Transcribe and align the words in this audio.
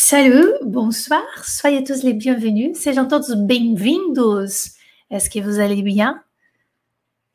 Salut, 0.00 0.60
bonsoir, 0.62 1.44
soyez 1.44 1.82
tous 1.82 2.04
les 2.04 2.12
bienvenus, 2.12 2.78
sejam 2.78 3.08
todos 3.08 3.34
bem-vindos. 3.34 4.76
Est-ce 5.10 5.28
que 5.28 5.40
vous 5.40 5.58
allez 5.58 5.82
bien? 5.82 6.22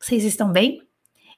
Vocês 0.00 0.24
estão 0.24 0.50
bem? 0.50 0.80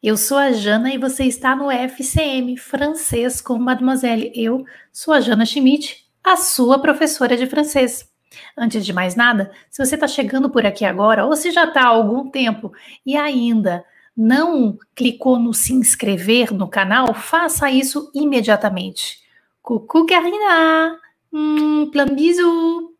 Eu 0.01 0.17
sou 0.17 0.39
a 0.39 0.53
Jana 0.53 0.95
e 0.95 0.99
você 0.99 1.25
está 1.25 1.57
no 1.57 1.69
FCM 1.69 2.57
Francês 2.57 3.41
com 3.41 3.59
Mademoiselle. 3.59 4.31
Eu 4.37 4.65
sou 4.93 5.13
a 5.13 5.21
Jana 5.21 5.45
Schmidt, 5.45 6.07
a 6.23 6.37
sua 6.37 6.79
professora 6.79 7.37
de 7.37 7.49
francês. 7.49 8.09
Antes 8.57 8.87
de 8.87 8.93
mais 8.93 9.17
nada, 9.17 9.51
se 9.69 9.85
você 9.85 9.97
está 9.97 10.07
chegando 10.07 10.49
por 10.49 10.65
aqui 10.65 10.85
agora 10.85 11.27
ou 11.27 11.35
se 11.35 11.51
já 11.51 11.65
está 11.65 11.83
há 11.83 11.89
algum 11.89 12.31
tempo 12.31 12.73
e 13.05 13.17
ainda 13.17 13.85
não 14.17 14.79
clicou 14.95 15.41
no 15.41 15.53
se 15.53 15.75
inscrever 15.75 16.55
no 16.55 16.69
canal, 16.69 17.13
faça 17.13 17.69
isso 17.69 18.13
imediatamente. 18.15 19.19
Coucou, 19.61 20.07
Karina! 20.07 21.05
Hum, 21.33 21.91
plan 21.91 22.07
bisou! 22.07 22.95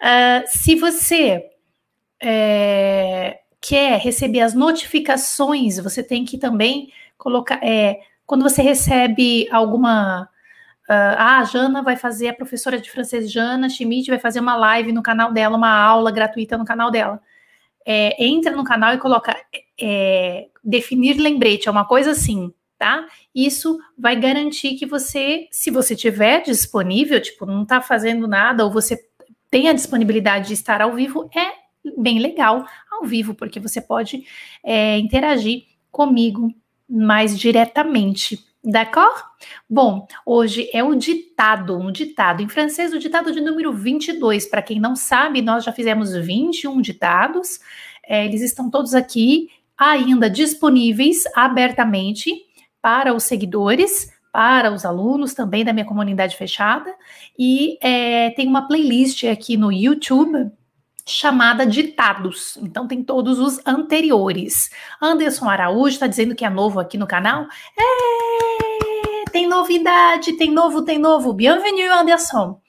Uh, 0.00 0.44
se 0.46 0.74
você 0.74 1.50
é, 2.22 3.40
quer 3.60 3.98
receber 4.00 4.40
as 4.40 4.54
notificações, 4.54 5.78
você 5.78 6.02
tem 6.02 6.24
que 6.24 6.38
também 6.38 6.92
colocar. 7.18 7.58
É, 7.62 8.00
quando 8.26 8.42
você 8.42 8.62
recebe 8.62 9.48
alguma. 9.50 10.28
Uh, 10.88 11.18
ah, 11.18 11.38
a 11.40 11.44
Jana 11.44 11.82
vai 11.82 11.96
fazer, 11.96 12.28
a 12.28 12.34
professora 12.34 12.80
de 12.80 12.88
francês 12.88 13.30
Jana 13.30 13.68
Schmidt 13.68 14.08
vai 14.08 14.20
fazer 14.20 14.38
uma 14.38 14.54
live 14.54 14.92
no 14.92 15.02
canal 15.02 15.32
dela, 15.32 15.56
uma 15.56 15.76
aula 15.76 16.12
gratuita 16.12 16.56
no 16.56 16.64
canal 16.64 16.92
dela. 16.92 17.20
É, 17.84 18.24
entra 18.24 18.54
no 18.54 18.64
canal 18.64 18.94
e 18.94 18.98
coloca 18.98 19.34
é, 19.80 20.48
definir 20.62 21.18
lembrete, 21.18 21.68
é 21.68 21.70
uma 21.70 21.84
coisa 21.84 22.12
assim, 22.12 22.52
tá? 22.78 23.06
Isso 23.34 23.78
vai 23.98 24.16
garantir 24.16 24.74
que 24.74 24.86
você, 24.86 25.46
se 25.50 25.70
você 25.70 25.94
tiver 25.94 26.42
disponível, 26.42 27.20
tipo, 27.20 27.46
não 27.46 27.64
tá 27.64 27.80
fazendo 27.80 28.28
nada, 28.28 28.64
ou 28.64 28.70
você 28.70 28.98
tem 29.50 29.68
a 29.68 29.72
disponibilidade 29.72 30.48
de 30.48 30.54
estar 30.54 30.80
ao 30.80 30.94
vivo, 30.94 31.30
é 31.34 31.52
bem 31.96 32.18
legal 32.18 32.66
ao 32.90 33.04
vivo, 33.04 33.34
porque 33.34 33.60
você 33.60 33.80
pode 33.80 34.24
é, 34.64 34.98
interagir 34.98 35.64
comigo 35.90 36.52
mais 36.88 37.38
diretamente. 37.38 38.44
D'accord? 38.68 39.22
Bom, 39.70 40.08
hoje 40.24 40.68
é 40.72 40.82
o 40.82 40.96
ditado, 40.96 41.78
um 41.78 41.92
ditado 41.92 42.42
em 42.42 42.48
francês, 42.48 42.92
o 42.92 42.98
ditado 42.98 43.30
de 43.30 43.40
número 43.40 43.72
22. 43.72 44.46
Para 44.46 44.60
quem 44.60 44.80
não 44.80 44.96
sabe, 44.96 45.40
nós 45.40 45.62
já 45.62 45.70
fizemos 45.70 46.16
21 46.16 46.80
ditados, 46.80 47.60
é, 48.04 48.24
eles 48.24 48.42
estão 48.42 48.68
todos 48.68 48.92
aqui 48.92 49.48
ainda 49.78 50.28
disponíveis 50.28 51.24
abertamente 51.34 52.45
para 52.86 53.12
os 53.12 53.24
seguidores, 53.24 54.12
para 54.32 54.72
os 54.72 54.84
alunos 54.84 55.34
também 55.34 55.64
da 55.64 55.72
minha 55.72 55.84
comunidade 55.84 56.36
fechada, 56.36 56.94
e 57.36 57.76
é, 57.82 58.30
tem 58.30 58.46
uma 58.46 58.68
playlist 58.68 59.24
aqui 59.24 59.56
no 59.56 59.72
YouTube 59.72 60.52
chamada 61.04 61.66
Ditados. 61.66 62.56
Então 62.58 62.86
tem 62.86 63.02
todos 63.02 63.40
os 63.40 63.60
anteriores. 63.66 64.70
Anderson 65.02 65.48
Araújo 65.48 65.94
está 65.94 66.06
dizendo 66.06 66.36
que 66.36 66.44
é 66.44 66.48
novo 66.48 66.78
aqui 66.78 66.96
no 66.96 67.08
canal. 67.08 67.48
É, 67.76 69.30
tem 69.32 69.48
novidade, 69.48 70.34
tem 70.34 70.52
novo, 70.52 70.82
tem 70.82 70.96
novo. 70.96 71.32
Bienvenue, 71.32 71.88
Anderson. 71.88 72.60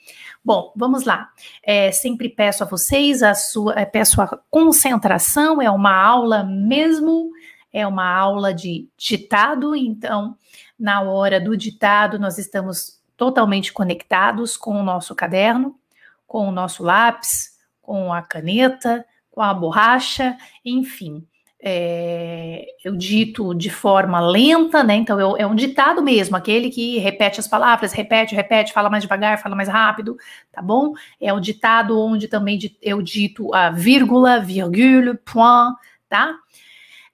Bom, 0.44 0.72
vamos 0.76 1.04
lá. 1.04 1.30
É, 1.62 1.92
sempre 1.92 2.28
peço 2.28 2.64
a 2.64 2.66
vocês 2.66 3.22
a 3.22 3.36
sua, 3.36 3.74
é, 3.74 3.86
peço 3.86 4.20
a 4.20 4.40
concentração. 4.50 5.62
É 5.62 5.70
uma 5.70 5.94
aula 5.94 6.44
mesmo, 6.44 7.30
é 7.78 7.86
uma 7.86 8.10
aula 8.10 8.52
de 8.52 8.90
ditado. 8.98 9.76
Então, 9.76 10.36
na 10.80 11.02
hora 11.02 11.40
do 11.40 11.56
ditado, 11.56 12.18
nós 12.18 12.40
estamos 12.40 13.00
totalmente 13.16 13.72
conectados 13.72 14.58
com 14.58 14.80
o 14.80 14.84
nosso 14.84 15.14
caderno, 15.14 15.76
com 16.26 16.48
o 16.48 16.52
nosso 16.52 16.84
lápis, 16.84 17.56
com 17.80 18.12
a 18.12 18.24
caneta, 18.24 19.06
com 19.30 19.42
a 19.42 19.54
borracha, 19.54 20.36
enfim. 20.66 21.24
É, 21.60 22.66
eu 22.84 22.96
dito 22.96 23.54
de 23.54 23.70
forma 23.70 24.20
lenta, 24.20 24.84
né? 24.84 24.96
Então 24.96 25.20
eu, 25.20 25.38
é 25.38 25.46
um 25.46 25.56
ditado 25.56 26.02
mesmo, 26.02 26.36
aquele 26.36 26.70
que 26.70 26.98
repete 26.98 27.40
as 27.40 27.48
palavras, 27.48 27.94
repete, 27.94 28.36
repete, 28.36 28.74
fala 28.74 28.90
mais 28.90 29.04
devagar, 29.04 29.42
fala 29.42 29.56
mais 29.56 29.70
rápido, 29.70 30.18
tá 30.52 30.62
bom? 30.62 30.94
É 31.22 31.32
um 31.32 31.40
ditado 31.40 32.00
onde 32.00 32.28
também 32.28 32.60
eu 32.82 33.02
dito 33.02 33.54
a 33.54 33.70
vírgula, 33.70 34.40
vírgula, 34.40 35.16
point, 35.26 35.76
tá? 36.10 36.36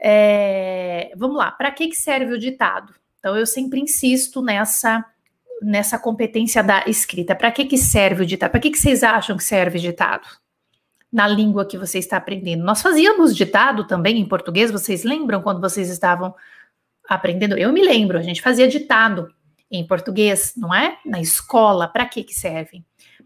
É, 0.03 1.13
vamos 1.15 1.37
lá, 1.37 1.51
para 1.51 1.71
que, 1.71 1.87
que 1.87 1.95
serve 1.95 2.33
o 2.33 2.39
ditado? 2.39 2.93
Então 3.19 3.37
eu 3.37 3.45
sempre 3.45 3.79
insisto 3.79 4.41
nessa 4.41 5.05
nessa 5.61 5.97
competência 5.97 6.61
da 6.61 6.83
escrita. 6.87 7.33
Para 7.33 7.49
que, 7.49 7.63
que 7.63 7.77
serve 7.77 8.23
o 8.23 8.25
ditado? 8.25 8.51
Para 8.51 8.59
que, 8.59 8.69
que 8.69 8.77
vocês 8.77 9.01
acham 9.01 9.37
que 9.37 9.43
serve 9.45 9.79
ditado? 9.79 10.27
na 11.13 11.27
língua 11.27 11.63
que 11.63 11.77
você 11.77 11.99
está 11.99 12.17
aprendendo. 12.17 12.63
Nós 12.63 12.81
fazíamos 12.81 13.35
ditado 13.35 13.85
também 13.85 14.19
em 14.19 14.25
português, 14.25 14.71
vocês 14.71 15.03
lembram 15.03 15.43
quando 15.43 15.61
vocês 15.61 15.87
estavam 15.87 16.33
aprendendo? 17.07 17.55
Eu 17.55 17.71
me 17.71 17.83
lembro, 17.83 18.17
a 18.17 18.23
gente 18.23 18.41
fazia 18.41 18.67
ditado 18.67 19.31
em 19.69 19.85
português, 19.85 20.53
não 20.57 20.73
é? 20.73 20.97
Na 21.05 21.21
escola, 21.21 21.87
para 21.87 22.07
que 22.07 22.23
que 22.23 22.33
serve? 22.33 22.83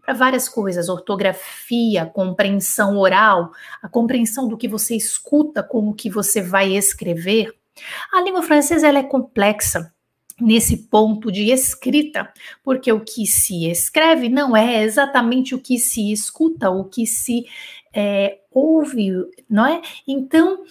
Para 0.08 0.16
várias 0.16 0.48
coisas, 0.48 0.88
ortografia, 0.88 2.06
compreensão 2.06 2.96
oral, 2.96 3.52
a 3.82 3.90
compreensão 3.90 4.48
do 4.48 4.56
que 4.56 4.66
você 4.66 4.96
escuta 4.96 5.62
com 5.62 5.86
o 5.86 5.92
que 5.92 6.08
você 6.08 6.40
vai 6.40 6.74
escrever. 6.74 7.54
A 8.10 8.22
língua 8.22 8.42
francesa 8.42 8.88
ela 8.88 9.00
é 9.00 9.02
complexa 9.02 9.92
nesse 10.40 10.88
ponto 10.88 11.30
de 11.30 11.50
escrita, 11.50 12.32
porque 12.64 12.90
o 12.90 13.04
que 13.04 13.26
se 13.26 13.70
escreve 13.70 14.30
não 14.30 14.56
é 14.56 14.82
exatamente 14.82 15.54
o 15.54 15.60
que 15.60 15.78
se 15.78 16.10
escuta, 16.10 16.70
o 16.70 16.86
que 16.86 17.06
se 17.06 17.44
é, 17.94 18.38
ouve, 18.50 19.10
não 19.46 19.66
é? 19.66 19.82
Então, 20.06 20.64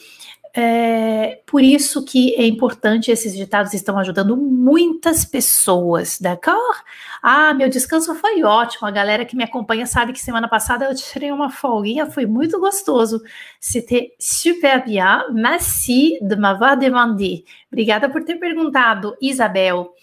é, 0.53 1.41
por 1.45 1.61
isso 1.61 2.03
que 2.03 2.33
é 2.35 2.45
importante, 2.47 3.11
esses 3.11 3.35
ditados 3.35 3.73
estão 3.73 3.97
ajudando 3.97 4.35
muitas 4.35 5.23
pessoas, 5.25 6.19
d'accord? 6.19 6.81
Ah, 7.21 7.53
meu 7.53 7.69
descanso 7.69 8.13
foi 8.15 8.43
ótimo, 8.43 8.87
a 8.87 8.91
galera 8.91 9.25
que 9.25 9.35
me 9.35 9.43
acompanha 9.43 9.85
sabe 9.85 10.13
que 10.13 10.19
semana 10.19 10.47
passada 10.47 10.85
eu 10.85 10.95
tirei 10.95 11.31
uma 11.31 11.49
folguinha, 11.49 12.05
foi 12.09 12.25
muito 12.25 12.59
gostoso. 12.59 13.21
C'était 13.59 14.15
super 14.19 14.83
bien, 14.83 15.31
merci 15.31 16.19
de 16.21 16.35
m'avoir 16.35 16.77
demandé. 16.77 17.43
Obrigada 17.71 18.09
por 18.09 18.23
ter 18.23 18.35
perguntado, 18.35 19.15
Isabel. 19.21 19.93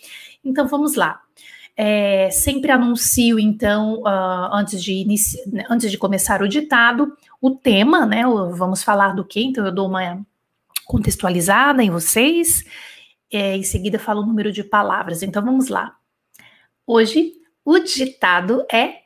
Então, 0.45 0.67
vamos 0.67 0.95
lá. 0.95 1.21
É, 1.77 2.31
sempre 2.31 2.71
anuncio, 2.71 3.39
então, 3.39 4.01
uh, 4.03 4.55
antes, 4.55 4.83
de 4.83 5.05
antes 5.69 5.91
de 5.91 5.99
começar 5.99 6.41
o 6.43 6.49
ditado, 6.49 7.17
o 7.41 7.51
tema, 7.51 8.07
né? 8.07 8.23
Vamos 8.53 8.83
falar 8.85 9.15
do 9.15 9.25
que? 9.25 9.43
Então, 9.43 9.67
eu 9.67 9.73
dou 9.73 9.89
uma 9.89 10.25
contextualizada 10.87 11.83
em 11.83 11.91
vocês. 11.91 12.65
É, 13.33 13.57
em 13.57 13.63
seguida, 13.63 13.99
falo 13.99 14.23
o 14.23 14.27
número 14.27 14.53
de 14.53 14.63
palavras. 14.63 15.23
Então, 15.23 15.45
vamos 15.45 15.69
lá. 15.69 15.97
Hoje, 16.87 17.33
o 17.65 17.79
ditado 17.79 18.65
é 18.71 18.97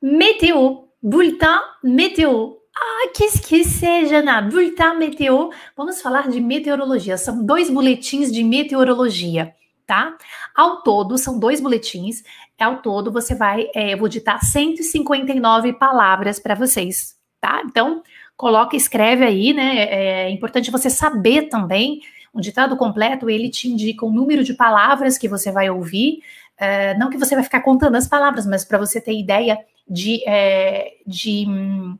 météo, 0.00 0.84
bulletin 1.02 1.60
météo. 1.82 2.54
Ah, 2.74 3.08
que 3.14 3.24
esqueci, 3.24 4.06
Jana. 4.06 4.42
Bulletin 4.42 4.96
météo. 4.98 5.50
Vamos 5.76 6.00
falar 6.00 6.28
de 6.28 6.40
meteorologia. 6.40 7.16
São 7.16 7.44
dois 7.44 7.70
boletins 7.70 8.32
de 8.32 8.42
meteorologia 8.42 9.54
tá? 9.86 10.16
Ao 10.54 10.82
todo, 10.82 11.16
são 11.16 11.38
dois 11.38 11.60
boletins. 11.60 12.22
Ao 12.58 12.82
todo, 12.82 13.12
você 13.12 13.34
vai, 13.34 13.68
é, 13.74 13.94
eu 13.94 13.98
vou 13.98 14.08
ditar 14.08 14.42
159 14.42 15.74
palavras 15.74 16.40
para 16.40 16.54
vocês, 16.54 17.14
tá? 17.40 17.62
Então, 17.64 18.02
coloca, 18.36 18.76
escreve 18.76 19.24
aí, 19.24 19.52
né? 19.52 19.78
É, 19.78 20.24
é 20.24 20.30
importante 20.30 20.70
você 20.70 20.90
saber 20.90 21.48
também. 21.48 22.00
Um 22.34 22.40
ditado 22.40 22.76
completo, 22.76 23.30
ele 23.30 23.48
te 23.48 23.68
indica 23.68 24.04
o 24.04 24.12
número 24.12 24.44
de 24.44 24.52
palavras 24.52 25.16
que 25.16 25.28
você 25.28 25.50
vai 25.50 25.70
ouvir. 25.70 26.20
É, 26.58 26.96
não 26.98 27.10
que 27.10 27.18
você 27.18 27.34
vai 27.34 27.44
ficar 27.44 27.60
contando 27.60 27.96
as 27.96 28.06
palavras, 28.06 28.46
mas 28.46 28.64
para 28.64 28.78
você 28.78 29.00
ter 29.00 29.18
ideia 29.18 29.58
de, 29.88 30.22
é, 30.28 30.96
de 31.06 31.46
hum, 31.48 31.96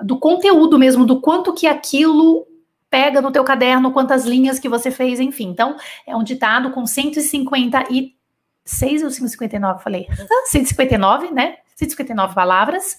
do 0.00 0.18
conteúdo 0.18 0.78
mesmo, 0.78 1.04
do 1.04 1.20
quanto 1.20 1.52
que 1.52 1.66
aquilo 1.66 2.46
pega 2.90 3.22
no 3.22 3.32
teu 3.32 3.42
caderno 3.42 3.92
quantas 3.92 4.26
linhas 4.26 4.58
que 4.58 4.68
você 4.68 4.90
fez, 4.90 5.18
enfim. 5.18 5.48
Então, 5.48 5.76
é 6.06 6.14
um 6.14 6.22
ditado 6.22 6.70
com 6.70 6.86
156 6.86 9.02
ou 9.02 9.10
159, 9.10 9.82
falei? 9.82 10.06
159, 10.44 11.30
né? 11.30 11.56
159 11.74 12.34
palavras. 12.34 12.98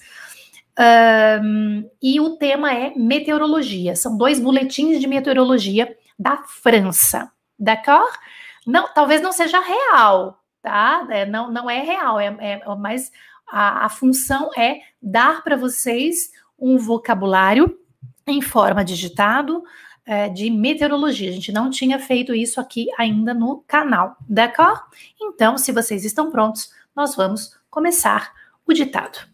Um, 1.44 1.90
e 2.02 2.20
o 2.20 2.36
tema 2.38 2.74
é 2.74 2.94
meteorologia. 2.96 3.96
São 3.96 4.18
dois 4.18 4.40
boletins 4.40 5.00
de 5.00 5.08
meteorologia 5.08 5.96
da 6.18 6.38
França. 6.44 7.32
D'accord? 7.60 8.18
Não, 8.66 8.92
talvez 8.94 9.22
não 9.22 9.32
seja 9.32 9.60
real, 9.60 10.42
tá? 10.62 11.06
É, 11.10 11.26
não, 11.26 11.52
não 11.52 11.70
é 11.70 11.82
real, 11.82 12.20
é, 12.20 12.36
é 12.40 12.62
mas 12.78 13.12
a, 13.48 13.86
a 13.86 13.90
função 13.90 14.50
é 14.58 14.80
dar 15.02 15.44
para 15.44 15.56
vocês 15.56 16.32
um 16.58 16.78
vocabulário 16.78 17.78
em 18.26 18.42
forma 18.42 18.84
de 18.84 18.98
ditado 18.98 19.64
é, 20.06 20.30
de 20.30 20.50
meteorologia. 20.50 21.30
A 21.30 21.34
gente 21.34 21.52
não 21.52 21.70
tinha 21.70 22.00
feito 22.00 22.34
isso 22.34 22.60
aqui 22.60 22.88
ainda 22.98 23.34
no 23.34 23.64
canal, 23.68 24.18
d'accord? 24.28 24.82
Então, 25.22 25.58
se 25.58 25.72
vocês 25.72 26.06
estão 26.06 26.32
prontos, 26.32 26.72
nós 26.96 27.16
vamos 27.16 27.58
começar 27.70 28.32
o 28.66 28.74
ditado. 28.74 29.33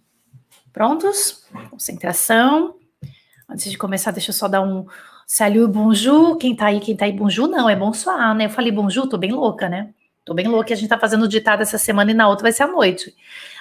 Prontos? 0.72 1.46
Concentração. 1.70 2.76
Antes 3.50 3.72
de 3.72 3.78
começar, 3.78 4.12
deixa 4.12 4.30
eu 4.30 4.34
só 4.34 4.48
dar 4.48 4.62
um 4.62 4.86
salut, 5.26 5.72
bonjour. 5.72 6.38
Quem 6.38 6.56
tá 6.56 6.68
aí, 6.68 6.80
quem 6.80 6.96
tá 6.96 7.06
aí, 7.06 7.12
bonjour, 7.12 7.48
não, 7.48 7.70
é 7.70 7.76
bonsoir, 7.76 8.36
né? 8.36 8.46
Eu 8.46 8.50
falei 8.50 8.72
bonjour, 8.72 9.08
tô 9.08 9.18
bem 9.18 9.32
louca, 9.32 9.68
né? 9.68 9.94
Tô 10.24 10.34
bem 10.34 10.48
louca, 10.48 10.74
a 10.74 10.78
gente 10.78 10.90
tá 10.90 11.00
fazendo 11.00 11.24
o 11.24 11.28
ditado 11.28 11.62
essa 11.62 11.78
semana 11.78 12.12
e 12.12 12.14
na 12.14 12.28
outra 12.28 12.44
vai 12.44 12.52
ser 12.52 12.64
à 12.64 12.68
noite. 12.68 13.16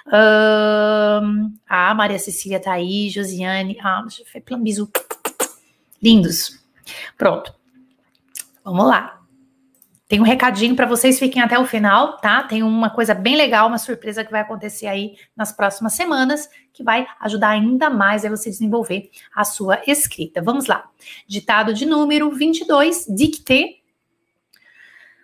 Uh, 0.07 1.51
ah, 1.67 1.95
Maria 1.95 2.19
Cecília 2.19 2.61
tá 2.61 2.73
aí, 2.73 3.09
Josiane, 3.09 3.79
ah, 3.83 4.05
foi 4.31 4.41
plan 4.41 4.63
bisu. 4.63 4.91
Lindos. 6.03 6.59
Pronto. 7.17 7.55
Vamos 8.63 8.87
lá. 8.87 9.18
Tem 10.09 10.21
um 10.21 10.25
recadinho 10.25 10.75
para 10.75 10.87
vocês, 10.87 11.19
fiquem 11.19 11.43
até 11.43 11.59
o 11.59 11.67
final, 11.67 12.17
tá? 12.17 12.43
Tem 12.43 12.63
uma 12.63 12.89
coisa 12.89 13.15
bem 13.15 13.37
legal, 13.37 13.69
uma 13.69 13.77
surpresa 13.77 14.25
que 14.25 14.31
vai 14.31 14.41
acontecer 14.41 14.87
aí 14.87 15.17
nas 15.37 15.53
próximas 15.53 15.93
semanas, 15.93 16.49
que 16.73 16.83
vai 16.83 17.07
ajudar 17.21 17.51
ainda 17.51 17.91
mais 17.91 18.25
a 18.25 18.31
você 18.31 18.49
desenvolver 18.49 19.11
a 19.37 19.45
sua 19.45 19.83
escrita. 19.87 20.41
Vamos 20.41 20.67
lá. 20.67 20.89
Ditado 21.27 21.75
de 21.75 21.85
número 21.85 22.31
22, 22.31 23.05
dictê. 23.11 23.81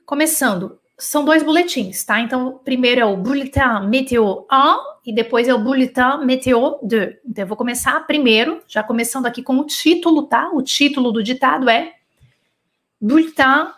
Começando, 0.05 0.79
são 0.99 1.25
dois 1.25 1.43
boletins, 1.43 2.05
tá? 2.05 2.21
Então, 2.21 2.61
primeiro 2.63 3.01
é 3.01 3.07
o 3.07 3.17
Bulletin 3.17 3.89
Météo 3.89 4.45
1 4.53 5.07
e 5.07 5.15
depois 5.15 5.49
é 5.49 5.55
o 5.55 5.59
Bulletin 5.59 6.27
Météo 6.27 6.79
2. 6.83 7.17
Então, 7.27 7.45
eu 7.45 7.49
vou 7.49 7.57
começar 7.57 7.99
primeiro, 8.07 8.63
já 8.69 8.83
começando 8.83 9.25
aqui 9.25 9.43
com 9.43 9.59
o 9.59 9.65
título, 9.65 10.25
tá? 10.25 10.51
O 10.53 10.61
título 10.61 11.11
do 11.11 11.23
ditado 11.23 11.71
é 11.71 11.95
Bulletin 13.01 13.73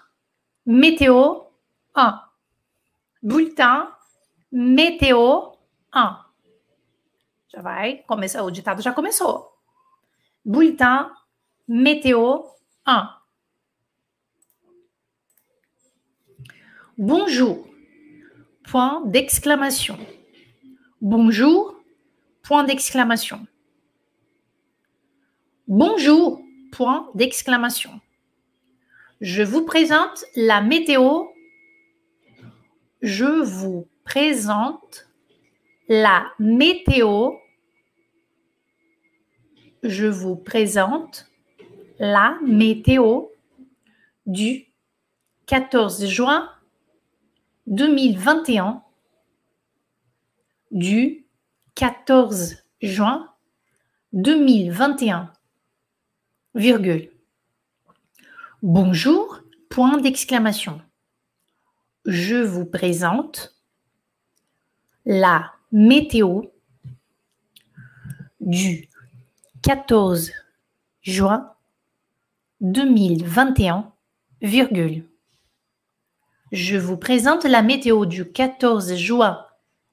Météo 0.67 1.45
1. 1.95 2.21
Bulletin 3.23 3.89
Météo 4.51 5.53
1. 5.95 6.17
Já 7.47 7.63
vai 7.63 8.05
o 8.43 8.51
ditado 8.51 8.83
já 8.83 8.93
começou. 8.93 9.53
Bulletin 10.45 11.15
Météo 11.69 12.51
1. 12.85 13.09
Bonjour. 16.99 17.69
Point 18.69 19.07
d'exclamation. 19.07 19.97
Bonjour. 21.01 21.81
Point 22.43 22.65
d'exclamation. 22.65 23.47
Bonjour. 25.69 26.43
Point 26.73 27.13
d'exclamation. 27.15 28.01
Je 29.21 29.43
vous 29.43 29.65
présente 29.65 30.25
la 30.35 30.61
météo. 30.61 31.25
Je 33.01 33.25
vous 33.25 33.89
présente 34.05 35.09
la 35.89 36.27
météo. 36.39 37.33
Je 39.83 40.07
vous 40.07 40.37
présente 40.37 41.31
la 41.99 42.39
météo 42.45 43.27
du 44.27 44.67
14 45.47 46.07
juin 46.07 46.51
2021 47.67 48.83
du 50.71 51.25
14 51.75 52.65
juin 52.83 53.33
2021, 54.13 55.33
virgule. 56.55 57.16
Bonjour, 58.69 59.43
point 59.71 59.99
d'exclamation. 59.99 60.83
Je 62.05 62.35
vous 62.35 62.67
présente 62.67 63.55
la 65.05 65.53
météo 65.71 66.43
du 68.41 68.89
14 69.63 70.33
juin 71.01 71.53
2021, 72.61 73.93
virgule. 74.43 75.05
Je 76.51 76.77
vous 76.77 76.97
présente 76.97 77.45
la 77.45 77.63
météo 77.63 78.05
du 78.05 78.33
14 78.33 78.97
juin 78.97 79.47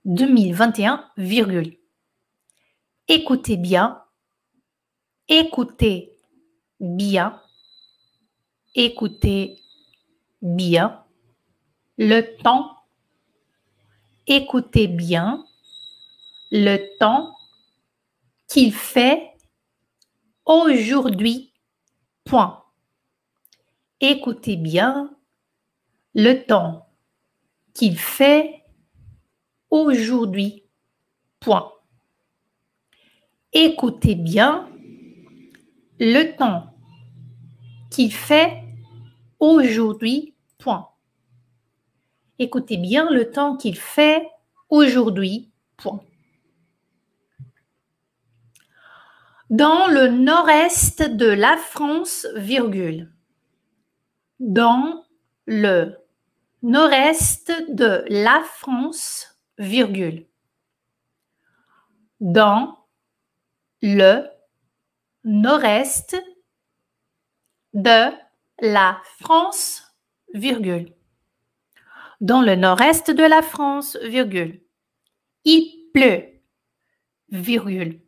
2021, 0.05 1.11
virgule. 1.17 1.77
Écoutez 3.07 3.55
bien, 3.57 4.01
écoutez 5.27 6.17
bien 6.79 7.39
écoutez 8.75 9.61
bien 10.41 11.03
le 11.97 12.21
temps, 12.41 12.77
écoutez 14.27 14.87
bien 14.87 15.45
le 16.51 16.97
temps 16.97 17.35
qu'il 18.47 18.73
fait 18.73 19.33
aujourd'hui. 20.45 21.53
Point. 22.25 22.63
Écoutez 23.99 24.57
bien 24.57 25.15
le 26.13 26.45
temps 26.45 26.87
qu'il 27.73 27.97
fait 27.97 28.63
aujourd'hui. 29.69 30.63
Point. 31.39 31.71
Écoutez 33.51 34.15
bien 34.15 34.69
le 35.99 36.35
temps 36.35 36.73
qu'il 37.91 38.11
fait 38.11 38.62
aujourd'hui, 39.43 40.33
point. 40.57 40.89
Écoutez 42.39 42.77
bien 42.77 43.11
le 43.11 43.29
temps 43.29 43.57
qu'il 43.57 43.77
fait 43.77 44.25
aujourd'hui, 44.69 45.51
point. 45.75 46.01
Dans 49.49 49.87
le 49.87 50.07
nord-est 50.07 51.01
de 51.01 51.25
la 51.25 51.57
France, 51.57 52.25
virgule. 52.35 53.11
Dans 54.39 55.03
le 55.45 55.97
nord-est 56.61 57.51
de 57.67 58.05
la 58.07 58.41
France, 58.45 59.37
virgule. 59.57 60.25
Dans 62.21 62.87
le 63.81 64.25
nord-est 65.25 66.15
de 67.73 68.22
la 68.63 69.01
France, 69.19 69.93
virgule. 70.33 70.93
Dans 72.21 72.41
le 72.41 72.55
nord-est 72.55 73.11
de 73.11 73.23
la 73.23 73.41
France, 73.41 73.97
virgule. 74.03 74.61
Il 75.43 75.91
pleut, 75.93 76.39
virgule. 77.29 77.99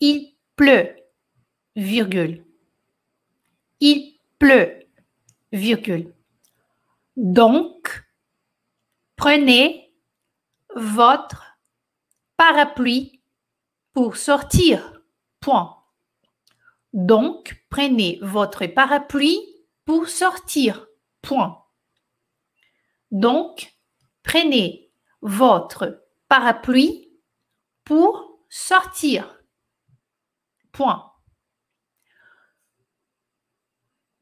Il 0.00 0.36
pleut, 0.54 0.96
virgule. 1.76 2.44
Il 3.80 4.18
pleut, 4.38 4.80
virgule. 5.50 6.12
Donc, 7.16 8.04
prenez 9.16 9.94
votre 10.76 11.56
parapluie 12.36 13.22
pour 13.94 14.18
sortir. 14.18 15.00
Point. 15.40 15.74
Donc, 16.92 17.64
prenez 17.70 18.18
votre 18.20 18.66
parapluie 18.66 19.49
sortir. 20.06 20.86
Point. 21.22 21.64
Donc, 23.10 23.72
prenez 24.22 24.92
votre 25.20 26.06
parapluie 26.28 27.10
pour 27.84 28.40
sortir. 28.48 29.42
Point. 30.72 31.12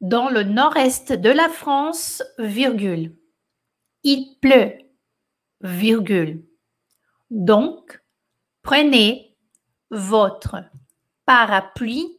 Dans 0.01 0.29
le 0.29 0.43
nord-est 0.43 1.11
de 1.11 1.29
la 1.29 1.49
France, 1.49 2.23
virgule. 2.37 3.17
Il 4.03 4.39
pleut, 4.39 4.77
virgule. 5.61 6.47
Donc, 7.29 8.01
prenez 8.61 9.37
votre 9.91 10.63
parapluie 11.25 12.17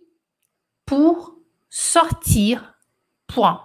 pour 0.84 1.38
sortir. 1.68 2.69
Point. 3.32 3.64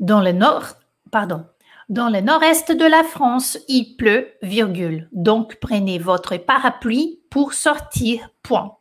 Dans 0.00 0.22
le 0.22 0.32
nord, 0.32 0.64
pardon, 1.12 1.46
dans 1.90 2.08
le 2.08 2.20
nord-est 2.20 2.72
de 2.72 2.86
la 2.86 3.04
France, 3.04 3.58
il 3.68 3.96
pleut, 3.96 4.32
virgule. 4.40 5.08
Donc 5.12 5.56
prenez 5.56 5.98
votre 5.98 6.38
parapluie 6.38 7.20
pour 7.30 7.52
sortir. 7.52 8.30
Point. 8.42 8.78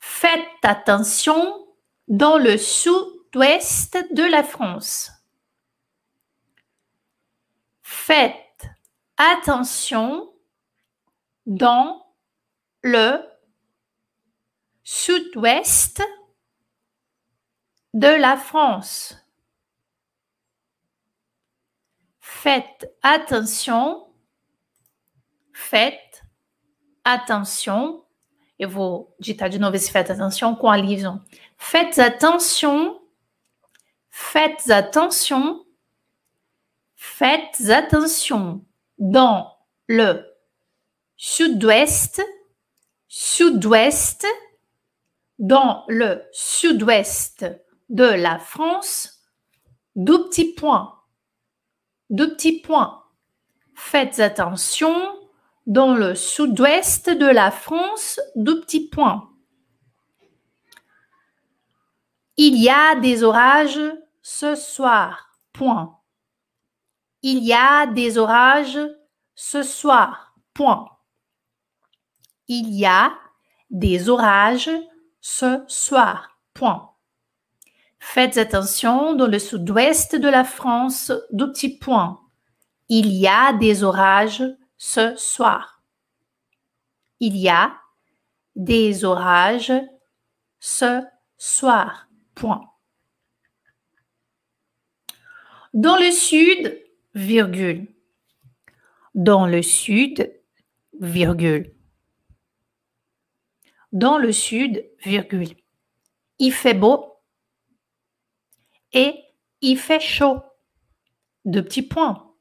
Faites 0.00 0.64
attention 0.64 1.66
dans 2.08 2.38
le 2.38 2.56
sud-ouest 2.56 3.98
de 4.12 4.24
la 4.24 4.42
France. 4.42 5.12
Faites 7.82 8.66
attention 9.16 10.32
dans 11.46 12.04
le 12.82 13.22
sud-ouest 14.90 16.02
de 17.92 18.08
la 18.08 18.38
France. 18.38 19.18
Faites 22.20 22.88
attention. 23.02 24.08
Faites 25.52 26.22
attention. 27.04 28.06
Eu 28.58 28.70
vou 28.70 29.14
ditar 29.20 29.50
de 29.50 29.58
novo 29.58 29.76
esse 29.76 29.92
faites 29.92 30.10
attention 30.10 30.56
com 30.56 30.70
a 30.70 30.78
liaison. 30.78 31.20
Faites 31.58 31.98
attention. 31.98 32.98
Faites 34.08 34.70
attention. 34.70 35.66
Faites 36.96 37.68
attention. 37.68 38.64
Dans 38.98 39.54
le 39.86 40.24
sud-ouest, 41.14 42.22
sud-ouest, 43.06 44.26
dans 45.38 45.84
le 45.88 46.22
sud-ouest 46.32 47.46
de 47.88 48.04
la 48.04 48.38
France, 48.38 49.22
deux 49.96 50.28
petits 50.28 50.52
points. 50.54 50.94
Deux 52.10 52.34
petits 52.34 52.60
points. 52.60 53.04
Faites 53.74 54.18
attention, 54.18 54.94
dans 55.66 55.94
le 55.94 56.14
sud-ouest 56.14 57.10
de 57.10 57.26
la 57.26 57.50
France, 57.50 58.18
deux 58.34 58.60
petits 58.62 58.88
points. 58.88 59.30
Il 62.38 62.56
y 62.56 62.70
a 62.70 62.94
des 62.96 63.22
orages 63.22 63.80
ce 64.22 64.54
soir. 64.54 65.38
Point. 65.52 65.98
Il 67.22 67.44
y 67.44 67.52
a 67.52 67.86
des 67.86 68.16
orages 68.16 68.78
ce 69.34 69.62
soir. 69.62 70.34
Point. 70.54 70.86
Il 72.46 72.70
y 72.70 72.86
a 72.86 73.12
des 73.70 74.08
orages 74.08 74.70
ce 75.30 75.62
soir. 75.68 76.40
Point. 76.54 76.90
Faites 77.98 78.38
attention 78.38 79.14
dans 79.14 79.26
le 79.26 79.38
sud-ouest 79.38 80.16
de 80.16 80.28
la 80.28 80.42
France, 80.42 81.12
deux 81.32 81.52
petits 81.52 81.78
points. 81.78 82.20
Il 82.88 83.12
y 83.12 83.28
a 83.28 83.52
des 83.52 83.84
orages 83.84 84.42
ce 84.78 85.14
soir. 85.16 85.82
Il 87.20 87.36
y 87.36 87.50
a 87.50 87.76
des 88.56 89.04
orages 89.04 89.72
ce 90.60 91.02
soir. 91.36 92.08
Point. 92.34 92.62
Dans 95.74 95.98
le 95.98 96.10
sud, 96.10 96.82
virgule. 97.14 97.86
Dans 99.14 99.46
le 99.46 99.60
sud, 99.62 100.32
virgule. 100.98 101.77
Dans 103.92 104.18
le 104.18 104.32
sud, 104.32 104.88
virgule. 105.04 105.56
Il 106.38 106.52
fait 106.52 106.74
beau 106.74 107.14
et 108.92 109.14
il 109.60 109.78
fait 109.78 110.00
chaud. 110.00 110.40
Deux 111.44 111.64
petits 111.64 111.82
points. 111.82 112.34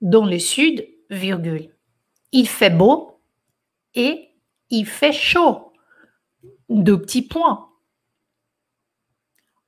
Dans 0.00 0.26
le 0.26 0.38
sud, 0.38 0.86
virgule. 1.10 1.74
Il 2.32 2.48
fait 2.48 2.70
beau 2.70 3.20
et 3.94 4.34
il 4.70 4.86
fait 4.86 5.12
chaud. 5.12 5.72
Deux 6.68 7.00
petits 7.00 7.22
points. 7.22 7.70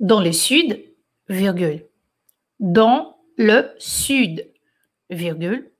Dans 0.01 0.21
le 0.21 0.33
sud, 0.33 0.85
virgule. 1.29 1.89
Dans 2.59 3.19
le 3.37 3.75
sud, 3.79 4.53
virgule. 5.11 5.73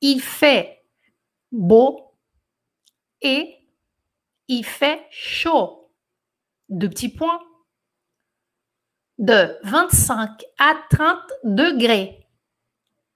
Il 0.00 0.20
fait 0.20 0.84
beau 1.50 2.14
et 3.20 3.61
il 4.52 4.64
fait 4.64 5.06
chaud. 5.10 5.90
Deux 6.68 6.90
petits 6.90 7.08
points. 7.08 7.42
De 9.18 9.56
25 9.64 10.44
à 10.58 10.74
30 10.90 11.18
degrés. 11.44 12.26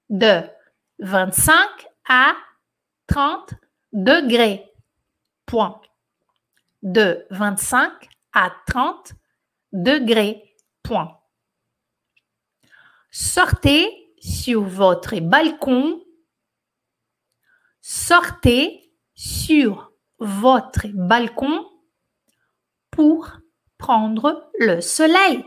De 0.09 0.43
25 0.99 1.69
à 2.09 2.35
30 3.07 3.55
degrés. 3.93 4.73
Point. 5.45 5.81
De 6.83 7.27
25 7.31 7.93
à 8.33 8.51
30 8.67 9.13
degrés. 9.73 10.57
Point. 10.83 11.21
Sortez 13.11 14.15
sur 14.21 14.63
votre 14.63 15.19
balcon. 15.21 16.03
Sortez 17.83 18.91
sur 19.15 19.96
votre 20.19 20.87
balcon 20.89 21.67
pour 22.91 23.31
prendre 23.79 24.51
le 24.59 24.81
soleil. 24.81 25.45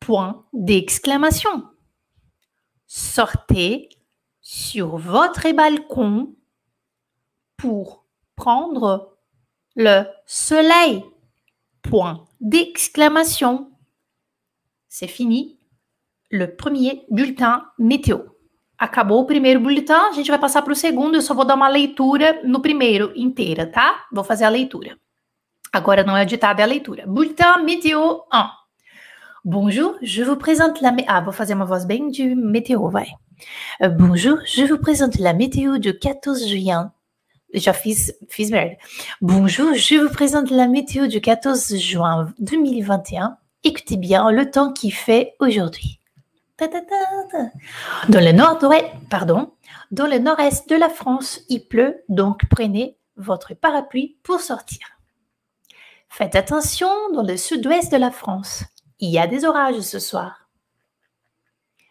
Point 0.00 0.44
d'exclamation. 0.52 1.64
Sortez 2.86 3.88
sur 4.40 4.98
votre 4.98 5.50
balcon 5.52 6.36
pour 7.56 8.04
prendre 8.36 9.16
le 9.74 10.04
soleil. 10.26 11.02
Point 11.82 12.26
d'exclamation. 12.40 13.72
C'est 14.88 15.08
fini 15.08 15.58
le 16.30 16.54
premier 16.54 17.04
bulletin 17.10 17.64
météo. 17.78 18.18
Acabou 18.78 19.22
o 19.22 19.26
primeiro 19.26 19.60
bulletin, 19.60 19.92
a 19.92 20.12
gente 20.12 20.30
vai 20.30 20.38
passar 20.38 20.62
para 20.62 20.72
o 20.72 20.76
segundo. 20.76 21.16
Eu 21.16 21.22
só 21.22 21.34
vou 21.34 21.44
dar 21.44 21.54
uma 21.54 21.68
leitura 21.68 22.40
no 22.44 22.60
primeiro 22.60 23.12
inteira, 23.14 23.66
tá? 23.66 24.04
Vou 24.12 24.24
fazer 24.24 24.44
a 24.44 24.48
leitura. 24.48 24.96
Agora 25.72 26.04
não 26.04 26.16
é 26.16 26.22
o 26.22 26.26
ditado, 26.26 26.60
é 26.60 26.62
a 26.62 26.66
leitura. 26.66 27.04
Bulletin 27.06 27.62
météo 27.64 28.20
1. 28.32 28.64
Bonjour, 29.44 29.98
je 30.00 30.22
vous 30.22 30.36
présente 30.36 30.80
la... 30.80 30.94
Ah, 31.06 31.20
vou 31.20 31.32
fazer 31.32 31.54
uma 31.54 31.66
voz 31.66 31.84
bem 31.84 32.10
de 32.10 32.34
meteor, 32.34 32.90
vai. 32.90 33.08
Euh, 33.82 33.88
bonjour, 33.90 34.38
je 34.46 34.64
vous 34.64 34.78
présente 34.78 35.18
la 35.18 35.34
météo 35.34 35.78
du 35.78 35.98
14 35.98 36.46
juin. 36.46 36.92
Já 37.52 37.72
fiz, 37.72 38.14
fiz 38.28 38.50
merda. 38.50 38.76
Bonjour, 39.20 39.74
je 39.74 39.96
vous 39.96 40.12
présente 40.12 40.50
la 40.50 40.66
météo 40.66 41.06
du 41.06 41.20
14 41.20 41.76
juin 41.76 42.32
2021. 42.38 43.36
Écoutez 43.62 43.96
bien 43.96 44.30
le 44.30 44.50
temps 44.50 44.72
qu'il 44.72 44.92
fait 44.92 45.34
aujourd'hui. 45.38 46.00
Dans 49.90 50.06
le 50.06 50.18
nord-est 50.18 50.68
de 50.68 50.76
la 50.76 50.88
France, 50.88 51.40
il 51.48 51.66
pleut, 51.66 52.04
donc 52.08 52.42
prenez 52.50 52.98
votre 53.16 53.54
parapluie 53.54 54.18
pour 54.22 54.40
sortir. 54.40 54.86
Faites 56.08 56.36
attention 56.36 56.88
dans 57.12 57.22
le 57.22 57.36
sud-ouest 57.36 57.90
de 57.90 57.96
la 57.96 58.10
France. 58.10 58.64
Il 59.00 59.10
y 59.10 59.18
a 59.18 59.26
des 59.26 59.44
orages 59.44 59.80
ce 59.80 59.98
soir. 59.98 60.48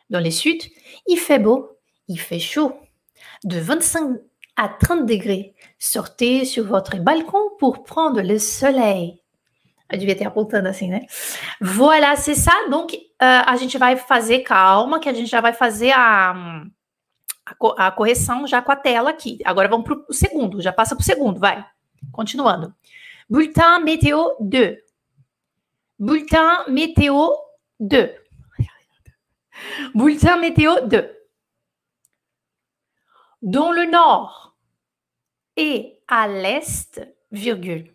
Dans 0.10 0.20
le 0.20 0.32
sud, 0.32 0.62
il 1.08 1.18
fait 1.18 1.39
beau, 1.39 1.77
il 2.08 2.20
fait 2.20 2.39
chaud. 2.39 2.74
De 3.44 3.60
25 3.60 4.20
à 4.56 4.70
30 4.70 5.06
degrés. 5.06 5.56
Sortez 5.80 6.46
sur 6.46 6.65
votre 6.65 6.98
balcon 6.98 7.50
pour 7.60 7.84
prendre 7.84 8.22
le 8.22 8.38
soleil. 8.38 9.23
Eu 9.93 10.00
devia 10.00 10.15
ter 10.15 10.25
apontando 10.25 10.67
assim, 10.67 10.89
né? 10.89 11.05
Voilà, 11.62 12.15
c'est 12.15 12.33
ça. 12.33 12.67
Donc, 12.67 12.95
uh, 12.95 13.45
a 13.45 13.55
gente 13.57 13.77
vai 13.77 13.95
fazer, 13.95 14.39
calma, 14.39 15.00
que 15.00 15.07
a 15.07 15.13
gente 15.13 15.29
já 15.29 15.39
vai 15.39 15.53
fazer 15.53 15.91
a, 15.91 16.63
a, 17.45 17.88
a 17.88 17.91
correção 17.91 18.47
já 18.47 18.59
com 18.59 18.71
a 18.71 18.75
tela 18.75 19.12
aqui. 19.12 19.38
Agora 19.45 19.67
vamos 19.67 19.85
para 19.85 19.95
o 20.09 20.13
segundo, 20.13 20.59
já 20.59 20.73
passa 20.73 20.95
para 20.95 21.03
o 21.03 21.05
segundo, 21.05 21.39
vai. 21.39 21.63
Continuando. 22.12 22.73
Bulletin 23.29 23.83
météo 23.83 24.35
2. 24.39 24.79
Bulletin 26.00 26.69
météo 26.69 27.29
2. 27.79 28.09
Bulletin 29.93 30.38
météo 30.38 30.88
2. 30.88 31.05
Dans 33.43 33.71
le 33.71 33.85
nord 33.85 34.55
et 35.55 36.00
à 36.07 36.27
l'est, 36.27 37.00
virgule. 37.31 37.93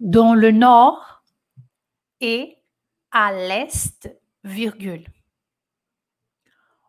Dans 0.00 0.34
le 0.34 0.50
nord 0.50 1.22
et 2.20 2.58
à 3.10 3.32
l'est, 3.32 4.10
virgule. 4.44 5.06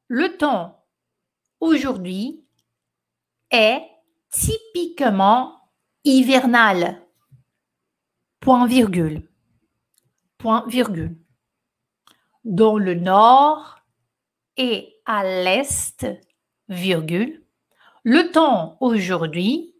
Le 0.08 0.38
temps 0.38 0.86
aujourd'hui 1.62 2.46
est 3.50 3.82
typiquement 4.30 5.72
hivernal. 6.04 7.02
Point 8.42 8.68
virgule. 8.68 9.30
Point 10.38 10.66
virgule. 10.68 11.18
Dans 12.44 12.78
le 12.78 12.94
nord 12.94 13.80
et 14.58 14.96
à 15.06 15.24
l'est, 15.24 16.06
virgule. 16.68 17.44
Le 18.04 18.32
temps 18.32 18.78
aujourd'hui, 18.82 19.76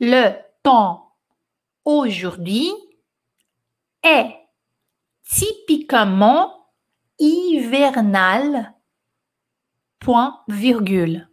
le 0.00 0.32
temps 0.62 1.03
aujourd'hui 1.84 2.70
est 4.02 4.34
typiquement 5.28 6.70
hivernal, 7.18 8.74
point 9.98 10.40
virgule. 10.48 11.28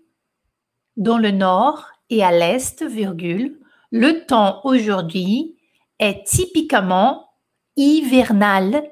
Dans 0.98 1.17
le 1.17 1.31
nord 1.31 1.88
et 2.10 2.24
à 2.24 2.31
l'est, 2.31 2.84
virgule, 2.84 3.60
le 3.91 4.25
temps 4.25 4.62
aujourd'hui 4.63 5.58
est 6.00 6.25
typiquement 6.25 7.29
hivernal, 7.75 8.91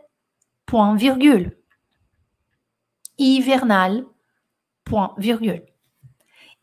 point 0.65 0.95
virgule. 0.95 1.55
hivernale, 3.17 4.05
point 4.85 5.13
virgule. 5.17 5.65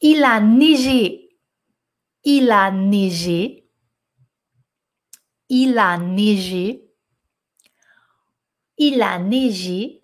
Il 0.00 0.24
a 0.24 0.40
neigé, 0.40 1.38
il 2.24 2.50
a 2.50 2.70
neigé, 2.70 3.65
il 5.48 5.78
a 5.78 5.96
neigé, 5.98 6.90
il 8.78 9.00
a 9.02 9.18
neigé, 9.18 10.02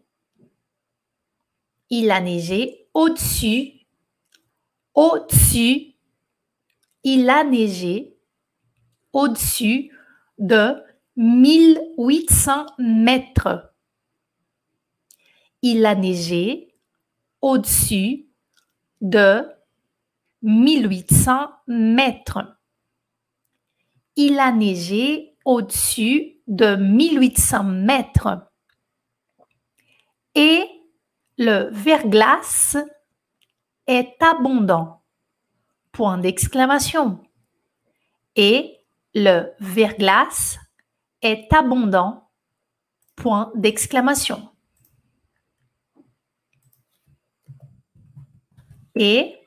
il 1.90 2.10
a 2.10 2.20
neigé. 2.20 2.88
Au-dessus, 2.94 3.86
au-dessus, 4.94 5.94
il 7.04 7.28
a 7.28 7.44
neigé. 7.44 8.16
Au-dessus 9.12 9.92
de 10.38 10.82
1800 11.16 12.66
mètres. 12.78 13.74
Il 15.60 15.84
a 15.84 15.94
neigé. 15.94 16.74
Au-dessus 17.42 18.26
de 19.02 19.42
1800 20.42 21.50
mètres. 21.66 22.58
Il 24.16 24.38
a 24.38 24.50
neigé 24.52 25.31
au-dessus 25.44 26.40
de 26.46 26.76
1800 26.76 27.64
mètres. 27.64 28.50
Et 30.34 30.66
le 31.38 31.68
verglas 31.72 32.76
est 33.86 34.22
abondant. 34.22 35.02
Point 35.92 36.18
d'exclamation. 36.18 37.22
Et 38.36 38.78
le 39.14 39.52
verglas 39.60 40.58
est 41.20 41.52
abondant. 41.52 42.30
Point 43.16 43.52
d'exclamation. 43.54 44.48
Et 48.94 49.38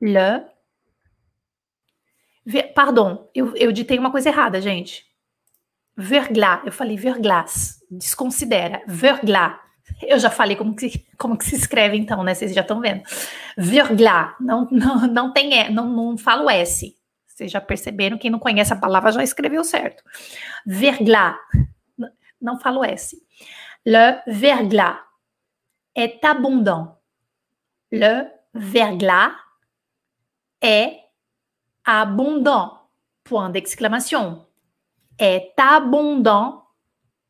le. 0.00 0.51
Pardon, 2.74 3.30
eu, 3.34 3.54
eu 3.56 3.72
ditei 3.72 3.98
uma 3.98 4.10
coisa 4.10 4.28
errada, 4.28 4.60
gente. 4.60 5.06
Verglas, 5.96 6.60
eu 6.64 6.72
falei 6.72 6.96
verglas, 6.96 7.82
desconsidera. 7.90 8.82
Verglas. 8.86 9.60
Eu 10.00 10.18
já 10.18 10.30
falei 10.30 10.56
como 10.56 10.74
que, 10.74 11.06
como 11.18 11.36
que 11.36 11.44
se 11.44 11.54
escreve, 11.54 11.96
então, 11.96 12.24
né? 12.24 12.34
Vocês 12.34 12.54
já 12.54 12.62
estão 12.62 12.80
vendo. 12.80 13.02
Verglas, 13.56 14.34
não, 14.40 14.66
não, 14.70 15.06
não 15.06 15.32
tem 15.32 15.52
E, 15.54 15.68
não, 15.70 15.88
não 15.88 16.18
falo 16.18 16.48
S. 16.50 16.96
Vocês 17.26 17.50
já 17.50 17.60
perceberam, 17.60 18.18
quem 18.18 18.30
não 18.30 18.38
conhece 18.38 18.72
a 18.72 18.76
palavra 18.76 19.12
já 19.12 19.22
escreveu 19.22 19.64
certo. 19.64 20.02
Verglas, 20.66 21.36
não 22.40 22.58
falo 22.58 22.84
S. 22.84 23.16
Le 23.84 24.22
verglas 24.26 24.96
est 25.94 26.24
abondant. 26.24 26.98
Le 27.90 28.30
verglas 28.54 29.32
est 30.60 31.01
abondant. 31.84 32.78
Point 33.24 33.50
d'exclamation. 33.50 34.46
Est 35.18 35.52
abondant. 35.56 36.64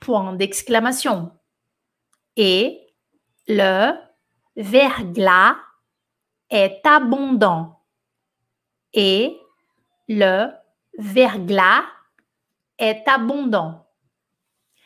Point 0.01 0.35
d'exclamation. 0.35 1.33
Et 2.37 2.81
le 3.47 3.93
verglas 4.57 5.57
est 6.51 6.81
abondant. 6.85 7.81
Et 8.93 9.39
le 10.09 10.51
verglas 10.99 11.85
est 12.79 13.07
abondant. 13.07 13.87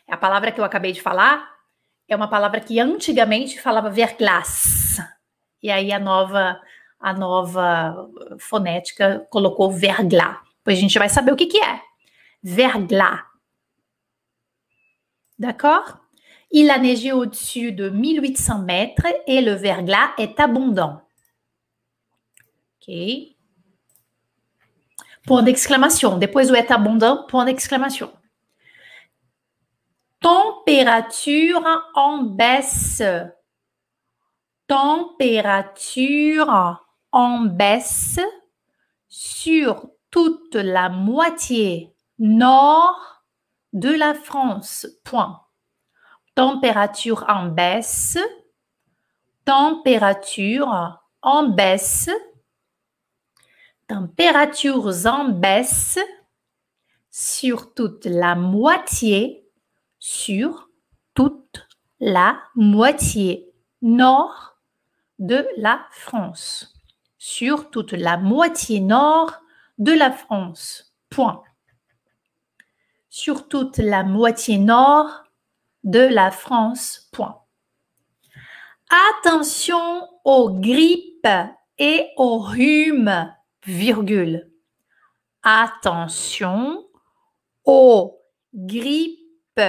A 0.08 0.16
palavra 0.16 0.52
que 0.52 0.61
eu 0.61 0.64
acabei 0.64 0.92
de 0.92 1.00
falar 1.00 1.49
é 2.08 2.14
uma 2.14 2.28
palavra 2.28 2.61
que 2.61 2.78
antigamente 2.78 3.61
falava 3.61 3.90
verglas. 3.90 5.00
E 5.62 5.70
aí 5.70 5.92
a 5.92 5.99
nova 5.99 6.60
a 7.00 7.13
nova 7.13 8.09
fonética 8.39 9.26
colocou 9.30 9.71
verglas. 9.71 10.39
Pois 10.65 10.78
a 10.78 10.80
gente 10.80 10.99
vai 10.99 11.09
saber 11.09 11.32
o 11.32 11.37
que 11.37 11.59
é. 11.59 11.80
D'accord? 15.39 15.99
Il 16.50 16.71
a 16.71 16.78
neigé 16.78 17.13
au-dessus 17.13 17.73
de 17.73 17.91
1800 17.91 18.61
mètres 18.61 19.06
et 19.26 19.41
le 19.41 19.52
verglas 19.52 20.13
est 20.17 20.39
abondant. 20.41 21.02
Ok. 22.80 22.95
Point 25.26 25.43
d'exclamation. 25.43 26.19
Depois 26.19 26.47
do 26.47 26.54
est 26.54 26.71
abondant, 26.71 27.26
point 27.26 27.45
d'exclamation. 27.45 28.13
Température 30.21 31.63
en 31.95 32.23
baisse. 32.23 33.02
Température 34.69 36.49
en 37.16 37.46
baisse 37.46 38.20
sur 39.08 39.88
toute 40.10 40.54
la 40.54 40.90
moitié 40.90 41.96
nord 42.18 43.24
de 43.72 43.88
la 43.88 44.12
France. 44.12 44.86
Température 46.34 47.24
en 47.26 47.46
baisse. 47.46 48.18
Température 49.46 51.00
en 51.22 51.48
baisse. 51.48 52.10
Températures 53.88 55.06
en 55.06 55.30
baisse 55.30 55.98
sur 57.10 57.72
toute 57.72 58.04
la 58.04 58.34
moitié, 58.34 59.48
sur 59.98 60.68
toute 61.14 61.66
la 61.98 62.42
moitié 62.54 63.54
nord 63.80 64.58
de 65.18 65.48
la 65.56 65.86
France. 65.92 66.75
Sur 67.28 67.71
toute 67.71 67.91
la 67.91 68.19
moitié 68.19 68.78
nord 68.78 69.43
de 69.78 69.91
la 69.91 70.12
France. 70.12 70.95
Point. 71.10 71.43
Sur 73.08 73.49
toute 73.49 73.78
la 73.78 74.04
moitié 74.04 74.58
nord 74.58 75.25
de 75.82 75.99
la 75.99 76.30
France. 76.30 77.08
Point. 77.10 77.43
Attention 79.19 80.08
aux 80.25 80.50
grippes 80.50 81.26
et 81.78 82.10
aux 82.17 82.39
rhumes, 82.39 83.34
virgule. 83.65 84.49
Attention 85.43 86.86
aux 87.65 88.23
grippes 88.54 89.60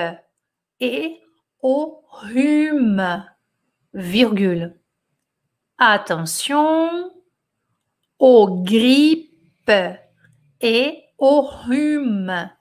et 0.80 1.24
aux 1.64 2.04
rhumes, 2.22 3.26
virgule. 3.96 4.80
Attention 5.80 7.17
aux 8.20 8.64
grippes 8.64 9.72
et 10.62 11.04
aux 11.18 11.42
rhumes, 11.42 12.52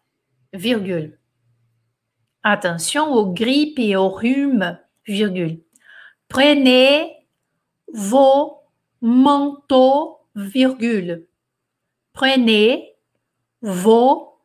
virgule. 0.52 1.18
Attention 2.42 3.12
aux 3.12 3.32
grippes 3.32 3.78
et 3.78 3.96
aux 3.96 4.08
rhumes, 4.08 4.78
virgule. 5.06 5.62
Prenez 6.28 7.26
vos 7.92 8.62
manteaux, 9.00 10.20
virgule. 10.34 11.26
Prenez 12.12 12.96
vos 13.62 14.38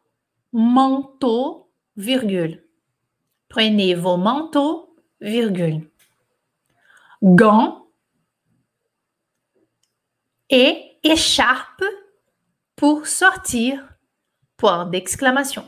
manteaux, 0.51 1.69
virgule. 1.95 2.65
Prenez 3.49 3.95
vos 3.95 4.17
manteaux, 4.17 4.95
virgule. 5.19 5.89
Gants 7.21 7.87
et 10.49 10.90
écharpe 11.03 11.83
pour 12.75 13.07
sortir, 13.07 13.87
point 14.57 14.85
d'exclamation. 14.85 15.67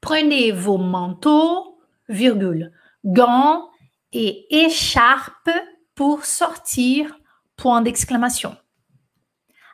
Prenez 0.00 0.52
vos 0.52 0.78
manteaux, 0.78 1.78
virgule, 2.08 2.72
gants 3.04 3.70
et 4.12 4.46
écharpe 4.50 5.50
pour 5.94 6.24
sortir, 6.24 7.18
point 7.56 7.82
d'exclamation. 7.82 8.56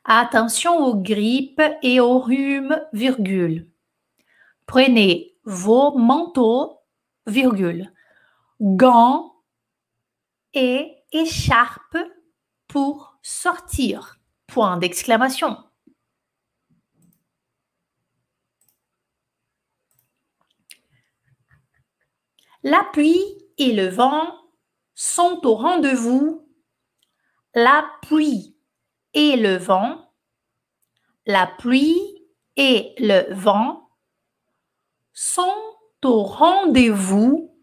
Attention 0.05 0.77
aux 0.79 0.97
grippes 0.97 1.63
et 1.83 2.01
aux 2.01 2.19
rhumes, 2.19 2.81
virgule. 2.93 3.69
Prenez 4.67 5.37
vos 5.45 5.97
manteaux, 5.99 6.81
virgule, 7.27 7.93
gants 8.61 9.35
et 10.55 10.95
écharpe 11.13 11.99
pour 12.67 13.19
sortir, 13.23 14.18
point 14.49 14.77
d'exclamation. 14.79 15.57
La 22.65 22.85
pluie 22.93 23.23
et 23.57 23.73
le 23.73 23.87
vent 23.89 24.35
sont 24.95 25.41
au 25.45 25.55
rendez-vous. 25.55 26.53
La 27.55 27.89
pluie 28.03 28.57
et 29.15 29.37
le 29.37 29.57
vent. 29.57 30.13
La 31.25 31.47
pluie 31.47 32.01
et 32.57 32.95
le 32.99 33.33
vent 33.33 33.91
sont 35.13 35.55
au 36.05 36.25
rendez-vous. 36.25 37.55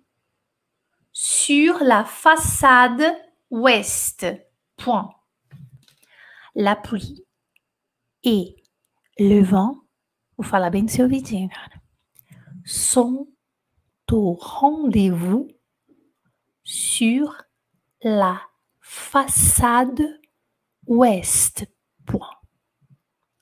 sur 1.18 1.82
la 1.82 2.04
façade 2.04 3.16
ouest. 3.50 4.26
Point. 4.76 5.15
La 6.58 6.78
pluie 6.78 7.26
et 8.24 8.56
le 9.20 9.44
vent, 9.44 9.82
vou 10.38 10.44
falar 10.44 10.72
bem 10.72 10.88
seu 10.88 11.10
sont 12.64 13.28
au 14.10 14.34
rendez-vous 14.34 15.50
sur 16.64 17.44
la 18.02 18.40
façade 18.80 20.02
ouest. 20.88 21.66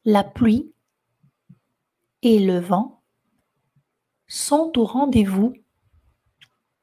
La 0.05 0.23
pluie 0.23 0.73
et 2.23 2.39
le 2.39 2.59
vent 2.59 3.03
sont 4.27 4.71
au 4.75 4.85
rendez-vous. 4.85 5.53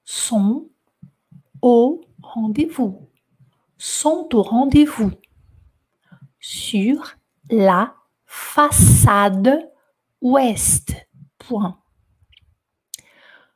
Sont 0.05 0.71
au 1.61 2.03
rendez-vous. 2.23 3.11
Sont 3.79 4.29
au 4.33 4.43
rendez-vous 4.43 5.11
sur 6.41 7.15
la 7.51 7.95
façade 8.27 9.71
ouest. 10.21 10.95
Point. 11.39 11.81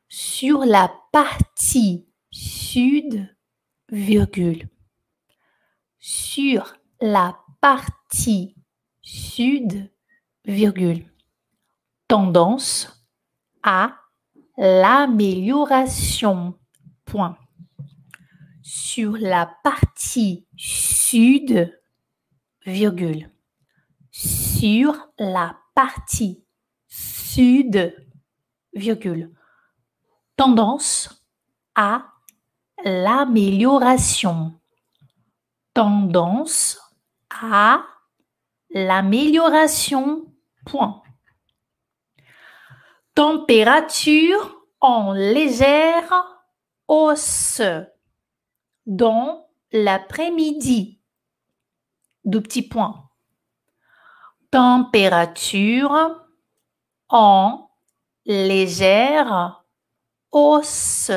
Sur 0.07 0.63
la 0.65 0.89
partie 1.11 2.07
sud, 2.31 3.35
virgule. 3.89 4.69
Sur 5.99 6.77
la 7.01 7.37
partie 7.61 8.55
sud, 9.01 9.91
virgule. 10.45 11.05
Tendance 12.07 13.05
à 13.63 13.97
l'amélioration. 14.57 16.57
Point. 17.05 17.37
Sur 18.61 19.17
la 19.17 19.47
partie 19.63 20.45
sud, 20.55 21.75
Sur 24.09 25.09
la 25.19 25.55
partie 25.75 26.43
sud, 26.87 27.95
virgule. 28.73 29.31
Tendance 30.35 31.27
à 31.75 32.07
l'amélioration. 32.83 34.59
Tendance 35.75 36.79
à 37.29 37.85
l'amélioration. 38.71 40.33
Point. 40.65 41.03
Température 43.13 44.65
en 44.79 45.13
légère 45.13 46.11
hausse 46.87 47.61
dans 48.87 49.51
l'après-midi. 49.71 50.94
Deux 52.25 52.41
petits 52.41 52.67
points. 52.67 53.09
Température 54.51 56.25
en 57.09 57.69
légère 58.25 59.63
hausse 60.31 61.11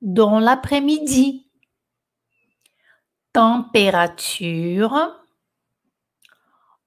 dans 0.00 0.38
l'après-midi. 0.38 1.50
Température 3.32 5.18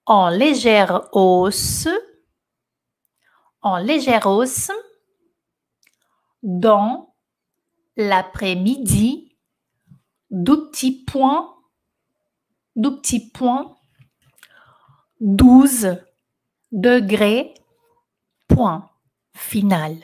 en 0.06 0.30
légère 0.30 1.08
hausse, 1.14 1.88
en 3.62 3.78
légère 3.78 4.26
hausse 4.26 4.72
dans 6.44 7.16
l'après-midi, 7.96 9.38
deux 10.32 10.70
petits 10.70 11.04
points, 11.06 11.51
deux 12.76 12.98
petits 12.98 13.30
points, 13.32 13.76
12 15.20 15.98
degrés, 16.72 17.54
point 18.48 18.90
final. 19.34 19.96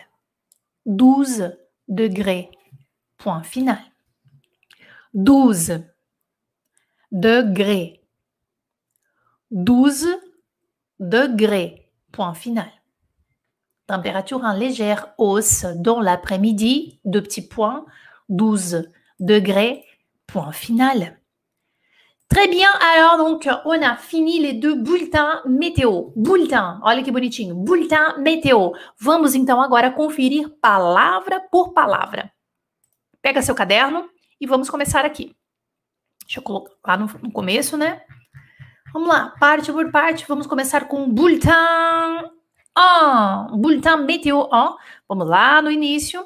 12 0.85 1.57
degrés, 1.87 2.51
point 3.17 3.43
final. 3.43 3.79
12 5.13 5.83
degrés, 7.11 8.01
12 9.51 10.07
degrés, 10.99 11.89
point 12.11 12.33
final. 12.33 12.69
Température 13.87 14.43
en 14.43 14.53
légère 14.53 15.13
hausse 15.17 15.65
dans 15.77 16.01
l'après-midi, 16.01 16.99
deux 17.05 17.23
petits 17.23 17.47
points, 17.47 17.85
12 18.29 18.89
degrés, 19.19 19.85
point 20.27 20.51
final. 20.51 21.16
Très 22.27 22.47
bien, 22.47 22.69
alors 22.79 23.17
donc 23.17 23.47
on 23.65 23.81
a 23.81 23.95
fini 23.95 24.39
les 24.39 24.53
deux 24.53 24.75
bulletins 24.75 25.41
météo. 25.45 26.11
Bulletin, 26.15 26.79
olha 26.83 27.01
que 27.01 27.11
bonitinho, 27.11 27.55
bulletin 27.55 28.17
météo. 28.19 28.71
Vamos 28.99 29.33
então 29.33 29.61
agora 29.61 29.91
conferir 29.91 30.49
palavra 30.61 31.39
por 31.39 31.73
palavra. 31.73 32.31
Pega 33.21 33.41
seu 33.41 33.55
caderno 33.55 34.09
e 34.39 34.45
vamos 34.45 34.69
começar 34.69 35.05
aqui. 35.05 35.35
Deixa 36.25 36.39
eu 36.39 36.43
colocar 36.43 36.73
lá 36.85 36.97
no, 36.97 37.07
no 37.23 37.31
começo, 37.31 37.77
né? 37.77 38.01
Vamos 38.93 39.07
lá, 39.07 39.33
parte 39.39 39.71
por 39.71 39.89
parte, 39.91 40.25
vamos 40.27 40.47
começar 40.47 40.87
com 40.87 41.09
bulletin 41.09 42.29
ah, 42.79 43.47
bulletin 43.53 44.05
météo. 44.05 44.47
Ah, 44.51 44.75
vamos 45.09 45.27
lá 45.27 45.63
no 45.63 45.71
início. 45.71 46.23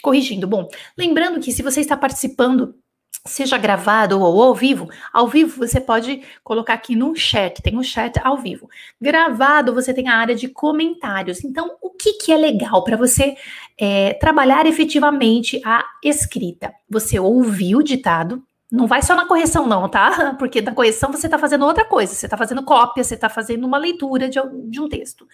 Corrigindo. 0.00 0.46
Bom, 0.46 0.68
lembrando 0.96 1.40
que 1.40 1.50
se 1.50 1.60
você 1.60 1.80
está 1.80 1.96
participando, 1.96 2.78
seja 3.26 3.56
gravado 3.56 4.20
ou 4.20 4.42
ao 4.42 4.54
vivo, 4.54 4.88
ao 5.12 5.26
vivo 5.26 5.56
você 5.56 5.80
pode 5.80 6.22
colocar 6.42 6.74
aqui 6.74 6.94
no 6.94 7.14
chat, 7.16 7.62
tem 7.62 7.76
um 7.76 7.82
chat 7.82 8.20
ao 8.22 8.36
vivo. 8.36 8.68
Gravado 9.00 9.72
você 9.72 9.94
tem 9.94 10.08
a 10.08 10.16
área 10.16 10.34
de 10.34 10.48
comentários. 10.48 11.42
Então, 11.42 11.76
o 11.80 11.90
que, 11.90 12.14
que 12.14 12.32
é 12.32 12.36
legal 12.36 12.84
para 12.84 12.96
você 12.96 13.36
é, 13.78 14.14
trabalhar 14.14 14.66
efetivamente 14.66 15.60
a 15.64 15.84
escrita? 16.02 16.74
Você 16.88 17.18
ouvir 17.18 17.76
o 17.76 17.82
ditado, 17.82 18.42
não 18.70 18.86
vai 18.86 19.02
só 19.02 19.14
na 19.14 19.26
correção, 19.26 19.66
não, 19.66 19.88
tá? 19.88 20.34
Porque 20.38 20.60
na 20.60 20.74
correção 20.74 21.10
você 21.10 21.26
está 21.26 21.38
fazendo 21.38 21.64
outra 21.64 21.84
coisa, 21.84 22.12
você 22.12 22.26
está 22.26 22.36
fazendo 22.36 22.62
cópia, 22.62 23.04
você 23.04 23.14
está 23.14 23.28
fazendo 23.28 23.66
uma 23.66 23.78
leitura 23.78 24.28
de, 24.28 24.38
de, 24.68 24.80
um 24.80 24.88
texto. 24.88 25.26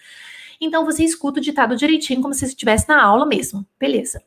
Então 0.61 0.85
você 0.85 1.03
escuta 1.03 1.39
o 1.39 1.43
ditado 1.43 1.75
direitinho, 1.75 2.21
como 2.21 2.33
se 2.33 2.45
estivesse 2.45 2.87
na 2.87 3.03
aula 3.03 3.25
mesmo. 3.25 3.65
Beleza. 3.79 4.21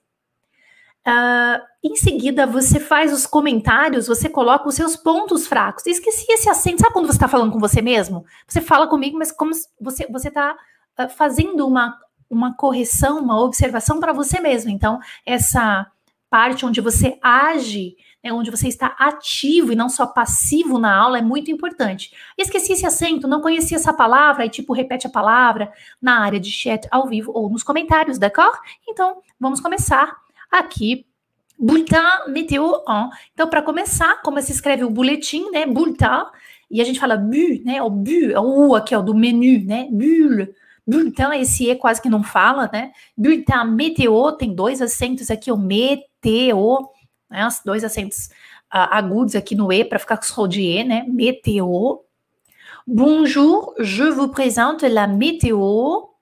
Uh, 1.07 1.61
em 1.83 1.97
seguida, 1.97 2.47
você 2.47 2.81
faz 2.81 3.13
os 3.13 3.27
comentários, 3.27 4.07
você 4.07 4.29
coloca 4.29 4.69
os 4.69 4.75
seus 4.75 4.97
pontos 4.97 5.47
fracos. 5.47 5.87
Esqueci 5.87 6.25
esse 6.31 6.49
acento. 6.49 6.81
Sabe 6.81 6.95
quando 6.95 7.07
você 7.07 7.13
está 7.13 7.29
falando 7.29 7.53
com 7.53 7.59
você 7.59 7.83
mesmo? 7.83 8.25
Você 8.49 8.61
fala 8.61 8.87
comigo, 8.87 9.19
mas 9.19 9.31
como 9.31 9.53
você 9.81 10.07
está 10.29 10.57
uh, 10.99 11.09
fazendo 11.11 11.67
uma, 11.67 11.99
uma 12.29 12.57
correção, 12.57 13.19
uma 13.19 13.41
observação 13.43 14.01
para 14.01 14.13
você 14.13 14.41
mesmo. 14.41 14.71
Então, 14.71 14.99
essa 15.27 15.87
parte 16.31 16.65
onde 16.65 16.81
você 16.81 17.19
age 17.23 17.97
né, 18.25 18.33
onde 18.33 18.51
você 18.51 18.67
está 18.67 18.97
ativo 18.99 19.71
e 19.71 19.77
não 19.77 19.91
só 19.91 20.07
passivo 20.07 20.79
na 20.79 20.97
aula, 20.97 21.19
é 21.19 21.23
muito 21.23 21.51
importante. 21.51 22.11
Esqueci 22.39 22.73
esse 22.73 22.87
acento, 22.87 23.29
não 23.29 23.43
conhecia 23.43 23.77
essa 23.77 23.93
palavra, 23.93 24.47
e 24.47 24.49
tipo, 24.49 24.73
repete 24.73 25.07
a 25.07 25.11
palavra 25.11 25.71
na 26.01 26.21
área 26.21 26.41
de 26.41 26.51
chat 26.51 26.89
ao 26.91 27.07
vivo 27.07 27.31
ou 27.35 27.51
nos 27.51 27.63
comentários, 27.63 28.19
d'accord? 28.19 28.59
Então, 28.89 29.19
vamos 29.39 29.61
começar 29.61 30.24
aqui. 30.59 31.07
Bulletin 31.59 32.03
météo 32.29 32.65
1. 32.87 33.11
Então, 33.33 33.49
para 33.49 33.63
começar, 33.63 34.21
como 34.23 34.41
se 34.43 34.53
escreve 34.53 34.85
o 34.85 34.91
boletim, 34.91 35.51
né? 35.51 35.67
Bulletin, 35.67 36.27
e 36.71 36.81
a 36.81 36.85
gente 36.85 36.99
fala 36.99 37.17
bu, 37.17 37.63
né? 37.65 37.81
O 37.83 37.91
bu, 37.91 38.31
é 38.33 38.41
o 38.41 38.69
U 38.69 38.75
aqui, 38.75 38.95
ó, 38.95 39.01
do 39.01 39.15
menu, 39.15 39.65
né? 39.65 39.89
Bulle. 39.91 40.53
Bulletin, 40.87 41.41
esse 41.41 41.71
E 41.71 41.77
quase 41.77 42.03
que 42.03 42.09
não 42.09 42.23
fala, 42.23 42.69
né? 42.73 42.93
Bulletin 43.17 43.65
météo, 43.75 44.33
tem 44.33 44.55
dois 44.55 44.83
acentos 44.83 45.31
aqui, 45.31 45.51
o 45.51 45.57
meteo, 45.57 46.89
né? 47.31 47.47
Os 47.47 47.61
dois 47.65 47.85
acentos 47.85 48.27
uh, 48.75 48.91
agudos 48.91 49.35
aqui 49.35 49.55
no 49.55 49.73
E 49.73 49.85
para 49.85 49.99
ficar 49.99 50.19
com 50.19 50.43
o 50.43 50.49
de 50.49 50.63
E, 50.63 50.85
né? 50.85 51.05
Météo. 51.09 51.99
Bonjour, 52.87 53.75
je 53.79 54.05
vous 54.05 54.29
présente 54.29 54.83
la 54.83 55.07
météo. 55.07 56.14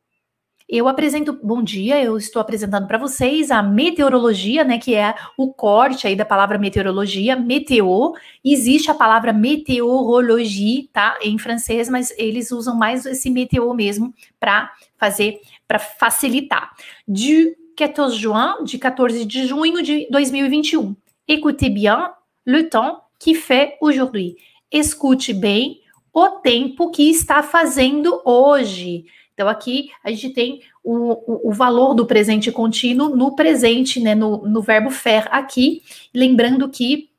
Eu 0.74 0.88
apresento, 0.88 1.38
bom 1.42 1.62
dia, 1.62 2.02
eu 2.02 2.16
estou 2.16 2.40
apresentando 2.40 2.86
para 2.86 2.96
vocês 2.96 3.50
a 3.50 3.62
meteorologia, 3.62 4.64
né, 4.64 4.78
que 4.78 4.94
é 4.94 5.14
o 5.36 5.52
corte 5.52 6.06
aí 6.06 6.16
da 6.16 6.24
palavra 6.24 6.56
meteorologia, 6.56 7.36
meteo. 7.36 8.14
Existe 8.42 8.90
a 8.90 8.94
palavra 8.94 9.34
meteorologie, 9.34 10.88
tá, 10.90 11.18
em 11.20 11.36
francês, 11.36 11.90
mas 11.90 12.10
eles 12.16 12.50
usam 12.50 12.74
mais 12.74 13.04
esse 13.04 13.28
meteo 13.28 13.74
mesmo 13.74 14.14
para 14.40 14.72
fazer, 14.96 15.42
para 15.68 15.78
facilitar. 15.78 16.70
Du 17.06 17.54
14 17.76 18.16
juin, 18.16 18.64
de 18.64 18.78
14 18.78 19.26
de 19.26 19.46
junho 19.46 19.82
de 19.82 20.08
2021. 20.10 20.96
Écoutez 21.28 21.68
bien 21.68 22.14
le 22.46 22.70
temps 22.70 23.02
qui 23.18 23.34
fait 23.34 23.76
aujourd'hui. 23.78 24.36
Escute 24.70 25.34
bem 25.34 25.82
o 26.14 26.28
tempo 26.40 26.90
que 26.90 27.10
está 27.10 27.42
fazendo 27.42 28.22
hoje. 28.24 29.04
Então, 29.42 29.50
aqui 29.50 29.90
a 30.04 30.10
gente 30.10 30.30
tem 30.30 30.60
o, 30.84 31.48
o, 31.48 31.48
o 31.48 31.52
valor 31.52 31.94
do 31.94 32.06
presente 32.06 32.52
contínuo 32.52 33.16
no 33.16 33.34
presente, 33.34 33.98
né? 33.98 34.14
No, 34.14 34.46
no 34.46 34.62
verbo 34.62 34.88
faire 34.88 35.26
aqui. 35.32 35.82
Lembrando 36.14 36.68
que, 36.68 37.10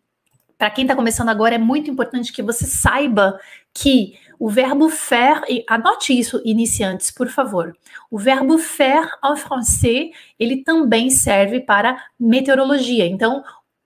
para 0.58 0.70
quem 0.70 0.86
está 0.86 0.96
começando 0.96 1.28
agora, 1.28 1.56
é 1.56 1.58
muito 1.58 1.92
importante 1.92 2.32
que 2.32 2.42
você 2.42 2.66
saiba 2.66 3.38
que 3.74 4.18
o 4.40 4.50
verbo 4.50 4.88
faire, 4.88 5.42
anote 5.68 6.18
isso, 6.18 6.42
iniciantes, 6.46 7.12
por 7.12 7.28
favor. 7.28 7.76
O 8.10 8.18
verbo 8.18 8.58
faire 8.58 9.10
en 9.22 9.36
français, 9.36 10.12
ele 10.40 10.64
também 10.64 11.10
serve 11.10 11.60
para 11.60 12.02
meteorologia. 12.18 13.06
Então, 13.06 13.44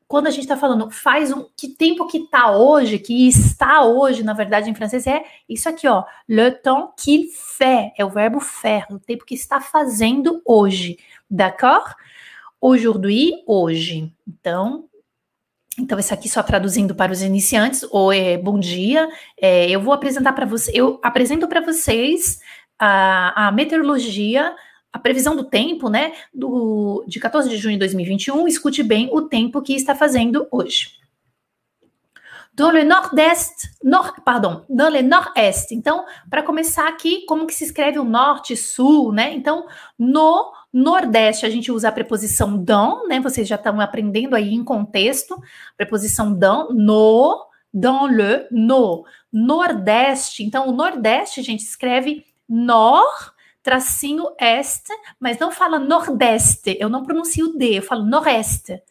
quando 0.07 0.27
a 0.27 0.29
gente 0.29 0.43
está 0.43 0.55
falando 0.55 0.89
faz 0.89 1.31
um 1.31 1.45
que 1.55 1.67
tempo 1.67 2.07
que 2.07 2.19
está 2.19 2.51
hoje, 2.51 2.97
que 2.97 3.27
está 3.27 3.83
hoje, 3.83 4.23
na 4.23 4.33
verdade, 4.33 4.69
em 4.69 4.75
francês, 4.75 5.05
é 5.05 5.23
isso 5.49 5.67
aqui, 5.67 5.87
ó. 5.87 6.03
Le 6.27 6.51
temps 6.51 6.93
qu'il 6.97 7.29
fait, 7.31 7.91
é 7.97 8.05
o 8.05 8.09
verbo 8.09 8.39
faire, 8.39 8.85
o 8.89 8.99
tempo 8.99 9.25
que 9.25 9.35
está 9.35 9.59
fazendo 9.59 10.41
hoje. 10.45 10.97
D'accord? 11.29 11.93
Aujourd'hui, 12.61 13.33
hoje. 13.45 14.13
Então, 14.25 14.85
então, 15.79 15.99
esse 15.99 16.11
aqui 16.13 16.27
só 16.27 16.41
traduzindo 16.41 16.95
para 16.95 17.11
os 17.11 17.21
iniciantes, 17.21 17.85
ou 17.91 18.11
é 18.11 18.35
bom 18.35 18.57
dia. 18.57 19.07
É, 19.39 19.69
eu 19.69 19.79
vou 19.79 19.93
apresentar 19.93 20.33
para 20.33 20.45
vocês, 20.45 20.75
eu 20.75 20.99
apresento 21.03 21.47
para 21.47 21.61
vocês 21.61 22.39
a, 22.79 23.47
a 23.47 23.51
meteorologia 23.51 24.55
a 24.91 24.99
previsão 24.99 25.35
do 25.35 25.43
tempo, 25.43 25.89
né, 25.89 26.13
do, 26.33 27.03
de 27.07 27.19
14 27.19 27.49
de 27.49 27.57
junho 27.57 27.75
de 27.75 27.79
2021, 27.79 28.47
escute 28.47 28.83
bem 28.83 29.09
o 29.11 29.21
tempo 29.23 29.61
que 29.61 29.73
está 29.73 29.95
fazendo 29.95 30.47
hoje. 30.51 30.97
Dans 32.53 32.71
le 32.71 32.83
nord-est, 32.83 33.69
nord, 33.83 34.21
pardon, 34.25 34.65
dans 34.67 34.91
le 34.91 35.03
nord-est. 35.03 35.71
Então, 35.71 36.03
para 36.27 36.41
começar 36.41 36.87
aqui, 36.87 37.23
como 37.27 37.45
que 37.45 37.53
se 37.53 37.63
escreve 37.63 37.99
o 37.99 38.03
norte, 38.03 38.57
sul, 38.57 39.11
né? 39.11 39.31
Então, 39.35 39.67
no 39.97 40.51
nordeste 40.73 41.45
a 41.45 41.51
gente 41.51 41.71
usa 41.71 41.89
a 41.89 41.91
preposição 41.91 42.57
dans, 42.57 43.07
né? 43.07 43.19
Vocês 43.19 43.47
já 43.47 43.57
estão 43.57 43.79
aprendendo 43.79 44.35
aí 44.35 44.55
em 44.55 44.63
contexto, 44.63 45.39
preposição 45.77 46.33
dans, 46.33 46.73
no, 46.73 47.45
dans 47.71 48.07
le, 48.07 48.47
no, 48.49 49.05
nordeste. 49.31 50.43
Então, 50.43 50.67
o 50.67 50.71
nordeste 50.71 51.39
a 51.39 51.43
gente 51.43 51.61
escreve 51.61 52.25
nord 52.49 53.36
tracinho 53.67 54.29
este, 54.39 54.93
mas 55.19 55.37
não 55.37 55.51
fala 55.51 55.77
nordeste. 55.77 56.77
Eu 56.79 56.87
não 56.87 57.03
pronuncio 57.03 57.47
o 57.47 57.57
D, 57.57 57.79
eu 57.79 57.81
falo 57.81 58.05
nordeste. 58.05 58.81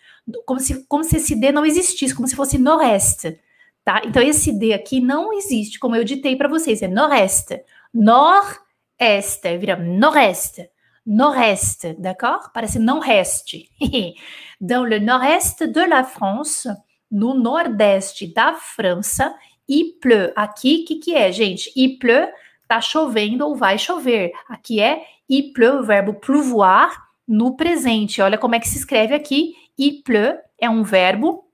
Como 0.45 0.61
se, 0.61 0.85
como 0.87 1.03
se 1.03 1.17
esse 1.17 1.35
D 1.35 1.51
não 1.51 1.65
existisse, 1.65 2.15
como 2.15 2.29
se 2.29 2.37
fosse 2.37 2.59
nordeste. 2.59 3.41
Tá? 3.83 4.03
Então, 4.05 4.23
esse 4.23 4.53
D 4.53 4.75
aqui 4.75 5.01
não 5.01 5.33
existe, 5.33 5.79
como 5.79 5.97
eu 5.97 6.05
ditei 6.05 6.37
para 6.37 6.47
vocês, 6.47 6.83
é 6.83 6.89
nordeste. 6.89 7.59
Nord-este, 7.95 9.57
vira 9.57 9.77
nordeste. 9.77 10.69
Nord-est, 11.07 11.95
d'accord? 11.99 12.51
Parece 12.53 12.79
não 12.79 12.99
reste. 12.99 13.71
Dans 14.61 14.85
le 14.85 14.99
nord-est 14.99 15.67
de 15.69 15.87
la 15.87 16.05
France, 16.05 16.69
no 17.11 17.33
nordeste 17.33 18.27
da 18.27 18.53
França, 18.53 19.35
il 19.67 19.95
pleut. 20.03 20.33
Aqui, 20.37 20.83
o 20.83 20.85
que, 20.85 20.97
que 20.97 21.15
é, 21.15 21.33
gente? 21.33 21.73
Il 21.75 21.99
pleut 21.99 22.31
tá 22.67 22.81
chovendo 22.81 23.47
ou 23.47 23.55
vai 23.55 23.79
chover. 23.79 24.33
Aqui 24.49 24.81
é 24.81 25.03
il 25.29 25.53
pleut, 25.53 25.79
o 25.79 25.85
verbo 25.85 26.15
pleuvoir 26.15 26.91
no 27.27 27.57
presente. 27.57 28.23
Olha 28.23 28.39
como 28.39 28.55
é 28.55 28.61
que 28.61 28.69
se 28.69 28.79
escreve 28.79 29.15
aqui. 29.15 29.55
Il 29.79 30.03
pleut 30.03 30.39
é 30.59 30.69
um 30.71 30.83
verbo. 30.83 31.45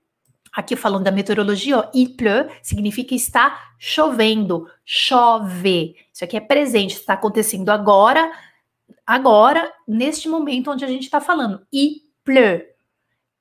Aqui 0.51 0.75
falando 0.75 1.05
da 1.05 1.11
meteorologia, 1.11 1.79
ó, 1.79 1.89
il 1.95 2.15
pleut 2.15 2.47
significa 2.61 3.15
está 3.15 3.73
chovendo, 3.79 4.69
chove. 4.85 5.95
Isso 6.13 6.23
aqui 6.23 6.37
é 6.37 6.39
presente, 6.39 6.93
está 6.93 7.15
acontecendo 7.15 7.69
agora, 7.69 8.31
agora, 9.05 9.73
neste 9.87 10.29
momento 10.29 10.69
onde 10.69 10.85
a 10.85 10.87
gente 10.87 11.03
está 11.03 11.19
falando. 11.19 11.65
Il 11.71 12.01
pleut. 12.23 12.73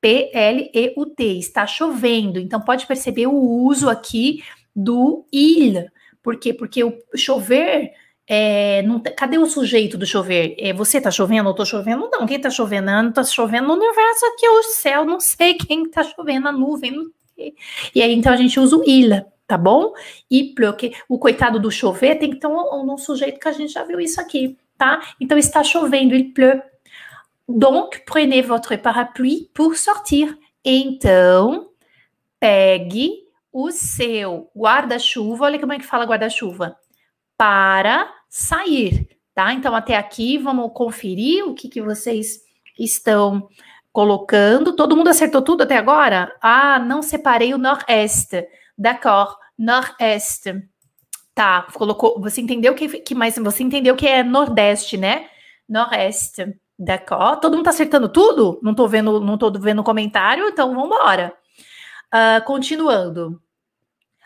P-L-E-U-T, 0.01 1.39
está 1.39 1.65
chovendo. 1.65 2.41
Então, 2.41 2.61
pode 2.61 2.87
perceber 2.87 3.29
o 3.29 3.37
uso 3.37 3.89
aqui 3.89 4.43
do 4.75 5.25
il. 5.33 5.89
Por 6.23 6.37
quê? 6.39 6.55
Porque 6.55 6.85
o 6.85 6.99
chover. 7.17 7.93
É, 8.27 8.83
não, 8.83 9.01
cadê 9.01 9.37
o 9.37 9.47
sujeito 9.47 9.99
do 9.99 10.07
chover? 10.07 10.55
É, 10.59 10.73
você 10.73 11.01
tá 11.01 11.11
chovendo 11.11 11.49
ou 11.49 11.55
tô 11.55 11.65
chovendo? 11.67 12.09
Não, 12.11 12.25
quem 12.25 12.41
tá 12.41 12.51
chovendo? 12.51 12.87
Não 12.87 13.13
tá 13.13 13.25
chovendo 13.25 13.67
no 13.67 13.75
universo 13.75 14.25
aqui, 14.27 14.49
o 14.49 14.63
céu, 14.63 15.05
não 15.05 15.19
sei 15.19 15.55
quem 15.59 15.89
tá 15.91 16.05
chovendo, 16.05 16.49
a 16.49 16.53
nuvem, 16.53 16.93
não 16.93 17.11
sei. 17.35 17.55
E 17.95 18.01
aí, 18.01 18.15
então, 18.15 18.33
a 18.33 18.37
gente 18.37 18.59
usa 18.61 18.77
o 18.77 18.89
ila, 18.89 19.27
tá 19.47 19.59
bom? 19.59 19.93
E 20.31 20.55
porque 20.55 20.93
o 21.09 21.19
coitado 21.19 21.59
do 21.59 21.71
chover 21.71 22.19
tem 22.19 22.31
que 22.31 22.37
ter 22.37 22.47
um, 22.47 22.93
um, 22.93 22.97
sujeito 22.97 23.41
que 23.41 23.49
a 23.49 23.53
gente 23.53 23.73
já 23.73 23.83
viu 23.83 24.01
isso 24.01 24.21
aqui, 24.21 24.57
tá? 24.79 25.03
Então, 25.21 25.37
está 25.37 25.65
chovendo, 25.65 26.15
il 26.15 26.33
pleut. 26.33 26.63
Donc, 27.49 28.05
prenez 28.07 28.47
votre 28.47 28.77
parapluie 28.79 29.51
pour 29.53 29.77
sortir. 29.77 30.39
Então, 30.65 31.69
pegue 32.39 33.22
o 33.53 33.71
seu 33.71 34.51
guarda-chuva, 34.57 35.45
olha 35.45 35.59
como 35.59 35.73
é 35.73 35.79
que 35.79 35.85
fala 35.85 36.07
guarda-chuva, 36.07 36.77
para 37.37 38.11
sair, 38.29 39.09
tá? 39.35 39.53
Então, 39.53 39.75
até 39.75 39.97
aqui, 39.97 40.38
vamos 40.38 40.71
conferir 40.73 41.45
o 41.45 41.55
que, 41.55 41.69
que 41.69 41.83
vocês 41.83 42.41
estão 42.79 43.49
colocando. 43.93 44.75
Todo 44.75 44.97
mundo 44.97 45.09
acertou 45.09 45.43
tudo 45.43 45.62
até 45.62 45.77
agora? 45.77 46.35
Ah, 46.41 46.79
não 46.79 47.03
separei 47.03 47.53
o 47.53 47.59
nord-est. 47.59 48.47
D'accord, 48.77 49.37
nord-est. 49.59 50.55
Tá, 51.35 51.67
colocou. 51.75 52.21
Você 52.21 52.41
entendeu 52.41 52.75
que, 52.75 52.88
que 53.01 53.15
mais? 53.15 53.37
Você 53.37 53.62
entendeu 53.62 53.97
que 53.97 54.07
é 54.07 54.23
nordeste, 54.23 54.97
né? 54.97 55.27
Nord-est. 55.69 56.55
D'accord. 56.79 57.41
Todo 57.41 57.55
mundo 57.55 57.65
tá 57.65 57.71
acertando 57.71 58.09
tudo? 58.09 58.59
Não 58.62 58.75
tô 58.75 58.88
vendo, 58.88 59.21
não 59.21 59.38
tô 59.38 59.51
vendo 59.53 59.85
comentário, 59.85 60.49
então 60.49 60.75
vamos 60.75 60.87
embora. 60.87 61.35
Uh, 62.12 62.45
continuando. 62.45 63.41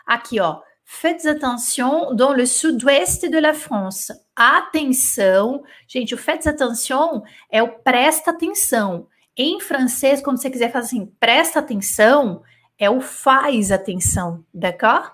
Aqui, 0.07 0.39
ó. 0.39 0.61
Faites 0.89 1.25
attention 1.25 2.15
dans 2.15 2.33
le 2.33 2.47
sud-ouest 2.47 3.29
de 3.29 3.41
la 3.41 3.53
France. 3.53 4.13
Atenção. 4.33 5.63
Gente, 5.85 6.15
o 6.15 6.17
faites 6.17 6.47
attention 6.47 7.23
é 7.51 7.61
o 7.61 7.67
presta 7.67 8.31
atenção. 8.31 9.07
Em 9.35 9.59
francês, 9.59 10.21
quando 10.21 10.41
você 10.41 10.49
quiser 10.49 10.71
fazer 10.71 10.95
assim, 10.95 11.13
presta 11.19 11.59
atenção, 11.59 12.41
é 12.79 12.89
o 12.89 13.01
faz 13.01 13.69
atenção, 13.69 14.45
d'accord? 14.53 15.11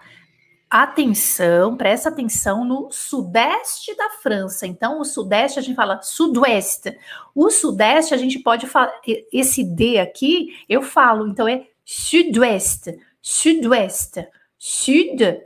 Atenção, 0.69 1.75
presta 1.75 2.09
atenção 2.09 2.63
no 2.63 2.91
sudeste 2.91 3.95
da 3.95 4.09
França. 4.21 4.67
Então, 4.67 4.99
o 4.99 5.03
sudeste 5.03 5.57
a 5.57 5.61
gente 5.61 5.75
fala 5.75 6.01
sudoeste. 6.01 6.97
O 7.33 7.49
sudeste 7.49 8.13
a 8.13 8.17
gente 8.17 8.39
pode 8.39 8.67
falar, 8.67 8.93
esse 9.31 9.63
D 9.63 9.99
aqui 9.99 10.55
eu 10.69 10.83
falo, 10.83 11.27
então 11.27 11.47
é 11.47 11.67
sud-ouest, 11.83 12.95
sud-ouest, 13.21 14.25
sud, 14.65 15.41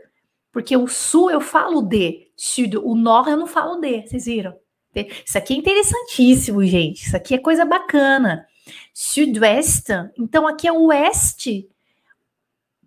porque 0.51 0.77
o 0.77 0.87
sul 0.87 1.31
eu 1.31 1.41
falo 1.41 1.81
D, 1.81 2.31
sud, 2.35 2.77
o 2.77 2.93
nord 2.93 3.31
eu 3.31 3.37
não 3.37 3.47
falo 3.47 3.81
D, 3.81 4.05
vocês 4.05 4.25
viram? 4.25 4.55
Isso 4.93 5.35
aqui 5.35 5.55
é 5.55 5.57
interessantíssimo, 5.57 6.63
gente, 6.63 7.03
isso 7.03 7.17
aqui 7.17 7.33
é 7.33 7.39
coisa 7.39 7.65
bacana. 7.65 8.45
Sud-ouest, 8.93 9.89
então 10.19 10.47
aqui 10.47 10.67
é 10.67 10.71
oeste. 10.71 11.67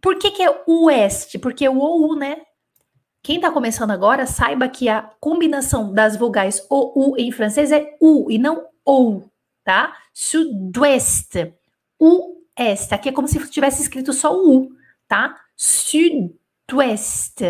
Por 0.00 0.18
que, 0.18 0.30
que 0.30 0.42
é 0.44 0.62
o 0.68 0.84
oeste? 0.84 1.36
Porque 1.36 1.68
o 1.68 1.78
OU, 1.78 2.14
né? 2.14 2.42
Quem 3.24 3.36
está 3.36 3.50
começando 3.50 3.90
agora, 3.90 4.24
saiba 4.24 4.68
que 4.68 4.88
a 4.88 5.02
combinação 5.18 5.92
das 5.92 6.16
vogais 6.16 6.64
OU 6.70 7.16
em 7.18 7.32
francês 7.32 7.72
é 7.72 7.96
U 8.00 8.30
e 8.30 8.38
não 8.38 8.68
OU, 8.84 9.28
tá? 9.64 9.96
Sud-ouest. 10.14 11.52
U 11.98 12.36
est. 12.56 12.92
Aqui 12.92 13.08
é 13.08 13.12
como 13.12 13.26
se 13.26 13.50
tivesse 13.50 13.82
escrito 13.82 14.12
só 14.12 14.32
o 14.32 14.58
U, 14.58 14.72
tá? 15.08 15.36
Sud-ouest. 15.62 17.44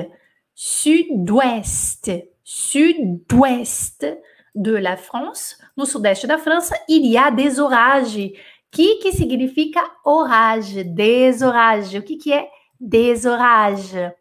Sud-ouest. 0.52 2.10
Sud-ouest 2.42 4.04
de 4.52 4.72
la 4.80 4.96
France. 4.96 5.56
No 5.76 5.86
sudeste 5.86 6.26
da 6.26 6.36
França, 6.36 6.74
il 6.88 7.06
y 7.06 7.16
a 7.16 7.30
des 7.30 7.60
orages. 7.60 8.32
Que 8.68 8.96
que 8.96 9.12
significa 9.12 9.88
orage? 10.04 10.82
Desorage. 10.82 11.98
O 11.98 12.02
que 12.02 12.16
que 12.16 12.32
é 12.32 12.50
desorage? 12.80 14.12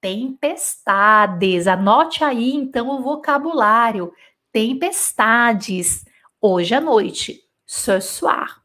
Tempestades. 0.00 1.66
Anote 1.66 2.22
aí 2.22 2.54
então 2.54 2.88
o 2.88 3.02
vocabulário. 3.02 4.12
Tempestades. 4.52 6.04
Hoje 6.40 6.72
à 6.72 6.80
noite. 6.80 7.40
Ce 7.66 8.00
soir. 8.00 8.62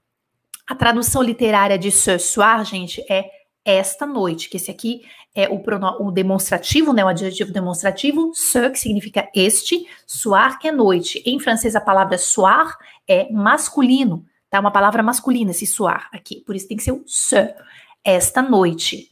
A 0.67 0.75
tradução 0.75 1.23
literária 1.23 1.79
de 1.79 1.89
ce 1.89 2.19
soir, 2.19 2.63
gente, 2.63 3.03
é 3.11 3.38
esta 3.77 4.05
noite, 4.05 4.49
que 4.49 4.57
esse 4.57 4.71
aqui 4.71 5.01
é 5.35 5.47
o, 5.47 5.61
o 5.99 6.11
demonstrativo, 6.11 6.91
né, 6.93 7.03
o 7.03 7.07
adjetivo 7.07 7.51
demonstrativo, 7.51 8.31
ce, 8.33 8.69
que 8.69 8.79
significa 8.79 9.29
este, 9.35 9.85
soir, 10.05 10.57
que 10.59 10.67
é 10.67 10.71
noite. 10.71 11.21
Em 11.25 11.39
francês, 11.39 11.75
a 11.75 11.81
palavra 11.81 12.17
soir 12.17 12.75
é 13.07 13.31
masculino, 13.31 14.25
tá? 14.49 14.59
Uma 14.59 14.71
palavra 14.71 15.03
masculina, 15.03 15.51
esse 15.51 15.65
soir 15.65 16.07
aqui, 16.11 16.41
por 16.41 16.55
isso 16.55 16.67
tem 16.67 16.77
que 16.77 16.83
ser 16.83 16.91
o 16.91 17.03
ce, 17.05 17.53
esta 18.03 18.41
noite. 18.41 19.11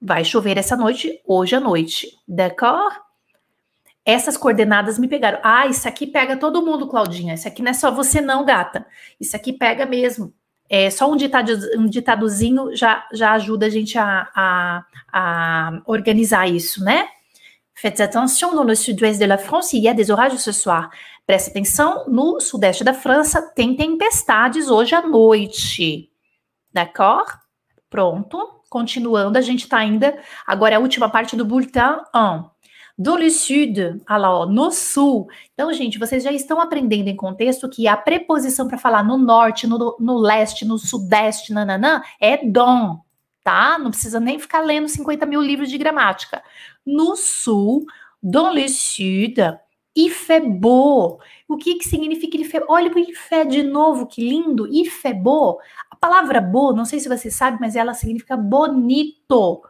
Vai 0.00 0.24
chover 0.24 0.56
essa 0.56 0.76
noite, 0.76 1.20
hoje 1.26 1.56
à 1.56 1.60
noite, 1.60 2.08
d'accord? 2.26 3.08
essas 4.08 4.38
coordenadas 4.38 4.98
me 4.98 5.06
pegaram. 5.06 5.38
Ah, 5.42 5.66
isso 5.66 5.86
aqui 5.86 6.06
pega 6.06 6.34
todo 6.34 6.64
mundo, 6.64 6.88
Claudinha. 6.88 7.34
Isso 7.34 7.46
aqui 7.46 7.60
não 7.60 7.72
é 7.72 7.74
só 7.74 7.90
você, 7.90 8.22
não, 8.22 8.42
gata. 8.42 8.86
Isso 9.20 9.36
aqui 9.36 9.52
pega 9.52 9.84
mesmo. 9.84 10.32
É, 10.68 10.90
só 10.90 11.10
um, 11.10 11.16
ditado, 11.16 11.52
um 11.76 11.86
ditadozinho 11.86 12.76
já, 12.76 13.06
já 13.12 13.32
ajuda 13.32 13.66
a 13.66 13.70
gente 13.70 13.98
a, 13.98 14.28
a, 14.34 14.84
a 15.12 15.82
organizar 15.86 16.46
isso, 16.48 16.84
né? 16.84 17.08
Faites 17.74 18.00
attention, 18.00 18.64
le 18.64 18.74
sud-ouest 18.74 19.20
de 19.20 19.26
la 19.26 19.38
France, 19.38 19.76
il 19.76 19.84
y 19.84 19.88
a 19.88 19.92
des 19.92 20.10
orages 20.10 20.42
ce 20.42 20.52
soir. 20.52 20.90
Preste 21.24 21.50
atenção, 21.50 22.06
no 22.08 22.40
sudeste 22.40 22.82
da 22.82 22.92
França 22.92 23.40
tem 23.54 23.76
tempestades 23.76 24.68
hoje 24.68 24.94
à 24.94 25.02
noite. 25.02 26.10
D'accord? 26.72 27.30
Pronto. 27.88 28.38
Continuando, 28.68 29.38
a 29.38 29.40
gente 29.40 29.64
está 29.64 29.78
ainda. 29.78 30.18
Agora 30.46 30.74
é 30.74 30.76
a 30.76 30.80
última 30.80 31.08
parte 31.08 31.36
do 31.36 31.44
bulletin 31.44 32.00
1. 32.14 32.44
Do 32.98 33.30
sud, 33.30 33.78
olha 34.10 34.18
lá, 34.18 34.40
ó, 34.40 34.46
no 34.46 34.72
sul. 34.72 35.28
Então, 35.54 35.72
gente, 35.72 36.00
vocês 36.00 36.24
já 36.24 36.32
estão 36.32 36.60
aprendendo 36.60 37.06
em 37.06 37.14
contexto 37.14 37.68
que 37.68 37.86
a 37.86 37.96
preposição 37.96 38.66
para 38.66 38.76
falar 38.76 39.04
no 39.04 39.16
norte, 39.16 39.68
no, 39.68 39.96
no 40.00 40.18
leste, 40.18 40.64
no 40.64 40.76
sudeste, 40.78 41.52
nananã, 41.52 42.02
é 42.20 42.44
don, 42.44 42.98
tá? 43.44 43.78
Não 43.78 43.92
precisa 43.92 44.18
nem 44.18 44.36
ficar 44.40 44.62
lendo 44.62 44.88
50 44.88 45.24
mil 45.26 45.40
livros 45.40 45.70
de 45.70 45.78
gramática. 45.78 46.42
No 46.84 47.14
sul, 47.14 47.86
dans 48.20 48.52
le 48.52 48.68
sud, 48.68 49.38
il 49.94 50.10
fait 50.10 50.40
beau. 50.40 51.20
O 51.46 51.56
que, 51.56 51.76
que 51.76 51.88
significa 51.88 52.36
il 52.36 52.44
fait? 52.44 52.64
Olha 52.68 52.90
o 52.92 52.98
il 52.98 53.14
fait 53.14 53.46
de 53.46 53.62
novo, 53.62 54.08
que 54.08 54.20
lindo. 54.20 54.66
Il 54.66 54.86
fait 54.86 55.14
beau. 55.14 55.60
A 55.88 55.94
palavra 55.94 56.40
beau, 56.40 56.74
não 56.74 56.84
sei 56.84 56.98
se 56.98 57.08
você 57.08 57.30
sabe, 57.30 57.58
mas 57.60 57.76
ela 57.76 57.94
significa 57.94 58.36
bonito. 58.36 59.62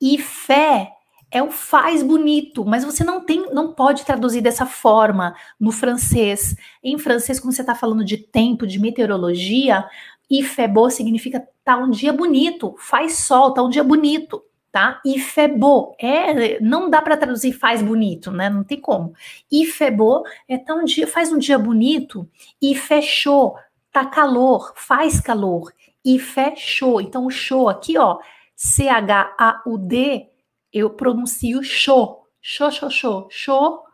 Il 0.00 0.18
fait 0.18 0.90
é 1.34 1.42
o 1.42 1.50
faz 1.50 2.00
bonito, 2.00 2.64
mas 2.64 2.84
você 2.84 3.02
não 3.02 3.20
tem, 3.20 3.52
não 3.52 3.72
pode 3.72 4.04
traduzir 4.04 4.40
dessa 4.40 4.64
forma 4.64 5.34
no 5.58 5.72
francês. 5.72 6.54
Em 6.80 6.96
francês, 6.96 7.40
como 7.40 7.52
você 7.52 7.60
está 7.60 7.74
falando 7.74 8.04
de 8.04 8.16
tempo, 8.16 8.64
de 8.64 8.78
meteorologia, 8.78 9.84
ifebo 10.30 10.88
significa 10.88 11.44
tá 11.64 11.76
um 11.76 11.90
dia 11.90 12.12
bonito, 12.12 12.76
faz 12.78 13.18
sol, 13.18 13.52
tá 13.52 13.64
um 13.64 13.68
dia 13.68 13.82
bonito, 13.82 14.44
tá? 14.70 15.00
Ifebo 15.04 15.96
é, 15.98 16.60
não 16.60 16.88
dá 16.88 17.02
para 17.02 17.16
traduzir 17.16 17.52
faz 17.52 17.82
bonito, 17.82 18.30
né? 18.30 18.48
Não 18.48 18.62
tem 18.62 18.80
como. 18.80 19.12
Ifebo 19.50 20.22
é 20.48 20.56
tá 20.56 20.72
um 20.72 20.84
dia, 20.84 21.08
faz 21.08 21.32
um 21.32 21.38
dia 21.38 21.58
bonito 21.58 22.28
e 22.62 22.76
fechou, 22.76 23.56
tá 23.90 24.06
calor, 24.06 24.72
faz 24.76 25.18
calor 25.20 25.72
e 26.04 26.16
fechou. 26.16 27.00
Então 27.00 27.26
o 27.26 27.30
show 27.30 27.68
aqui, 27.68 27.98
ó, 27.98 28.18
C 28.54 28.88
H 28.88 29.34
A 29.36 29.62
U 29.66 29.76
D 29.76 30.28
eu 30.74 30.90
pronuncio 30.90 31.62
show, 31.62 32.26
show, 32.42 32.70
show, 32.90 33.28
show, 33.30 33.84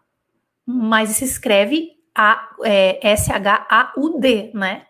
mas 0.67 1.11
se 1.11 1.27
escreve 1.27 1.91
a, 2.17 2.49
é, 2.65 2.99
S-H-A-U-D, 3.13 4.53
né? 4.55 4.87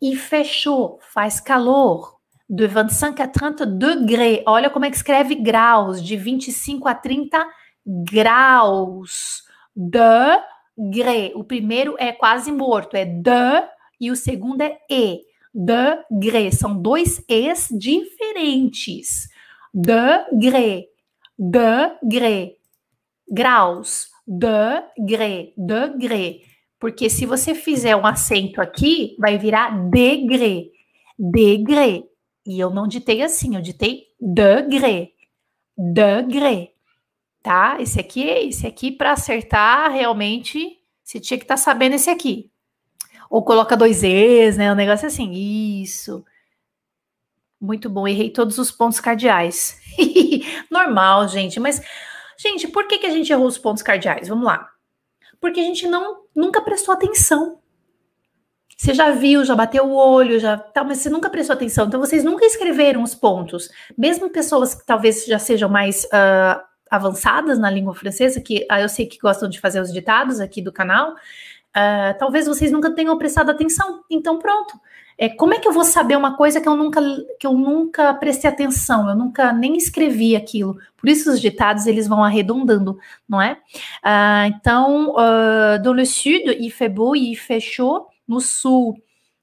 E 0.00 0.14
fechou, 0.14 1.00
faz 1.12 1.40
calor, 1.40 2.18
de 2.48 2.68
25 2.68 3.20
a 3.20 3.26
30 3.26 3.66
degrés. 3.66 4.42
Olha 4.46 4.70
como 4.70 4.84
é 4.84 4.90
que 4.90 4.96
escreve 4.96 5.34
graus, 5.34 6.00
de 6.00 6.16
25 6.16 6.86
a 6.86 6.94
30 6.94 7.44
graus. 7.84 9.42
Degré. 9.74 11.32
O 11.34 11.42
primeiro 11.42 11.96
é 11.98 12.12
quase 12.12 12.52
morto, 12.52 12.96
é 12.96 13.04
de, 13.04 13.68
e 14.00 14.10
o 14.10 14.16
segundo 14.16 14.60
é 14.60 14.78
e. 14.88 15.22
Degré. 15.52 16.50
São 16.52 16.80
dois 16.80 17.24
es 17.28 17.68
diferentes 17.70 19.33
degré, 19.74 20.86
degré, 21.36 22.56
graus, 23.28 24.08
degré, 24.26 25.52
degré. 25.56 26.40
Porque 26.78 27.10
se 27.10 27.26
você 27.26 27.54
fizer 27.54 27.96
um 27.96 28.06
acento 28.06 28.60
aqui, 28.60 29.16
vai 29.18 29.36
virar 29.38 29.70
degré, 29.90 30.66
degré. 31.18 32.04
E 32.46 32.60
eu 32.60 32.70
não 32.70 32.86
ditei 32.86 33.22
assim, 33.22 33.56
eu 33.56 33.62
ditei 33.62 34.04
degré, 34.20 35.10
degré. 35.76 36.70
Tá? 37.42 37.78
Esse 37.80 37.98
aqui, 37.98 38.22
esse 38.22 38.66
aqui 38.66 38.92
para 38.92 39.12
acertar 39.12 39.90
realmente, 39.90 40.78
você 41.02 41.18
tinha 41.18 41.38
que 41.38 41.44
estar 41.44 41.56
tá 41.56 41.60
sabendo 41.60 41.94
esse 41.94 42.08
aqui. 42.08 42.50
Ou 43.30 43.42
coloca 43.42 43.76
dois 43.76 44.02
E's, 44.02 44.56
né? 44.56 44.70
Um 44.70 44.76
negócio 44.76 45.06
assim. 45.06 45.32
Isso. 45.32 46.24
Muito 47.60 47.88
bom, 47.88 48.06
errei 48.06 48.30
todos 48.30 48.58
os 48.58 48.70
pontos 48.70 49.00
cardeais. 49.00 49.78
Normal, 50.70 51.28
gente, 51.28 51.58
mas 51.58 51.80
gente, 52.36 52.68
por 52.68 52.86
que, 52.86 52.98
que 52.98 53.06
a 53.06 53.10
gente 53.10 53.32
errou 53.32 53.46
os 53.46 53.58
pontos 53.58 53.82
cardeais? 53.82 54.28
Vamos 54.28 54.44
lá. 54.44 54.68
Porque 55.40 55.60
a 55.60 55.64
gente 55.64 55.86
não 55.86 56.24
nunca 56.34 56.60
prestou 56.60 56.94
atenção. 56.94 57.60
Você 58.76 58.92
já 58.92 59.12
viu, 59.12 59.44
já 59.44 59.54
bateu 59.54 59.86
o 59.86 59.94
olho, 59.94 60.38
já 60.40 60.56
tá, 60.56 60.82
mas 60.82 60.98
você 60.98 61.08
nunca 61.08 61.30
prestou 61.30 61.54
atenção. 61.54 61.86
Então 61.86 62.00
vocês 62.00 62.24
nunca 62.24 62.44
escreveram 62.44 63.02
os 63.02 63.14
pontos. 63.14 63.70
Mesmo 63.96 64.30
pessoas 64.30 64.74
que 64.74 64.84
talvez 64.84 65.24
já 65.24 65.38
sejam 65.38 65.68
mais 65.68 66.04
uh, 66.04 66.60
avançadas 66.90 67.58
na 67.58 67.70
língua 67.70 67.94
francesa, 67.94 68.40
que 68.40 68.66
uh, 68.70 68.76
eu 68.76 68.88
sei 68.88 69.06
que 69.06 69.18
gostam 69.18 69.48
de 69.48 69.60
fazer 69.60 69.80
os 69.80 69.92
ditados 69.92 70.40
aqui 70.40 70.60
do 70.60 70.72
canal, 70.72 71.12
uh, 71.12 72.18
talvez 72.18 72.46
vocês 72.46 72.72
nunca 72.72 72.92
tenham 72.94 73.16
prestado 73.16 73.50
atenção. 73.50 74.02
Então 74.10 74.38
pronto. 74.38 74.78
É, 75.16 75.28
como 75.28 75.54
é 75.54 75.58
que 75.58 75.68
eu 75.68 75.72
vou 75.72 75.84
saber 75.84 76.16
uma 76.16 76.36
coisa 76.36 76.60
que 76.60 76.68
eu 76.68 76.76
nunca 76.76 77.00
que 77.38 77.46
eu 77.46 77.52
nunca 77.52 78.12
prestei 78.14 78.50
atenção, 78.50 79.08
eu 79.08 79.14
nunca 79.14 79.52
nem 79.52 79.76
escrevi 79.76 80.34
aquilo? 80.34 80.78
Por 80.96 81.08
isso 81.08 81.30
os 81.30 81.40
ditados 81.40 81.86
eles 81.86 82.08
vão 82.08 82.24
arredondando, 82.24 82.98
não 83.28 83.40
é? 83.40 83.58
Uh, 84.04 84.46
então, 84.48 85.10
uh, 85.10 85.82
dans 85.82 85.94
le 85.94 86.04
sud, 86.04 86.56
il 86.58 86.70
fait 86.70 86.88
beau, 86.88 87.14
il 87.14 87.36
fait 87.36 87.60
chaud. 87.60 88.06
No 88.26 88.40
sul, 88.40 88.98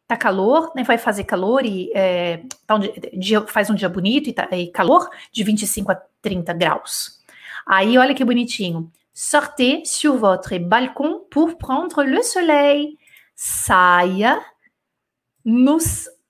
tá 0.08 0.18
calor, 0.18 0.72
né? 0.76 0.84
Vai 0.84 0.98
fazer 0.98 1.24
calor 1.24 1.64
e 1.64 1.92
é, 1.94 2.42
tá 2.66 2.76
um 2.76 2.80
dia, 3.14 3.42
faz 3.48 3.70
um 3.70 3.76
dia 3.76 3.88
bonito 3.88 4.28
e, 4.28 4.34
tá, 4.34 4.48
e 4.52 4.68
calor 4.68 5.08
de 5.32 5.44
25 5.44 5.92
a 5.92 6.02
30 6.22 6.52
graus. 6.54 7.22
Aí, 7.66 7.98
olha 7.98 8.16
que 8.16 8.26
bonitinho. 8.26 8.92
Sortez 9.14 9.92
sur 9.92 10.18
votre 10.18 10.58
balcon 10.58 11.22
pour 11.30 11.58
prendre 11.58 12.04
le 12.04 12.24
soleil. 12.24 12.98
Saia 13.36 14.42
no, 15.44 15.78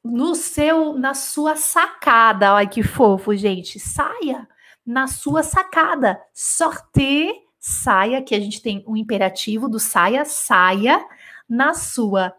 no 0.04 0.36
seu, 0.36 0.93
na 0.93 1.13
sua 1.13 1.56
sacada. 1.56 2.54
Olha 2.54 2.67
que 2.67 2.84
fofo, 2.84 3.36
gente. 3.36 3.80
Saia 3.80 4.47
na 4.86 5.08
sua 5.08 5.43
sacada. 5.43 6.21
Sorte, 6.34 7.34
saia, 7.60 8.21
que 8.21 8.36
a 8.36 8.39
gente 8.39 8.62
tem 8.62 8.84
um 8.88 8.95
imperativo 8.95 9.69
do 9.69 9.80
saia, 9.80 10.26
saia 10.26 11.04
na 11.47 11.74
sua 11.74 12.34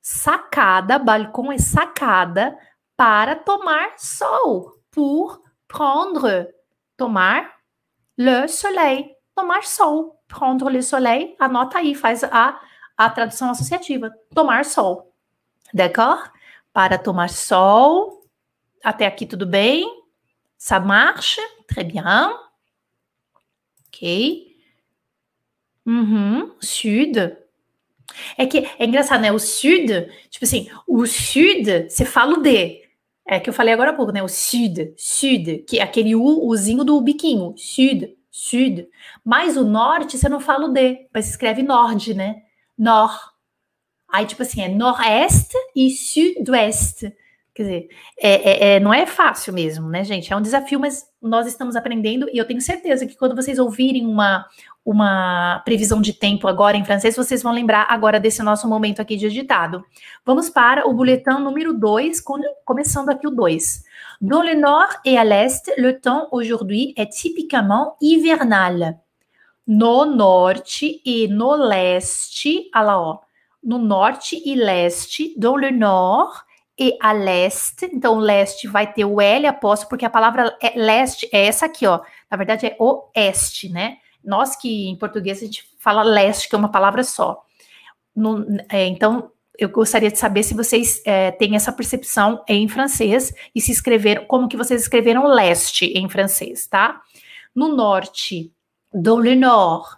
sacada, 0.00 0.98
balcão 0.98 1.50
é 1.50 1.58
sacada, 1.58 2.56
para 2.96 3.34
tomar 3.36 3.94
sol. 3.98 4.72
Pour 4.90 5.42
prendre, 5.68 6.48
tomar 6.96 7.56
le 8.16 8.48
soleil, 8.48 9.14
tomar 9.34 9.64
sol. 9.64 10.18
Prendre 10.26 10.70
le 10.70 10.82
soleil, 10.82 11.36
anota 11.38 11.78
aí, 11.78 11.94
faz 11.94 12.24
a, 12.24 12.60
a 12.96 13.10
tradução 13.10 13.50
associativa. 13.50 14.10
Tomar 14.34 14.64
sol. 14.64 15.12
D'accord? 15.72 16.30
Para 16.72 16.98
tomar 16.98 17.28
sol. 17.28 18.24
Até 18.82 19.06
aqui 19.06 19.26
tudo 19.26 19.46
bem? 19.46 19.86
Ça 20.58 20.78
marche? 20.80 21.40
Très 21.66 21.84
bien. 21.84 22.04
Ok. 23.88 24.56
Uhum. 25.86 26.52
Sud. 26.60 27.36
É 28.36 28.46
que 28.46 28.58
é 28.78 28.84
engraçado, 28.84 29.20
né? 29.20 29.32
O 29.32 29.38
sud, 29.38 29.86
tipo 30.30 30.44
assim, 30.44 30.68
o 30.86 31.06
sud, 31.06 31.88
você 31.88 32.04
fala 32.04 32.34
o 32.38 32.42
D. 32.42 32.82
É 33.26 33.40
que 33.40 33.50
eu 33.50 33.54
falei 33.54 33.74
agora 33.74 33.90
há 33.90 33.94
pouco, 33.94 34.12
né? 34.12 34.22
O 34.22 34.28
sud, 34.28 34.94
sud, 34.96 35.58
que 35.68 35.78
é 35.78 35.82
aquele 35.82 36.14
U, 36.14 36.46
Uzinho 36.46 36.84
do 36.84 37.00
biquinho. 37.00 37.54
Sud, 37.56 38.16
sud. 38.30 38.88
Mas 39.24 39.56
o 39.56 39.64
norte, 39.64 40.16
você 40.16 40.28
não 40.28 40.40
fala 40.40 40.66
o 40.66 40.72
D, 40.72 41.08
mas 41.12 41.28
escreve 41.28 41.62
nord, 41.62 42.14
né? 42.14 42.42
Nord. 42.78 43.18
Aí, 44.08 44.26
tipo 44.26 44.42
assim, 44.42 44.62
é 44.62 44.68
noroeste 44.68 45.56
e 45.74 45.90
sudoeste. 45.90 47.12
Quer 47.56 47.62
dizer, 47.62 47.88
é, 48.20 48.30
é, 48.30 48.74
é, 48.74 48.80
não 48.80 48.92
é 48.92 49.06
fácil 49.06 49.50
mesmo, 49.50 49.88
né, 49.88 50.04
gente? 50.04 50.30
É 50.30 50.36
um 50.36 50.42
desafio, 50.42 50.78
mas 50.78 51.06
nós 51.22 51.46
estamos 51.46 51.74
aprendendo 51.74 52.28
e 52.30 52.36
eu 52.36 52.46
tenho 52.46 52.60
certeza 52.60 53.06
que 53.06 53.16
quando 53.16 53.34
vocês 53.34 53.58
ouvirem 53.58 54.06
uma, 54.06 54.44
uma 54.84 55.62
previsão 55.64 56.02
de 56.02 56.12
tempo 56.12 56.46
agora 56.46 56.76
em 56.76 56.84
francês, 56.84 57.16
vocês 57.16 57.42
vão 57.42 57.52
lembrar 57.52 57.86
agora 57.88 58.20
desse 58.20 58.42
nosso 58.42 58.68
momento 58.68 59.00
aqui 59.00 59.16
de 59.16 59.30
ditado. 59.30 59.82
Vamos 60.22 60.50
para 60.50 60.86
o 60.86 60.92
boletim 60.92 61.40
número 61.40 61.72
2, 61.72 62.22
começando 62.62 63.08
aqui 63.08 63.26
o 63.26 63.30
2. 63.30 63.84
Dans 64.20 64.44
le 64.44 64.54
nord 64.54 64.94
et 65.04 65.16
à 65.16 65.24
l'est, 65.24 65.72
le 65.78 65.98
temps 65.98 66.28
aujourd'hui 66.30 66.94
est 66.96 67.10
typiquement 67.10 67.96
hivernal. 68.02 69.00
No 69.66 70.04
norte 70.04 71.00
e 71.04 71.26
no 71.26 71.56
leste, 71.56 72.70
olha 72.74 72.84
lá, 72.84 73.00
ó, 73.00 73.18
no 73.66 73.78
norte 73.78 74.40
e 74.46 74.54
leste, 74.54 75.34
dans 75.36 75.56
le 75.56 75.72
nord 75.72 76.32
e 76.78 76.96
a 77.02 77.10
leste. 77.10 77.90
Então, 77.92 78.16
leste 78.16 78.68
vai 78.68 78.92
ter 78.92 79.04
o 79.04 79.20
L 79.20 79.44
apóstolo, 79.44 79.88
porque 79.88 80.04
a 80.04 80.10
palavra 80.10 80.56
é 80.62 80.78
leste 80.78 81.28
é 81.32 81.46
essa 81.46 81.66
aqui, 81.66 81.84
ó. 81.84 82.00
Na 82.30 82.36
verdade, 82.36 82.66
é 82.66 82.76
oeste, 82.78 83.68
né? 83.68 83.96
Nós 84.22 84.54
que 84.54 84.88
em 84.88 84.96
português 84.96 85.38
a 85.38 85.46
gente 85.46 85.64
fala 85.80 86.04
leste, 86.04 86.48
que 86.48 86.54
é 86.54 86.58
uma 86.58 86.70
palavra 86.70 87.02
só. 87.02 87.42
No, 88.14 88.46
é, 88.70 88.86
então, 88.86 89.32
eu 89.58 89.68
gostaria 89.68 90.12
de 90.12 90.18
saber 90.18 90.44
se 90.44 90.54
vocês 90.54 91.02
é, 91.04 91.32
têm 91.32 91.56
essa 91.56 91.72
percepção 91.72 92.44
em 92.48 92.68
francês 92.68 93.34
e 93.52 93.60
se 93.60 93.72
escreveram, 93.72 94.24
como 94.26 94.48
que 94.48 94.56
vocês 94.56 94.82
escreveram 94.82 95.26
leste 95.26 95.86
em 95.86 96.08
francês, 96.08 96.68
tá? 96.68 97.00
No 97.52 97.74
norte, 97.74 98.52
dans 98.94 99.20
le 99.20 99.34
nord, 99.34 99.88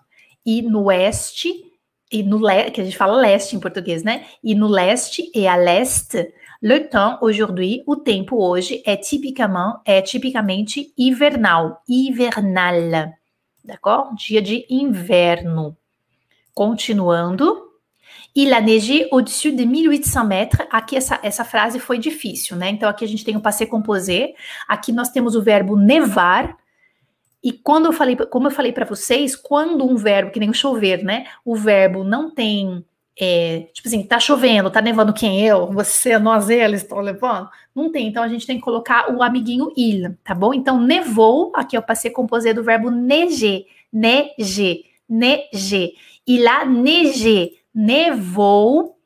e 0.46 0.62
no 0.62 0.84
oeste, 0.84 1.67
e 2.10 2.22
no 2.22 2.38
leste, 2.38 2.72
que 2.72 2.80
a 2.80 2.84
gente 2.84 2.96
fala 2.96 3.20
leste 3.20 3.54
em 3.56 3.60
português, 3.60 4.02
né? 4.02 4.26
E 4.42 4.54
no 4.54 4.66
leste 4.66 5.30
e 5.34 5.46
a 5.46 5.56
leste, 5.56 6.32
le 6.60 6.80
temps 6.80 7.18
aujourd'hui, 7.20 7.82
o 7.86 7.96
tempo 7.96 8.36
hoje 8.36 8.82
é 8.84 8.96
tipicamente, 8.96 9.80
é 9.84 10.00
tipicamente 10.00 10.92
hivernal, 10.96 11.82
hivernal, 11.88 13.14
d'accord? 13.64 14.14
Dia 14.16 14.42
de 14.42 14.66
inverno. 14.68 15.76
Continuando, 16.54 17.68
Il 18.34 18.52
a 18.52 18.60
neigé 18.60 19.08
au-dessus 19.10 19.52
de 19.52 19.66
1800 19.66 20.24
metros. 20.24 20.66
Aqui 20.70 20.96
essa, 20.96 21.18
essa 21.22 21.44
frase 21.44 21.80
foi 21.80 21.98
difícil, 21.98 22.56
né? 22.56 22.70
Então 22.70 22.88
aqui 22.88 23.04
a 23.04 23.08
gente 23.08 23.24
tem 23.24 23.36
o 23.36 23.40
passé 23.40 23.66
composé. 23.66 24.34
Aqui 24.68 24.92
nós 24.92 25.08
temos 25.08 25.34
o 25.34 25.42
verbo 25.42 25.76
nevar. 25.76 26.56
E 27.42 27.52
quando 27.52 27.86
eu 27.86 27.92
falei, 27.92 28.16
como 28.16 28.48
eu 28.48 28.50
falei 28.50 28.72
para 28.72 28.84
vocês, 28.84 29.36
quando 29.36 29.84
um 29.84 29.96
verbo, 29.96 30.32
que 30.32 30.40
nem 30.40 30.50
o 30.50 30.54
chover, 30.54 31.04
né? 31.04 31.26
O 31.44 31.54
verbo 31.54 32.02
não 32.02 32.30
tem, 32.30 32.84
é, 33.18 33.68
tipo 33.72 33.86
assim, 33.86 34.02
tá 34.02 34.18
chovendo, 34.18 34.70
tá 34.70 34.82
nevando 34.82 35.12
quem 35.12 35.46
eu, 35.46 35.70
você, 35.70 36.18
nós, 36.18 36.50
eles 36.50 36.82
estão 36.82 36.98
levando? 36.98 37.48
Não 37.74 37.92
tem, 37.92 38.08
então 38.08 38.22
a 38.22 38.28
gente 38.28 38.46
tem 38.46 38.56
que 38.56 38.62
colocar 38.62 39.12
o 39.14 39.22
amiguinho 39.22 39.72
il, 39.76 40.16
tá 40.24 40.34
bom? 40.34 40.52
Então 40.52 40.80
nevou, 40.80 41.52
aqui 41.54 41.76
eu 41.76 41.82
passei 41.82 42.10
composé 42.10 42.52
do 42.52 42.64
verbo 42.64 42.90
neiger, 42.90 43.66
neiger, 43.92 44.82
neiger. 45.08 45.92
Il 46.26 46.46
a 46.46 46.64
neigé, 46.64 47.52
nevou 47.72 48.98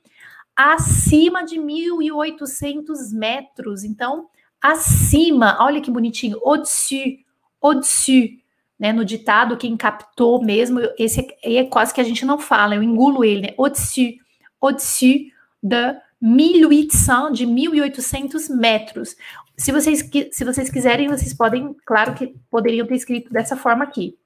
acima 0.56 1.44
de 1.44 1.56
1.800 1.56 3.12
metros. 3.12 3.84
Então, 3.84 4.28
acima, 4.60 5.56
olha 5.60 5.80
que 5.80 5.90
bonitinho, 5.90 6.38
au-dessus, 6.42 7.18
au-dessus, 7.62 8.30
né? 8.78 8.92
No 8.92 9.04
ditado, 9.04 9.56
quem 9.56 9.76
captou 9.76 10.42
mesmo, 10.42 10.80
esse 10.98 11.20
é, 11.42 11.54
é 11.56 11.64
quase 11.64 11.94
que 11.94 12.00
a 12.00 12.04
gente 12.04 12.24
não 12.24 12.38
fala, 12.38 12.74
eu 12.74 12.82
engulo 12.82 13.24
ele, 13.24 13.42
né? 13.42 13.54
Au-dessus, 13.56 14.14
au-dessus 14.60 15.30
de 15.62 15.96
1.800, 16.22 17.32
de 17.32 17.46
1.800 17.46 18.54
metros. 18.56 19.16
Se 19.56 19.70
vocês, 19.70 20.08
se 20.30 20.44
vocês 20.44 20.70
quiserem, 20.70 21.08
vocês 21.08 21.34
podem, 21.34 21.74
claro 21.84 22.14
que 22.14 22.34
poderiam 22.50 22.86
ter 22.86 22.94
escrito 22.94 23.32
dessa 23.32 23.56
forma 23.56 23.84
aqui. 23.84 24.16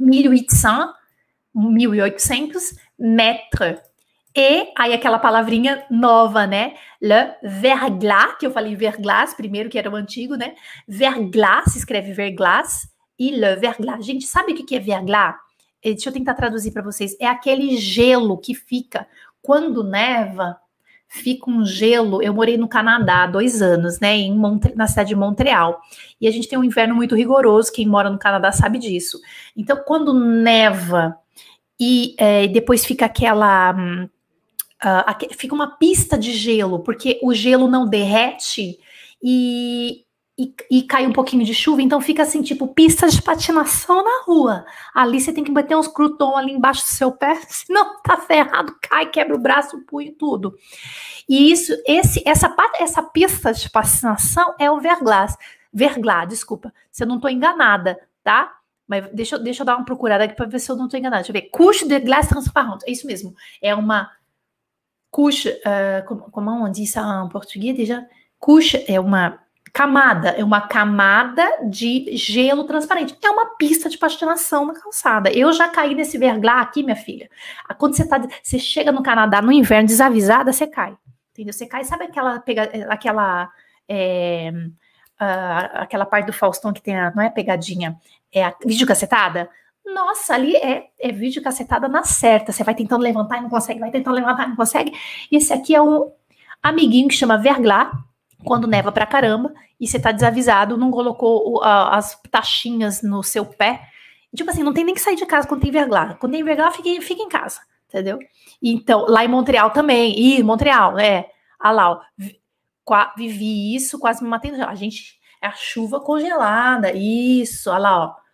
1.800, 0.00 0.92
1.800 1.54 2.76
metros. 2.98 3.80
E 4.36 4.70
aí 4.76 4.92
aquela 4.92 5.18
palavrinha 5.18 5.86
nova, 5.90 6.46
né? 6.46 6.74
Le 7.00 7.34
verglas, 7.42 8.36
que 8.38 8.46
eu 8.46 8.50
falei 8.50 8.76
verglas 8.76 9.32
primeiro, 9.32 9.70
que 9.70 9.78
era 9.78 9.90
o 9.90 9.96
antigo, 9.96 10.34
né? 10.34 10.54
Verglas, 10.86 11.72
se 11.72 11.78
escreve 11.78 12.12
verglas, 12.12 12.86
e 13.18 13.30
le 13.30 13.56
verglas. 13.56 14.04
Gente, 14.04 14.26
sabe 14.26 14.52
o 14.52 14.54
que 14.54 14.76
é 14.76 14.78
verglas? 14.78 15.34
Eh, 15.82 15.92
deixa 15.92 16.10
eu 16.10 16.12
tentar 16.12 16.34
traduzir 16.34 16.70
para 16.70 16.82
vocês. 16.82 17.16
É 17.18 17.26
aquele 17.26 17.78
gelo 17.78 18.36
que 18.36 18.54
fica 18.54 19.06
quando 19.40 19.82
neva, 19.82 20.58
fica 21.08 21.50
um 21.50 21.64
gelo. 21.64 22.22
Eu 22.22 22.34
morei 22.34 22.58
no 22.58 22.68
Canadá 22.68 23.22
há 23.22 23.26
dois 23.26 23.62
anos, 23.62 24.00
né? 24.00 24.16
Em 24.16 24.36
Montre... 24.36 24.74
na 24.74 24.86
cidade 24.86 25.10
de 25.10 25.16
Montreal. 25.16 25.80
E 26.20 26.28
a 26.28 26.30
gente 26.30 26.46
tem 26.46 26.58
um 26.58 26.64
inverno 26.64 26.94
muito 26.94 27.14
rigoroso. 27.14 27.72
Quem 27.72 27.86
mora 27.86 28.10
no 28.10 28.18
Canadá 28.18 28.52
sabe 28.52 28.78
disso. 28.78 29.18
Então, 29.56 29.82
quando 29.86 30.12
neva 30.12 31.16
e 31.80 32.14
é, 32.18 32.46
depois 32.48 32.84
fica 32.84 33.06
aquela. 33.06 33.72
Hum, 33.72 34.08
uh, 34.84 35.34
fica 35.36 35.54
uma 35.54 35.76
pista 35.76 36.18
de 36.18 36.32
gelo, 36.32 36.80
porque 36.80 37.18
o 37.22 37.32
gelo 37.32 37.68
não 37.68 37.88
derrete 37.88 38.78
e, 39.22 40.04
e, 40.38 40.54
e, 40.70 40.82
cai 40.82 41.06
um 41.06 41.12
pouquinho 41.12 41.44
de 41.44 41.54
chuva, 41.54 41.80
então 41.80 42.00
fica 42.00 42.22
assim, 42.22 42.42
tipo, 42.42 42.68
pista 42.68 43.08
de 43.08 43.22
patinação 43.22 44.04
na 44.04 44.22
rua. 44.24 44.66
Ali 44.94 45.20
você 45.20 45.32
tem 45.32 45.42
que 45.42 45.50
bater 45.50 45.76
uns 45.76 45.88
crouton 45.88 46.36
ali 46.36 46.52
embaixo 46.52 46.82
do 46.82 46.88
seu 46.88 47.10
pé, 47.12 47.36
senão 47.48 48.00
tá 48.02 48.18
ferrado, 48.18 48.76
cai, 48.82 49.06
quebra 49.06 49.34
o 49.34 49.40
braço, 49.40 49.76
o 49.76 49.82
punho, 49.84 50.12
tudo. 50.12 50.54
E 51.28 51.50
isso, 51.50 51.72
esse, 51.86 52.22
essa, 52.26 52.54
essa 52.78 53.02
pista 53.02 53.52
de 53.52 53.70
patinação 53.70 54.54
é 54.58 54.70
o 54.70 54.80
verglas. 54.80 55.36
Verglas, 55.72 56.28
desculpa, 56.28 56.72
se 56.90 57.02
eu 57.02 57.06
não 57.06 57.18
tô 57.18 57.28
enganada, 57.28 57.98
tá? 58.22 58.52
Mas 58.86 59.08
deixa, 59.12 59.38
deixa 59.38 59.62
eu 59.62 59.66
dar 59.66 59.76
uma 59.76 59.84
procurada 59.84 60.24
aqui 60.24 60.34
para 60.34 60.46
ver 60.46 60.60
se 60.60 60.70
eu 60.70 60.76
não 60.76 60.88
tô 60.88 60.96
enganada. 60.96 61.22
Deixa 61.22 61.36
eu 61.36 61.42
ver. 61.42 61.50
Couche 61.50 61.86
de 61.88 61.98
glace 61.98 62.28
transparente. 62.28 62.84
É 62.86 62.92
isso 62.92 63.06
mesmo. 63.06 63.34
É 63.60 63.74
uma 63.74 64.10
couche, 65.16 65.48
uh, 65.48 66.06
como, 66.06 66.30
como 66.30 66.50
on 66.50 66.70
dit 66.70 66.86
ça 66.86 67.24
em 67.24 67.28
português 67.30 67.74
déjà? 67.74 68.04
Couche 68.38 68.84
é 68.86 69.00
uma 69.00 69.38
camada, 69.72 70.28
é 70.28 70.44
uma 70.44 70.60
camada 70.60 71.42
de 71.70 72.14
gelo 72.14 72.64
transparente. 72.64 73.16
É 73.24 73.30
uma 73.30 73.56
pista 73.56 73.88
de 73.88 73.96
patinação 73.96 74.66
na 74.66 74.74
calçada. 74.74 75.30
Eu 75.30 75.50
já 75.54 75.70
caí 75.70 75.94
nesse 75.94 76.18
verglá 76.18 76.60
aqui, 76.60 76.82
minha 76.82 76.96
filha. 76.96 77.30
Ah, 77.66 77.72
quando 77.72 77.96
você 77.96 78.06
tá, 78.06 78.20
você 78.42 78.58
chega 78.58 78.92
no 78.92 79.02
Canadá 79.02 79.40
no 79.40 79.50
inverno 79.50 79.88
desavisada, 79.88 80.52
você 80.52 80.66
cai. 80.66 80.94
Entendeu? 81.32 81.54
Você 81.54 81.66
cai, 81.66 81.82
sabe 81.84 82.04
aquela 82.04 82.38
pega, 82.40 82.70
aquela 82.90 83.50
é, 83.88 84.52
uh, 85.18 85.78
aquela 85.80 86.04
parte 86.04 86.26
do 86.26 86.32
Faustão 86.32 86.74
que 86.74 86.82
tem 86.82 86.94
a, 86.94 87.10
não 87.14 87.22
é 87.22 87.30
pegadinha, 87.30 87.96
é 88.30 88.44
a 88.44 88.54
videocassetada? 88.66 89.48
Nossa, 89.86 90.34
ali 90.34 90.56
é, 90.56 90.88
é 90.98 91.12
vídeo 91.12 91.40
cacetada 91.40 91.86
na 91.86 92.02
certa. 92.02 92.50
Você 92.50 92.64
vai 92.64 92.74
tentando 92.74 93.02
levantar 93.02 93.38
e 93.38 93.40
não 93.40 93.48
consegue, 93.48 93.78
vai 93.78 93.90
tentando 93.90 94.16
levantar 94.16 94.46
e 94.46 94.48
não 94.48 94.56
consegue. 94.56 94.92
E 95.30 95.36
esse 95.36 95.52
aqui 95.52 95.74
é 95.74 95.80
um 95.80 96.10
amiguinho 96.60 97.08
que 97.08 97.14
chama 97.14 97.38
verglá, 97.38 97.92
quando 98.44 98.66
neva 98.66 98.90
pra 98.90 99.06
caramba, 99.06 99.54
e 99.80 99.86
você 99.86 100.00
tá 100.00 100.10
desavisado, 100.10 100.76
não 100.76 100.90
colocou 100.90 101.62
as 101.62 102.20
taxinhas 102.30 103.00
no 103.00 103.22
seu 103.22 103.44
pé. 103.44 103.88
Tipo 104.34 104.50
assim, 104.50 104.64
não 104.64 104.74
tem 104.74 104.84
nem 104.84 104.94
que 104.94 105.00
sair 105.00 105.16
de 105.16 105.24
casa 105.24 105.46
quando 105.46 105.62
tem 105.62 105.70
verglá. 105.70 106.14
Quando 106.14 106.32
tem 106.32 106.42
verglá, 106.42 106.70
fica, 106.72 107.00
fica 107.00 107.22
em 107.22 107.28
casa, 107.28 107.60
entendeu? 107.88 108.18
Então, 108.60 109.06
lá 109.08 109.24
em 109.24 109.28
Montreal 109.28 109.70
também. 109.70 110.18
Ih, 110.18 110.42
Montreal, 110.42 110.98
é. 110.98 111.30
Ah 111.60 111.70
lá, 111.70 111.90
ó, 111.92 112.00
vivi 113.16 113.74
isso, 113.74 113.98
quase 114.00 114.22
me 114.22 114.28
matei. 114.28 114.50
A 114.62 114.74
gente, 114.74 115.18
é 115.40 115.46
a 115.46 115.52
chuva 115.52 116.00
congelada, 116.00 116.92
isso, 116.92 117.70
olha 117.70 117.78
lá, 117.78 118.04
ó 118.06 118.25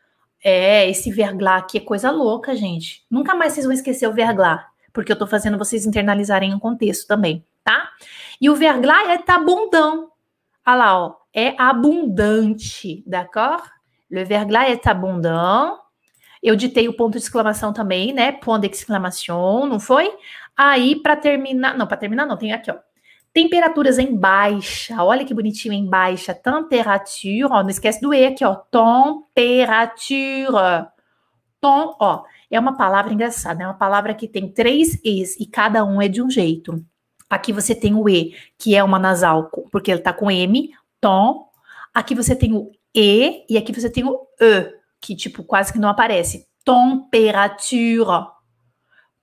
é, 0.43 0.89
esse 0.89 1.11
verglá 1.11 1.57
aqui 1.57 1.79
é 1.79 1.81
coisa 1.81 2.11
louca, 2.11 2.55
gente. 2.55 3.05
Nunca 3.11 3.35
mais 3.35 3.53
vocês 3.53 3.65
vão 3.65 3.75
esquecer 3.75 4.09
o 4.09 4.13
verglá, 4.13 4.69
porque 4.93 5.13
eu 5.13 5.19
tô 5.19 5.27
fazendo 5.27 5.59
vocês 5.59 5.87
internalizarem 5.87 6.55
o 6.55 6.61
contexto 6.61 7.07
também, 7.07 7.45
tá? 7.63 7.91
E 8.41 8.51
o 8.51 8.57
verglá 8.57 9.13
é 9.13 9.19
tá 9.19 9.39
bundão. 9.39 10.11
Olha 10.67 10.77
lá, 10.77 10.99
ó, 10.99 11.17
é 11.35 11.55
abundante, 11.59 13.03
d'accord? 13.07 13.63
Le 14.11 14.25
verglá 14.25 14.69
é 14.69 14.79
abondant. 14.85 15.79
Eu 16.43 16.57
ditei 16.57 16.89
o 16.89 16.97
ponto 16.97 17.13
de 17.13 17.19
exclamação 17.19 17.73
também, 17.73 18.13
né? 18.13 18.33
Ponto 18.33 18.69
de 18.69 18.75
exclamação, 18.75 19.67
não 19.67 19.79
foi? 19.79 20.13
Aí, 20.57 20.97
para 20.97 21.17
terminar, 21.17 21.77
não, 21.77 21.87
para 21.87 21.97
terminar 21.97 22.27
não, 22.27 22.37
tem 22.37 22.53
aqui, 22.53 22.71
ó. 22.71 22.77
Temperaturas 23.33 23.99
em 23.99 24.15
baixa, 24.15 25.03
olha 25.03 25.25
que 25.25 25.33
bonitinho 25.33 25.73
em 25.73 25.87
baixa. 25.87 26.35
Temperatura, 26.35 27.49
ó, 27.51 27.63
não 27.63 27.71
esquece 27.71 27.99
do 28.01 28.13
E 28.13 28.27
aqui, 28.27 28.45
ó. 28.45 28.57
Temperatura. 29.35 30.93
Tom, 31.59 31.97
ó, 31.99 32.25
é 32.51 32.61
uma 32.61 32.77
palavra 32.77 33.15
engraçada, 33.15 33.63
é 33.63 33.67
uma 33.67 33.73
palavra 33.73 34.15
que 34.15 34.29
tem 34.29 34.53
três 34.53 35.01
E's 35.03 35.41
e 35.41 35.47
cada 35.47 35.83
um 35.85 36.03
é 36.03 36.09
de 36.09 36.21
um 36.21 36.29
jeito. 36.29 36.85
Aqui 37.31 37.53
você 37.53 37.75
tem 37.75 37.95
o 37.95 38.07
E, 38.07 38.35
que 38.59 38.75
é 38.77 38.85
uma 38.85 38.99
nasal, 38.99 39.49
porque 39.71 39.91
ele 39.91 40.01
tá 40.01 40.13
com 40.13 40.31
M, 40.31 40.71
tom. 41.01 41.49
Aqui 41.95 42.15
você 42.15 42.37
tem 42.37 42.55
o 42.55 42.71
E 42.95 43.47
e 43.49 43.57
aqui 43.57 43.73
você 43.73 43.89
tem 43.89 44.05
o 44.05 44.27
E, 44.41 44.75
que 45.01 45.17
tipo 45.17 45.43
quase 45.43 45.73
que 45.73 45.79
não 45.79 45.89
aparece. 45.89 46.47
Temperatura. 46.65 48.27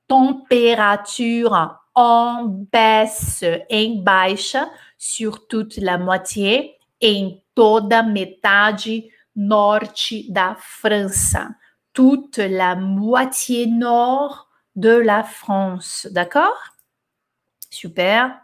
Temperatura 0.07 1.78
en 1.99 2.65
baisse, 2.71 3.65
em 3.69 4.01
baixa, 4.01 4.71
sur 4.97 5.47
toute 5.47 5.77
la 5.77 5.97
moitié, 5.97 6.77
em 7.01 7.41
toda 7.53 8.01
metade 8.01 9.09
norte 9.35 10.31
da 10.31 10.55
França. 10.55 11.55
Toute 11.91 12.37
la 12.37 12.75
moitié 12.77 13.67
nord 13.67 14.47
de 14.75 15.01
la 15.01 15.23
France, 15.23 16.07
d'accord? 16.09 16.57
Super. 17.69 18.41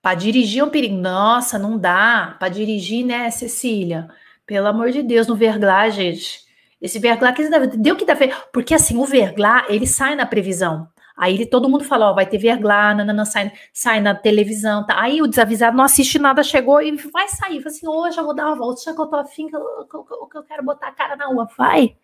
Para 0.00 0.14
dirigir 0.14 0.60
é 0.60 0.64
um 0.64 0.70
perigo. 0.70 0.94
Nossa, 0.94 1.58
não 1.58 1.76
dá. 1.76 2.36
Para 2.38 2.48
dirigir, 2.48 3.04
né, 3.04 3.28
Cecília? 3.32 4.08
Pelo 4.46 4.68
amor 4.68 4.92
de 4.92 5.02
Deus, 5.02 5.26
no 5.26 5.34
verglá, 5.34 5.88
gente. 5.88 6.46
Esse 6.80 7.00
verglá 7.00 7.32
que 7.32 7.48
deu 7.76 7.96
que 7.96 8.04
dá. 8.04 8.14
Porque 8.52 8.74
assim, 8.74 8.96
o 8.96 9.04
verglá, 9.04 9.66
ele 9.68 9.88
sai 9.88 10.14
na 10.14 10.24
previsão. 10.24 10.88
Aí 11.16 11.46
todo 11.46 11.68
mundo 11.68 11.82
fala, 11.84 12.10
ó, 12.10 12.14
vai 12.14 12.26
ter 12.26 12.36
verglá, 12.36 12.94
nanana, 12.94 13.24
sai, 13.24 13.50
sai 13.72 14.00
na 14.00 14.14
televisão, 14.14 14.84
tá? 14.84 15.00
Aí 15.00 15.22
o 15.22 15.26
desavisado 15.26 15.76
não 15.76 15.84
assiste 15.84 16.18
nada, 16.18 16.42
chegou 16.42 16.82
e 16.82 16.94
vai 16.96 17.26
sair. 17.28 17.62
Fala 17.62 17.74
assim, 17.74 17.88
hoje 17.88 18.18
eu 18.18 18.24
vou 18.24 18.34
dar 18.34 18.46
uma 18.46 18.56
volta, 18.56 18.82
já 18.84 18.94
que 18.94 19.00
eu 19.00 19.06
tô 19.06 19.16
afim, 19.16 19.48
que 19.48 19.56
eu, 19.56 19.86
que 19.90 19.96
eu, 19.96 20.04
que 20.04 20.36
eu 20.38 20.42
quero 20.42 20.62
botar 20.62 20.88
a 20.88 20.92
cara 20.92 21.16
na 21.16 21.26
rua. 21.26 21.48
Vai. 21.56 21.96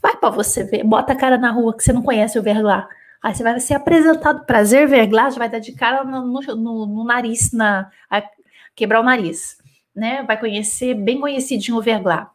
Vai 0.00 0.16
para 0.16 0.30
você 0.30 0.64
ver, 0.64 0.82
bota 0.84 1.12
a 1.12 1.16
cara 1.16 1.36
na 1.36 1.50
rua 1.50 1.76
que 1.76 1.82
você 1.82 1.92
não 1.92 2.02
conhece 2.02 2.38
o 2.38 2.42
verglá. 2.42 2.88
Aí 3.22 3.34
você 3.34 3.42
vai 3.42 3.60
ser 3.60 3.74
apresentado 3.74 4.46
prazer 4.46 4.88
verglá, 4.88 5.30
já 5.30 5.38
vai 5.38 5.48
dar 5.48 5.58
de 5.58 5.72
cara 5.72 6.02
no, 6.02 6.26
no, 6.26 6.86
no 6.86 7.04
nariz, 7.04 7.52
na, 7.52 7.90
quebrar 8.74 9.00
o 9.00 9.04
nariz, 9.04 9.58
né? 9.94 10.22
Vai 10.22 10.40
conhecer 10.40 10.94
bem 10.94 11.20
conhecidinho 11.20 11.76
o 11.76 11.82
verglá. 11.82 12.30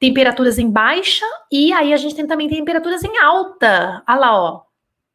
Temperaturas 0.00 0.58
em 0.58 0.70
baixa 0.70 1.24
e 1.50 1.72
aí 1.72 1.92
a 1.92 1.96
gente 1.96 2.14
tem 2.14 2.26
também 2.26 2.48
temperaturas 2.48 3.04
em 3.04 3.18
alta. 3.18 4.02
Olha 4.08 4.18
lá, 4.18 4.42
ó. 4.42 4.71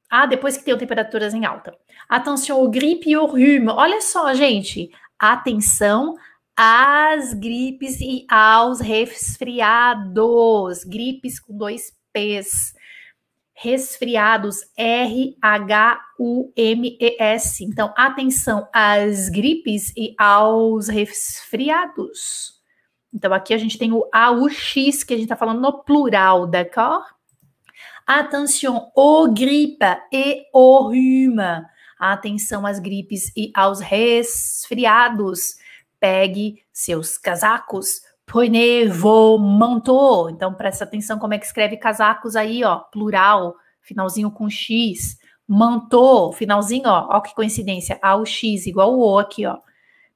Ah, 0.09 0.25
depois 0.25 0.57
que 0.57 0.63
tem 0.63 0.77
temperaturas 0.77 1.33
em 1.33 1.45
alta. 1.45 1.77
Atenção 2.07 2.69
gripe 2.69 3.09
e 3.09 3.13
ao 3.13 3.27
rhume. 3.27 3.67
Olha 3.69 3.99
só, 4.01 4.33
gente. 4.33 4.89
Atenção 5.19 6.15
às 6.55 7.33
gripes 7.33 7.99
e 7.99 8.25
aos 8.29 8.79
resfriados. 8.79 10.85
Gripes 10.85 11.39
com 11.39 11.57
dois 11.57 11.91
P's. 12.13 12.73
Resfriados, 13.53 14.61
R-H-U-M-E-S. 14.77 15.33
Então, 17.63 17.91
atenção 17.97 18.69
às 18.71 19.29
gripes 19.29 19.91
e 19.97 20.13
aos 20.17 20.87
resfriados. 20.87 22.55
Então, 23.13 23.33
aqui 23.33 23.53
a 23.53 23.57
gente 23.57 23.79
tem 23.79 23.91
o 23.91 24.07
AUX, 24.13 25.03
que 25.03 25.13
a 25.13 25.17
gente 25.17 25.25
está 25.25 25.35
falando 25.35 25.59
no 25.59 25.83
plural, 25.83 26.45
d'accord? 26.45 27.16
Atenção 28.07 28.89
aux 28.95 29.27
gripe 29.27 29.85
e 30.13 30.45
au 30.53 30.87
rhume. 30.87 31.65
Atenção 31.99 32.65
às 32.65 32.79
gripes 32.79 33.33
e 33.35 33.51
aos 33.53 33.81
resfriados. 33.81 35.57
Pegue 35.99 36.63
seus 36.71 37.17
casacos. 37.17 38.01
Prenez 38.25 38.95
vos 38.95 39.41
manteaux. 39.41 40.29
Então, 40.31 40.53
presta 40.53 40.85
atenção 40.85 41.19
como 41.19 41.33
é 41.33 41.37
que 41.37 41.45
escreve 41.45 41.75
casacos 41.75 42.37
aí, 42.37 42.63
ó. 42.63 42.79
Plural, 42.79 43.53
finalzinho 43.81 44.31
com 44.31 44.49
X. 44.49 45.17
Manteau, 45.45 46.31
finalzinho, 46.31 46.87
ó. 46.87 47.09
Ó 47.17 47.19
que 47.19 47.35
coincidência. 47.35 47.99
A, 48.01 48.15
o 48.15 48.25
X, 48.25 48.67
igual 48.67 48.93
o 48.93 48.99
O 48.99 49.19
aqui, 49.19 49.45
ó. 49.45 49.57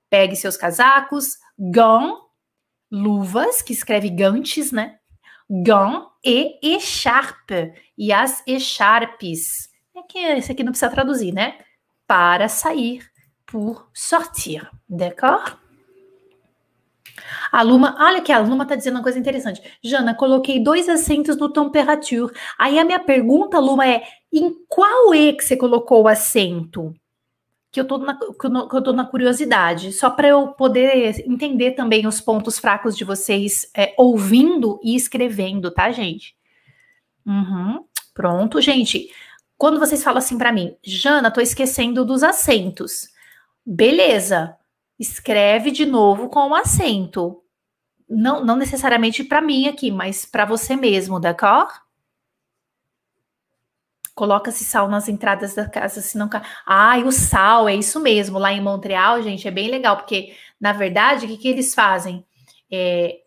Pegue 0.09 0.37
seus 0.37 0.55
casacos. 0.55 1.37
Gants, 1.59 2.17
luvas, 2.89 3.61
que 3.61 3.73
escreve 3.73 4.09
gantes, 4.09 4.71
né? 4.71 5.00
Gants 5.51 6.07
e 6.23 6.59
echarpe. 6.75 7.73
E 7.97 8.13
as 8.13 8.41
echarpes. 8.47 9.69
É 9.93 10.01
que 10.01 10.17
esse 10.17 10.51
aqui 10.53 10.63
não 10.63 10.71
precisa 10.71 10.89
traduzir, 10.89 11.33
né? 11.33 11.59
Para 12.07 12.47
sair, 12.47 13.05
pour 13.45 13.89
sortir. 13.93 14.65
D'accord? 14.87 15.57
A 17.51 17.61
Luma, 17.61 17.95
olha 17.99 18.21
que 18.21 18.31
a 18.31 18.39
Luma 18.39 18.63
está 18.63 18.75
dizendo 18.75 18.95
uma 18.95 19.03
coisa 19.03 19.19
interessante. 19.19 19.61
Jana, 19.83 20.15
coloquei 20.15 20.63
dois 20.63 20.87
acentos 20.87 21.35
no 21.35 21.51
temperature. 21.51 22.31
Aí 22.57 22.79
a 22.79 22.85
minha 22.85 22.99
pergunta, 22.99 23.59
Luma, 23.59 23.85
é: 23.85 24.03
em 24.31 24.55
qual 24.69 25.13
E 25.13 25.33
que 25.33 25.43
você 25.43 25.57
colocou 25.57 26.03
o 26.03 26.07
acento? 26.07 26.93
Que 27.71 27.79
eu 27.79 27.85
tô 27.85 27.97
na, 27.99 28.17
que 28.17 28.45
eu 28.47 28.83
tô 28.83 28.91
na 28.91 29.05
curiosidade, 29.05 29.93
só 29.93 30.09
para 30.09 30.27
eu 30.27 30.49
poder 30.49 31.23
entender 31.25 31.71
também 31.71 32.05
os 32.05 32.19
pontos 32.19 32.59
fracos 32.59 32.97
de 32.97 33.05
vocês 33.05 33.71
é, 33.75 33.93
ouvindo 33.97 34.79
e 34.83 34.95
escrevendo, 34.95 35.71
tá, 35.71 35.89
gente? 35.91 36.35
Uhum, 37.25 37.85
pronto, 38.13 38.59
gente. 38.59 39.09
Quando 39.57 39.79
vocês 39.79 40.03
falam 40.03 40.17
assim 40.17 40.37
para 40.37 40.51
mim, 40.51 40.75
Jana, 40.83 41.31
tô 41.31 41.39
esquecendo 41.39 42.03
dos 42.03 42.23
acentos. 42.23 43.09
Beleza, 43.65 44.57
escreve 44.99 45.71
de 45.71 45.85
novo 45.85 46.29
com 46.29 46.49
o 46.49 46.55
acento. 46.55 47.41
Não, 48.09 48.43
não 48.43 48.57
necessariamente 48.57 49.23
para 49.23 49.41
mim 49.41 49.67
aqui, 49.67 49.89
mas 49.91 50.25
para 50.25 50.45
você 50.45 50.75
mesmo, 50.75 51.19
d'accord? 51.19 51.73
Coloca-se 54.13 54.63
sal 54.63 54.87
nas 54.89 55.07
entradas 55.07 55.55
da 55.55 55.67
casa, 55.67 56.01
senão. 56.01 56.29
Ah, 56.65 56.97
e 56.99 57.03
o 57.03 57.11
sal, 57.11 57.67
é 57.67 57.75
isso 57.75 57.99
mesmo. 57.99 58.37
Lá 58.37 58.51
em 58.51 58.61
Montreal, 58.61 59.21
gente, 59.21 59.47
é 59.47 59.51
bem 59.51 59.69
legal, 59.69 59.97
porque, 59.97 60.33
na 60.59 60.73
verdade, 60.73 61.25
o 61.25 61.29
que, 61.29 61.37
que 61.37 61.47
eles 61.47 61.73
fazem? 61.73 62.25
É, 62.71 63.17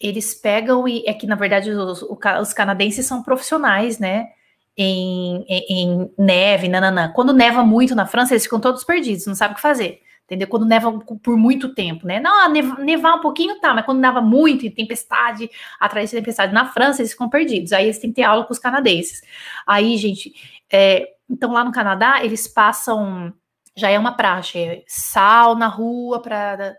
eles 0.00 0.34
pegam 0.34 0.86
e. 0.86 1.04
É 1.06 1.14
que, 1.14 1.26
na 1.26 1.34
verdade, 1.34 1.70
os, 1.70 2.02
os 2.02 2.52
canadenses 2.52 3.06
são 3.06 3.22
profissionais, 3.22 3.98
né? 3.98 4.28
Em, 4.76 5.44
em, 5.48 5.64
em 5.70 6.14
neve, 6.18 6.68
nananã. 6.68 7.12
Quando 7.14 7.32
neva 7.32 7.62
muito 7.64 7.94
na 7.94 8.06
França, 8.06 8.32
eles 8.34 8.44
ficam 8.44 8.60
todos 8.60 8.84
perdidos, 8.84 9.26
não 9.26 9.34
sabem 9.34 9.52
o 9.52 9.56
que 9.56 9.62
fazer 9.62 10.00
entendeu? 10.32 10.48
Quando 10.48 10.64
neva 10.64 10.90
por 11.22 11.36
muito 11.36 11.74
tempo, 11.74 12.06
né? 12.06 12.18
Não, 12.18 12.50
nevar 12.50 13.16
um 13.16 13.20
pouquinho 13.20 13.60
tá, 13.60 13.74
mas 13.74 13.84
quando 13.84 14.00
neva 14.00 14.22
muito, 14.22 14.70
tempestade, 14.70 15.50
atrás 15.78 16.10
de 16.10 16.16
tempestade 16.16 16.54
na 16.54 16.64
França, 16.66 17.02
eles 17.02 17.12
ficam 17.12 17.28
perdidos. 17.28 17.72
Aí 17.72 17.84
eles 17.84 17.98
têm 17.98 18.10
que 18.10 18.16
ter 18.16 18.22
aula 18.22 18.44
com 18.44 18.52
os 18.52 18.58
canadenses. 18.58 19.20
Aí, 19.66 19.96
gente, 19.98 20.32
é, 20.72 21.06
então 21.28 21.52
lá 21.52 21.62
no 21.62 21.70
Canadá, 21.70 22.24
eles 22.24 22.48
passam, 22.48 23.32
já 23.76 23.90
é 23.90 23.98
uma 23.98 24.16
praxe, 24.16 24.58
é 24.58 24.82
sal 24.86 25.54
na 25.54 25.66
rua 25.68 26.20
para 26.22 26.76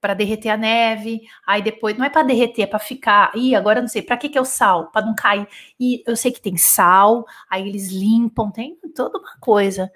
para 0.00 0.14
derreter 0.14 0.48
a 0.48 0.56
neve, 0.56 1.20
aí 1.46 1.62
depois 1.62 1.96
não 1.96 2.04
é 2.04 2.10
para 2.10 2.24
derreter, 2.24 2.62
é 2.62 2.66
para 2.66 2.80
ficar. 2.80 3.30
E 3.36 3.54
agora 3.54 3.80
não 3.80 3.86
sei, 3.86 4.02
para 4.02 4.16
que 4.16 4.28
que 4.28 4.36
é 4.36 4.40
o 4.40 4.44
sal? 4.44 4.90
Para 4.90 5.06
não 5.06 5.14
cair. 5.14 5.46
E 5.78 6.02
eu 6.04 6.16
sei 6.16 6.32
que 6.32 6.40
tem 6.40 6.56
sal, 6.56 7.24
aí 7.48 7.68
eles 7.68 7.88
limpam, 7.92 8.50
tem 8.50 8.76
toda 8.96 9.18
uma 9.18 9.36
coisa. 9.38 9.88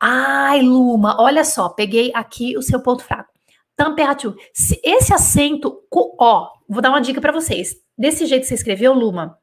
Ai, 0.00 0.62
Luma, 0.62 1.20
olha 1.20 1.44
só, 1.44 1.68
peguei 1.68 2.10
aqui 2.14 2.56
o 2.56 2.62
seu 2.62 2.80
ponto 2.82 3.04
fraco. 3.04 3.30
Temperature. 3.76 4.34
Se 4.52 4.80
esse 4.82 5.12
acento, 5.12 5.82
ó, 6.18 6.48
vou 6.68 6.80
dar 6.80 6.90
uma 6.90 7.00
dica 7.00 7.20
para 7.20 7.32
vocês. 7.32 7.76
Desse 7.96 8.24
jeito 8.26 8.42
que 8.42 8.48
você 8.48 8.54
escreveu, 8.54 8.94
Luma, 8.94 9.38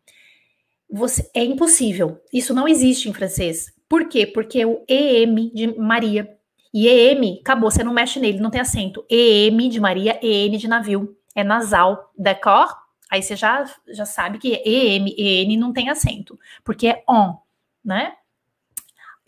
você, 0.90 1.30
é 1.34 1.44
impossível. 1.44 2.20
Isso 2.34 2.54
não 2.54 2.68
existe 2.68 3.08
em 3.08 3.14
francês. 3.14 3.72
Por 3.88 4.10
quê? 4.10 4.26
Porque 4.26 4.66
o 4.66 4.84
EM 4.88 5.52
de 5.54 5.80
Maria 5.80 6.28
e 6.74 6.88
EM, 6.88 7.40
acabou, 7.42 7.72
você 7.72 7.84
não 7.84 7.94
mexe 7.94 8.20
nele, 8.20 8.40
não 8.40 8.50
tem 8.50 8.62
acento. 8.62 9.06
EM 9.10 9.70
de 9.70 9.80
Maria, 9.80 10.20
EN 10.22 10.58
de 10.58 10.68
navio. 10.68 11.16
É 11.36 11.44
nasal, 11.44 12.12
d'accord? 12.18 12.74
Aí 13.10 13.22
você 13.22 13.36
já, 13.36 13.64
já 13.88 14.06
sabe 14.06 14.38
que 14.38 14.62
EM, 14.66 15.14
EN 15.18 15.58
não 15.58 15.72
tem 15.72 15.90
acento, 15.90 16.38
porque 16.64 16.88
é 16.88 17.04
on, 17.08 17.36
né? 17.84 18.14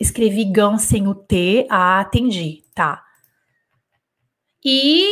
Escrevi 0.00 0.46
GAN 0.46 0.78
sem 0.78 1.06
o 1.06 1.14
T, 1.14 1.66
ah, 1.68 2.02
entendi, 2.06 2.64
tá. 2.74 3.04
E 4.64 5.04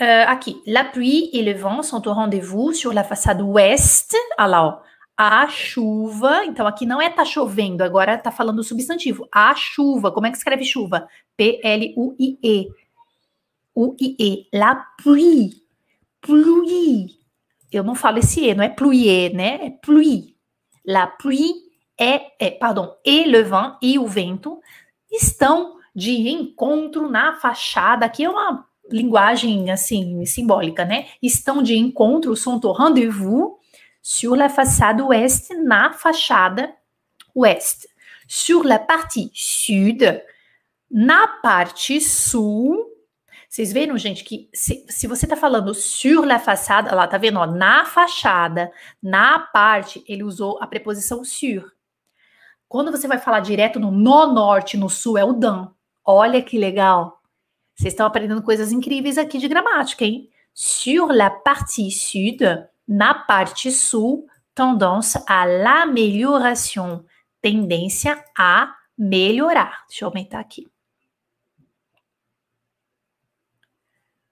uh, 0.00 0.28
aqui, 0.28 0.60
la 0.66 0.84
pluie 0.84 1.30
et 1.32 1.42
le 1.42 1.52
vent 1.52 1.82
sont 1.82 2.06
au 2.08 2.12
rendez-vous 2.12 2.72
sur 2.72 2.92
la 2.92 3.04
façade 3.04 3.40
ouest. 3.40 4.14
Olha 4.38 4.46
lá, 4.46 4.66
ó. 4.66 4.82
A 5.16 5.46
chuva, 5.46 6.44
então 6.46 6.66
aqui 6.66 6.86
não 6.86 7.00
é 7.00 7.08
tá 7.08 7.24
chovendo, 7.24 7.84
agora 7.84 8.18
tá 8.18 8.32
falando 8.32 8.64
substantivo. 8.64 9.28
A 9.30 9.54
chuva, 9.54 10.10
como 10.10 10.26
é 10.26 10.30
que 10.30 10.36
escreve 10.36 10.64
chuva? 10.64 11.06
P-L-U-I-E. 11.36 12.68
U-I-E. 13.74 14.48
La 14.52 14.74
pluie. 15.02 15.62
Pluie. 16.20 17.18
Eu 17.70 17.84
não 17.84 17.94
falo 17.94 18.18
esse 18.18 18.40
E, 18.40 18.54
não 18.54 18.64
é 18.64 18.68
pluie, 18.68 19.32
né? 19.32 19.66
É 19.66 19.70
pluie. 19.70 20.34
La 20.84 21.06
pluie 21.06 21.61
é, 22.02 22.32
é 22.38 22.50
pardon, 22.50 22.96
e 23.04 23.24
le 23.24 23.44
vent 23.44 23.76
e 23.80 23.96
o 23.96 24.06
vento 24.06 24.60
estão 25.10 25.76
de 25.94 26.28
encontro 26.28 27.08
na 27.08 27.34
fachada. 27.34 28.06
Aqui 28.06 28.24
é 28.24 28.30
uma 28.30 28.66
linguagem 28.90 29.70
assim 29.70 30.26
simbólica, 30.26 30.84
né? 30.84 31.06
Estão 31.22 31.62
de 31.62 31.76
encontro, 31.76 32.34
sont 32.34 32.60
au 32.64 32.72
rendez-vous 32.72 33.56
sur 34.02 34.34
la 34.34 34.48
façade 34.48 35.00
ouest, 35.00 35.50
na 35.54 35.92
fachada 35.92 36.74
oeste. 37.34 37.86
Sur 38.26 38.64
la 38.64 38.80
partie 38.80 39.30
sud, 39.32 40.02
na 40.90 41.28
parte 41.28 42.00
sul. 42.00 42.90
Vocês 43.48 43.70
viram, 43.70 43.98
gente, 43.98 44.24
que 44.24 44.48
se, 44.52 44.84
se 44.88 45.06
você 45.06 45.26
tá 45.26 45.36
falando 45.36 45.74
sur 45.74 46.24
la 46.24 46.38
façade, 46.38 46.92
lá 46.92 47.06
tá 47.06 47.18
vendo, 47.18 47.38
ó, 47.38 47.46
na 47.46 47.84
fachada, 47.84 48.72
na 49.00 49.38
parte, 49.38 50.02
ele 50.08 50.24
usou 50.24 50.58
a 50.60 50.66
preposição 50.66 51.22
sur. 51.22 51.70
Quando 52.72 52.90
você 52.90 53.06
vai 53.06 53.18
falar 53.18 53.40
direto 53.40 53.78
no, 53.78 53.90
no 53.90 54.32
norte, 54.32 54.78
no 54.78 54.88
sul, 54.88 55.18
é 55.18 55.22
o 55.22 55.34
dan. 55.34 55.70
Olha 56.02 56.40
que 56.40 56.56
legal. 56.56 57.20
Vocês 57.74 57.92
estão 57.92 58.06
aprendendo 58.06 58.42
coisas 58.42 58.72
incríveis 58.72 59.18
aqui 59.18 59.36
de 59.36 59.46
gramática, 59.46 60.06
hein? 60.06 60.30
Sur 60.54 61.12
la 61.12 61.28
partie 61.28 61.90
sud, 61.90 62.42
na 62.88 63.12
parte 63.12 63.70
sul, 63.70 64.26
tendance 64.54 65.22
à 65.28 65.44
l'amélioration. 65.44 67.04
Tendência 67.42 68.24
a 68.38 68.74
melhorar. 68.96 69.84
Deixa 69.86 70.06
eu 70.06 70.08
aumentar 70.08 70.40
aqui. 70.40 70.66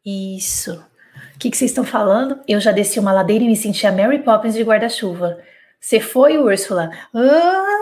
Isso. 0.02 0.82
O 1.34 1.38
que, 1.38 1.50
que 1.50 1.58
vocês 1.58 1.72
estão 1.72 1.84
falando? 1.84 2.40
Eu 2.48 2.58
já 2.58 2.72
desci 2.72 2.98
uma 2.98 3.12
ladeira 3.12 3.44
e 3.44 3.48
me 3.48 3.56
senti 3.56 3.86
a 3.86 3.92
Mary 3.92 4.22
Poppins 4.22 4.54
de 4.54 4.62
guarda-chuva. 4.62 5.38
Você 5.78 6.00
foi, 6.00 6.38
Úrsula? 6.38 6.90
Ah! 7.14 7.79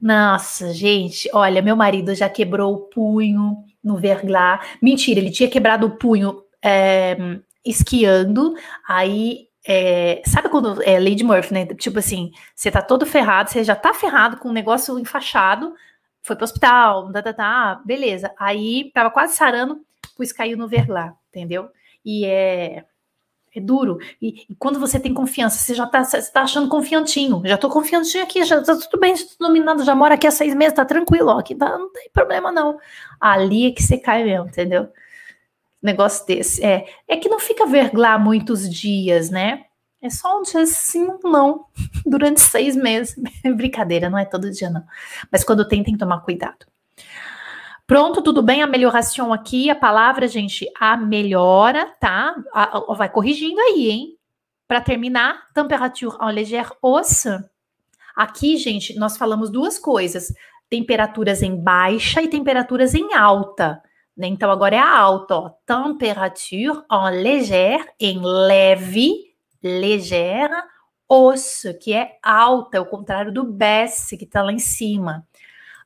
Nossa, 0.00 0.72
gente, 0.72 1.28
olha, 1.34 1.60
meu 1.60 1.76
marido 1.76 2.14
já 2.14 2.28
quebrou 2.28 2.74
o 2.74 2.78
punho 2.88 3.64
no 3.82 3.96
verglá. 3.96 4.60
Mentira, 4.80 5.20
ele 5.20 5.30
tinha 5.30 5.48
quebrado 5.50 5.86
o 5.86 5.96
punho 5.96 6.42
é, 6.62 7.16
esquiando, 7.64 8.54
aí 8.88 9.48
é, 9.66 10.22
sabe 10.26 10.48
quando 10.48 10.82
é 10.82 10.98
Lady 10.98 11.22
Murphy, 11.22 11.52
né? 11.52 11.66
Tipo 11.66 11.98
assim, 11.98 12.30
você 12.54 12.70
tá 12.70 12.80
todo 12.80 13.04
ferrado, 13.04 13.50
você 13.50 13.62
já 13.62 13.76
tá 13.76 13.92
ferrado 13.92 14.38
com 14.38 14.48
um 14.48 14.52
negócio 14.52 14.98
enfaixado, 14.98 15.74
foi 16.22 16.36
pro 16.36 16.44
hospital, 16.44 17.12
tá, 17.12 17.22
tá, 17.22 17.32
tá, 17.32 17.82
beleza. 17.84 18.32
Aí 18.38 18.90
tava 18.94 19.10
quase 19.10 19.34
sarando, 19.34 19.80
pois 20.16 20.32
caiu 20.32 20.56
no 20.56 20.68
verlá, 20.68 21.14
entendeu? 21.28 21.68
E 22.04 22.24
é, 22.24 22.84
é 23.54 23.60
duro. 23.60 23.98
E, 24.20 24.46
e, 24.48 24.54
quando 24.56 24.78
você 24.78 24.98
tem 25.00 25.12
confiança, 25.12 25.58
você 25.58 25.74
já 25.74 25.86
tá, 25.86 26.04
você 26.04 26.22
tá 26.30 26.42
achando 26.42 26.68
confiantinho. 26.68 27.42
Já 27.44 27.56
tô 27.58 27.68
confiantinho 27.68 28.22
aqui, 28.22 28.44
já 28.44 28.62
tá 28.62 28.76
tudo 28.76 29.00
bem, 29.00 29.14
já 29.16 29.24
tô 29.38 29.84
já 29.84 29.94
moro 29.94 30.14
aqui 30.14 30.26
há 30.26 30.30
seis 30.30 30.54
meses, 30.54 30.74
tá 30.74 30.84
tranquilo, 30.84 31.30
ó, 31.30 31.38
aqui 31.38 31.54
tá, 31.54 31.76
não 31.78 31.92
tem 31.92 32.08
problema 32.12 32.52
não. 32.52 32.78
Ali 33.20 33.66
é 33.66 33.70
que 33.72 33.82
você 33.82 33.98
cai 33.98 34.24
mesmo, 34.24 34.46
entendeu? 34.46 34.88
negócio 35.82 36.26
desse. 36.26 36.64
É, 36.64 36.86
é 37.08 37.16
que 37.16 37.28
não 37.28 37.38
fica 37.38 37.66
verglá 37.66 38.18
muitos 38.18 38.68
dias, 38.68 39.30
né? 39.30 39.64
É 40.02 40.08
só 40.08 40.38
um 40.38 40.42
dia 40.42 40.64
sim, 40.66 41.06
não, 41.24 41.66
durante 42.06 42.40
seis 42.40 42.76
meses. 42.76 43.14
Brincadeira, 43.56 44.08
não 44.08 44.18
é 44.18 44.24
todo 44.24 44.50
dia, 44.50 44.70
não. 44.70 44.84
Mas 45.30 45.44
quando 45.44 45.66
tem, 45.66 45.82
tem 45.82 45.94
que 45.94 46.00
tomar 46.00 46.20
cuidado. 46.20 46.66
Pronto, 47.90 48.22
tudo 48.22 48.40
bem? 48.40 48.62
A 48.62 48.68
melhoração 48.68 49.32
aqui, 49.32 49.68
a 49.68 49.74
palavra, 49.74 50.28
gente, 50.28 50.64
a 50.78 50.96
melhora, 50.96 51.92
tá? 51.98 52.36
A, 52.54 52.78
a, 52.78 52.94
vai 52.94 53.08
corrigindo 53.08 53.58
aí, 53.58 53.90
hein? 53.90 54.16
Para 54.68 54.80
terminar, 54.80 55.48
temperature 55.52 56.16
en 56.22 56.30
légère 56.30 56.70
hausse. 56.80 57.30
Aqui, 58.14 58.56
gente, 58.58 58.96
nós 58.96 59.16
falamos 59.16 59.50
duas 59.50 59.76
coisas: 59.76 60.32
temperaturas 60.68 61.42
em 61.42 61.56
baixa 61.56 62.22
e 62.22 62.28
temperaturas 62.28 62.94
em 62.94 63.12
alta. 63.12 63.82
Né? 64.16 64.28
Então, 64.28 64.52
agora 64.52 64.76
é 64.76 64.78
a 64.78 64.96
alta, 64.96 65.34
ó. 65.34 65.50
Temperature 65.66 66.84
en 66.88 67.10
légère, 67.20 67.88
em 67.98 68.20
leve, 68.22 69.34
légère, 69.60 70.62
hausse, 71.08 71.74
que 71.74 71.92
é 71.92 72.20
alta, 72.22 72.76
é 72.76 72.80
o 72.80 72.86
contrário 72.86 73.32
do 73.32 73.42
baisse, 73.42 74.16
que 74.16 74.26
está 74.26 74.44
lá 74.44 74.52
em 74.52 74.60
cima. 74.60 75.26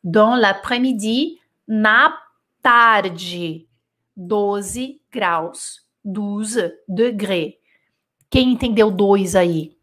Dans 0.04 0.38
l'après-midi, 0.38 1.42
na 1.66 2.18
tarde, 2.62 3.68
12 4.16 5.00
graus, 5.10 5.82
12 6.04 6.72
degrés. 6.88 7.54
Quem 8.30 8.52
entendeu 8.52 8.90
dois 8.90 9.36
aí? 9.36 9.76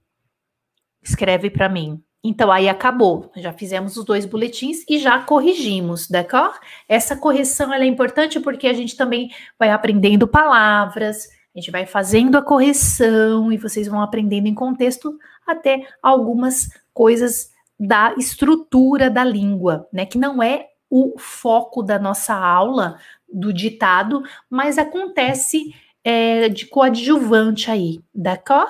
Escreve 1.01 1.49
para 1.49 1.69
mim. 1.69 2.03
Então 2.23 2.51
aí 2.51 2.69
acabou, 2.69 3.31
já 3.35 3.51
fizemos 3.51 3.97
os 3.97 4.05
dois 4.05 4.27
boletins 4.27 4.85
e 4.87 4.99
já 4.99 5.19
corrigimos, 5.23 6.07
d'accord? 6.07 6.59
Essa 6.87 7.15
correção 7.15 7.73
é 7.73 7.83
importante 7.83 8.39
porque 8.39 8.67
a 8.67 8.73
gente 8.73 8.95
também 8.95 9.31
vai 9.57 9.71
aprendendo 9.71 10.27
palavras, 10.27 11.27
a 11.55 11.59
gente 11.59 11.71
vai 11.71 11.87
fazendo 11.87 12.37
a 12.37 12.41
correção 12.41 13.51
e 13.51 13.57
vocês 13.57 13.87
vão 13.87 14.01
aprendendo 14.01 14.47
em 14.47 14.53
contexto 14.53 15.17
até 15.47 15.87
algumas 16.01 16.69
coisas 16.93 17.51
da 17.79 18.13
estrutura 18.15 19.09
da 19.09 19.23
língua, 19.23 19.87
né? 19.91 20.05
Que 20.05 20.19
não 20.19 20.43
é 20.43 20.67
o 20.91 21.17
foco 21.17 21.81
da 21.81 21.97
nossa 21.97 22.35
aula 22.35 22.99
do 23.31 23.53
ditado, 23.53 24.23
mas 24.49 24.77
acontece 24.77 25.73
é, 26.03 26.49
de 26.49 26.65
coadjuvante 26.65 27.71
aí, 27.71 28.01
d'accord? 28.13 28.69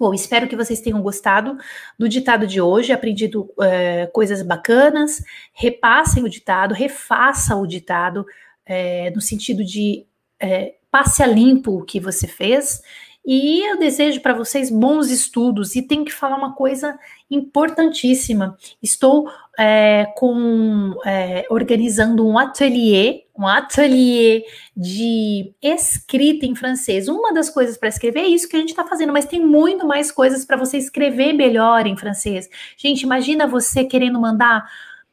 Bom, 0.00 0.14
espero 0.14 0.48
que 0.48 0.56
vocês 0.56 0.80
tenham 0.80 1.02
gostado 1.02 1.58
do 1.98 2.08
ditado 2.08 2.46
de 2.46 2.62
hoje, 2.62 2.92
aprendido 2.92 3.52
é, 3.60 4.06
coisas 4.06 4.42
bacanas. 4.42 5.22
Repassem 5.52 6.24
o 6.24 6.28
ditado, 6.28 6.72
refaçam 6.72 7.60
o 7.60 7.66
ditado, 7.66 8.24
é, 8.64 9.10
no 9.10 9.20
sentido 9.20 9.62
de 9.62 10.06
é, 10.40 10.76
passe 10.90 11.22
a 11.22 11.26
limpo 11.26 11.78
o 11.78 11.84
que 11.84 12.00
você 12.00 12.26
fez 12.26 12.80
e 13.26 13.66
eu 13.66 13.78
desejo 13.78 14.20
para 14.20 14.34
vocês 14.34 14.70
bons 14.70 15.10
estudos 15.10 15.74
e 15.74 15.80
tenho 15.80 16.04
que 16.04 16.12
falar 16.12 16.36
uma 16.36 16.52
coisa 16.52 16.98
importantíssima. 17.30 18.56
Estou 18.82 19.30
é, 19.58 20.06
com 20.16 20.94
é, 21.06 21.46
organizando 21.48 22.26
um 22.26 22.38
ateliê, 22.38 23.24
um 23.34 23.46
ateliê 23.46 24.44
de 24.76 25.54
escrita 25.62 26.44
em 26.44 26.54
francês. 26.54 27.08
Uma 27.08 27.32
das 27.32 27.48
coisas 27.48 27.78
para 27.78 27.88
escrever 27.88 28.20
é 28.20 28.26
isso 28.28 28.46
que 28.46 28.56
a 28.56 28.60
gente 28.60 28.70
está 28.70 28.84
fazendo, 28.84 29.12
mas 29.12 29.24
tem 29.24 29.40
muito 29.40 29.86
mais 29.86 30.12
coisas 30.12 30.44
para 30.44 30.58
você 30.58 30.76
escrever 30.76 31.32
melhor 31.32 31.86
em 31.86 31.96
francês. 31.96 32.48
Gente, 32.76 33.02
imagina 33.02 33.46
você 33.46 33.84
querendo 33.84 34.20
mandar. 34.20 34.68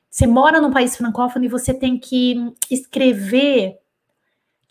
Você 0.10 0.28
mora 0.28 0.60
num 0.60 0.72
país 0.72 0.98
francófono 0.98 1.46
e 1.46 1.48
você 1.48 1.74
tem 1.74 1.98
que 1.98 2.36
escrever 2.70 3.81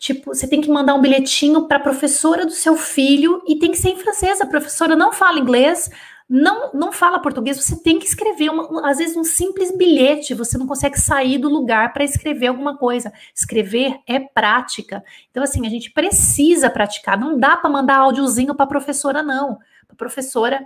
Tipo, 0.01 0.33
você 0.33 0.47
tem 0.47 0.59
que 0.59 0.67
mandar 0.67 0.95
um 0.95 0.99
bilhetinho 0.99 1.67
para 1.67 1.77
a 1.77 1.79
professora 1.79 2.43
do 2.43 2.51
seu 2.51 2.75
filho 2.75 3.39
e 3.47 3.59
tem 3.59 3.69
que 3.69 3.77
ser 3.77 3.89
em 3.89 3.97
francês. 3.97 4.41
A 4.41 4.47
professora 4.47 4.95
não 4.95 5.13
fala 5.13 5.37
inglês, 5.37 5.91
não, 6.27 6.71
não 6.73 6.91
fala 6.91 7.21
português. 7.21 7.63
Você 7.63 7.83
tem 7.83 7.99
que 7.99 8.07
escrever, 8.07 8.49
uma, 8.49 8.89
às 8.89 8.97
vezes, 8.97 9.15
um 9.15 9.23
simples 9.23 9.69
bilhete. 9.77 10.33
Você 10.33 10.57
não 10.57 10.65
consegue 10.65 10.99
sair 10.99 11.37
do 11.37 11.47
lugar 11.47 11.93
para 11.93 12.03
escrever 12.03 12.47
alguma 12.47 12.75
coisa. 12.75 13.13
Escrever 13.35 13.99
é 14.07 14.19
prática. 14.19 15.03
Então, 15.29 15.43
assim, 15.43 15.67
a 15.67 15.69
gente 15.69 15.91
precisa 15.91 16.67
praticar. 16.67 17.15
Não 17.15 17.37
dá 17.37 17.55
para 17.55 17.69
mandar 17.69 17.97
áudiozinho 17.97 18.55
para 18.55 18.63
a 18.63 18.69
professora, 18.69 19.21
não. 19.21 19.59
A 19.87 19.93
professora 19.93 20.65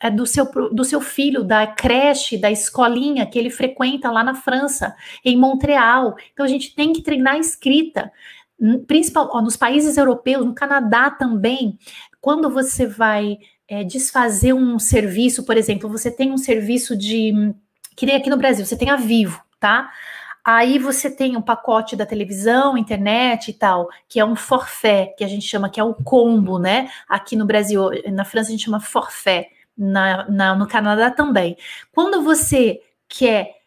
é 0.00 0.08
do 0.08 0.24
seu, 0.24 0.44
do 0.72 0.84
seu 0.84 1.00
filho, 1.00 1.42
da 1.42 1.66
creche, 1.66 2.38
da 2.38 2.48
escolinha 2.48 3.26
que 3.26 3.36
ele 3.36 3.50
frequenta 3.50 4.08
lá 4.12 4.22
na 4.22 4.36
França, 4.36 4.94
em 5.24 5.36
Montreal. 5.36 6.14
Então, 6.32 6.46
a 6.46 6.48
gente 6.48 6.76
tem 6.76 6.92
que 6.92 7.02
treinar 7.02 7.34
a 7.34 7.38
escrita 7.40 8.12
principal, 8.86 9.28
ó, 9.32 9.40
nos 9.40 9.56
países 9.56 9.96
europeus, 9.96 10.44
no 10.44 10.54
Canadá 10.54 11.10
também, 11.10 11.78
quando 12.20 12.50
você 12.50 12.86
vai 12.86 13.38
é, 13.68 13.84
desfazer 13.84 14.52
um 14.52 14.78
serviço, 14.78 15.44
por 15.44 15.56
exemplo, 15.56 15.88
você 15.88 16.10
tem 16.10 16.32
um 16.32 16.38
serviço 16.38 16.96
de. 16.96 17.54
Que 17.96 18.06
nem 18.06 18.16
aqui 18.16 18.30
no 18.30 18.36
Brasil, 18.36 18.64
você 18.64 18.76
tem 18.76 18.90
a 18.90 18.96
Vivo, 18.96 19.40
tá? 19.60 19.90
Aí 20.44 20.78
você 20.78 21.10
tem 21.10 21.36
um 21.36 21.42
pacote 21.42 21.94
da 21.94 22.06
televisão, 22.06 22.78
internet 22.78 23.50
e 23.50 23.52
tal, 23.52 23.88
que 24.08 24.18
é 24.18 24.24
um 24.24 24.34
forfait, 24.34 25.14
que 25.16 25.24
a 25.24 25.28
gente 25.28 25.46
chama 25.46 25.68
que 25.68 25.78
é 25.78 25.84
o 25.84 25.92
combo, 25.92 26.58
né? 26.58 26.90
Aqui 27.08 27.36
no 27.36 27.44
Brasil, 27.44 27.90
na 28.10 28.24
França 28.24 28.48
a 28.48 28.52
gente 28.52 28.64
chama 28.64 28.80
forfait, 28.80 29.48
na, 29.76 30.28
na, 30.30 30.54
no 30.54 30.66
Canadá 30.66 31.10
também. 31.10 31.56
Quando 31.92 32.22
você 32.22 32.80
quer 33.08 33.57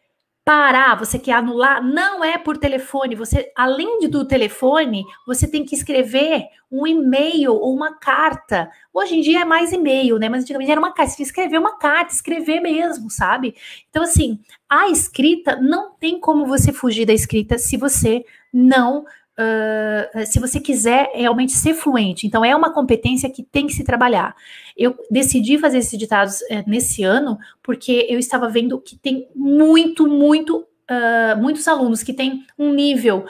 parar, 0.43 0.95
você 0.95 1.19
quer 1.19 1.33
anular, 1.33 1.83
não 1.83 2.23
é 2.23 2.37
por 2.37 2.57
telefone. 2.57 3.15
Você, 3.15 3.51
além 3.55 4.07
do 4.09 4.25
telefone, 4.25 5.05
você 5.25 5.47
tem 5.47 5.63
que 5.63 5.75
escrever 5.75 6.45
um 6.71 6.87
e-mail 6.87 7.53
ou 7.53 7.75
uma 7.75 7.93
carta. 7.93 8.69
Hoje 8.93 9.15
em 9.15 9.21
dia 9.21 9.41
é 9.41 9.45
mais 9.45 9.71
e-mail, 9.71 10.17
né? 10.17 10.29
Mas 10.29 10.43
antigamente 10.43 10.71
era 10.71 10.79
uma 10.79 10.93
carta. 10.93 11.11
Você 11.11 11.17
tinha 11.17 11.25
que 11.25 11.31
escrever 11.31 11.59
uma 11.59 11.77
carta, 11.77 12.13
escrever 12.13 12.59
mesmo, 12.59 13.09
sabe? 13.09 13.55
Então, 13.89 14.03
assim, 14.03 14.39
a 14.69 14.89
escrita 14.89 15.57
não 15.57 15.91
tem 15.93 16.19
como 16.19 16.45
você 16.45 16.71
fugir 16.73 17.05
da 17.05 17.13
escrita 17.13 17.57
se 17.57 17.77
você 17.77 18.25
não 18.53 19.05
Uh, 19.39 20.25
se 20.27 20.39
você 20.39 20.59
quiser 20.59 21.09
realmente 21.15 21.53
ser 21.53 21.73
fluente. 21.73 22.27
Então, 22.27 22.45
é 22.45 22.55
uma 22.55 22.71
competência 22.71 23.29
que 23.29 23.41
tem 23.41 23.65
que 23.65 23.73
se 23.73 23.83
trabalhar. 23.83 24.35
Eu 24.81 24.97
decidi 25.09 25.57
fazer 25.57 25.77
esses 25.79 25.97
ditados 25.97 26.41
uh, 26.41 26.63
nesse 26.67 27.03
ano 27.03 27.37
porque 27.61 28.07
eu 28.09 28.17
estava 28.17 28.49
vendo 28.49 28.79
que 28.79 28.97
tem 28.97 29.27
muito, 29.35 30.07
muito, 30.07 30.59
uh, 30.89 31.39
muitos 31.39 31.67
alunos 31.67 32.03
que 32.03 32.13
têm 32.13 32.45
um 32.57 32.73
nível 32.73 33.25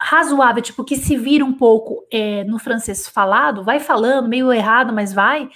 razoável, 0.00 0.62
tipo, 0.62 0.82
que 0.82 0.96
se 0.96 1.16
vira 1.16 1.44
um 1.44 1.52
pouco 1.52 2.06
é, 2.10 2.42
no 2.44 2.58
francês 2.58 3.06
falado, 3.06 3.62
vai 3.62 3.78
falando, 3.78 4.28
meio 4.28 4.50
errado, 4.50 4.94
mas 4.94 5.12
vai, 5.12 5.48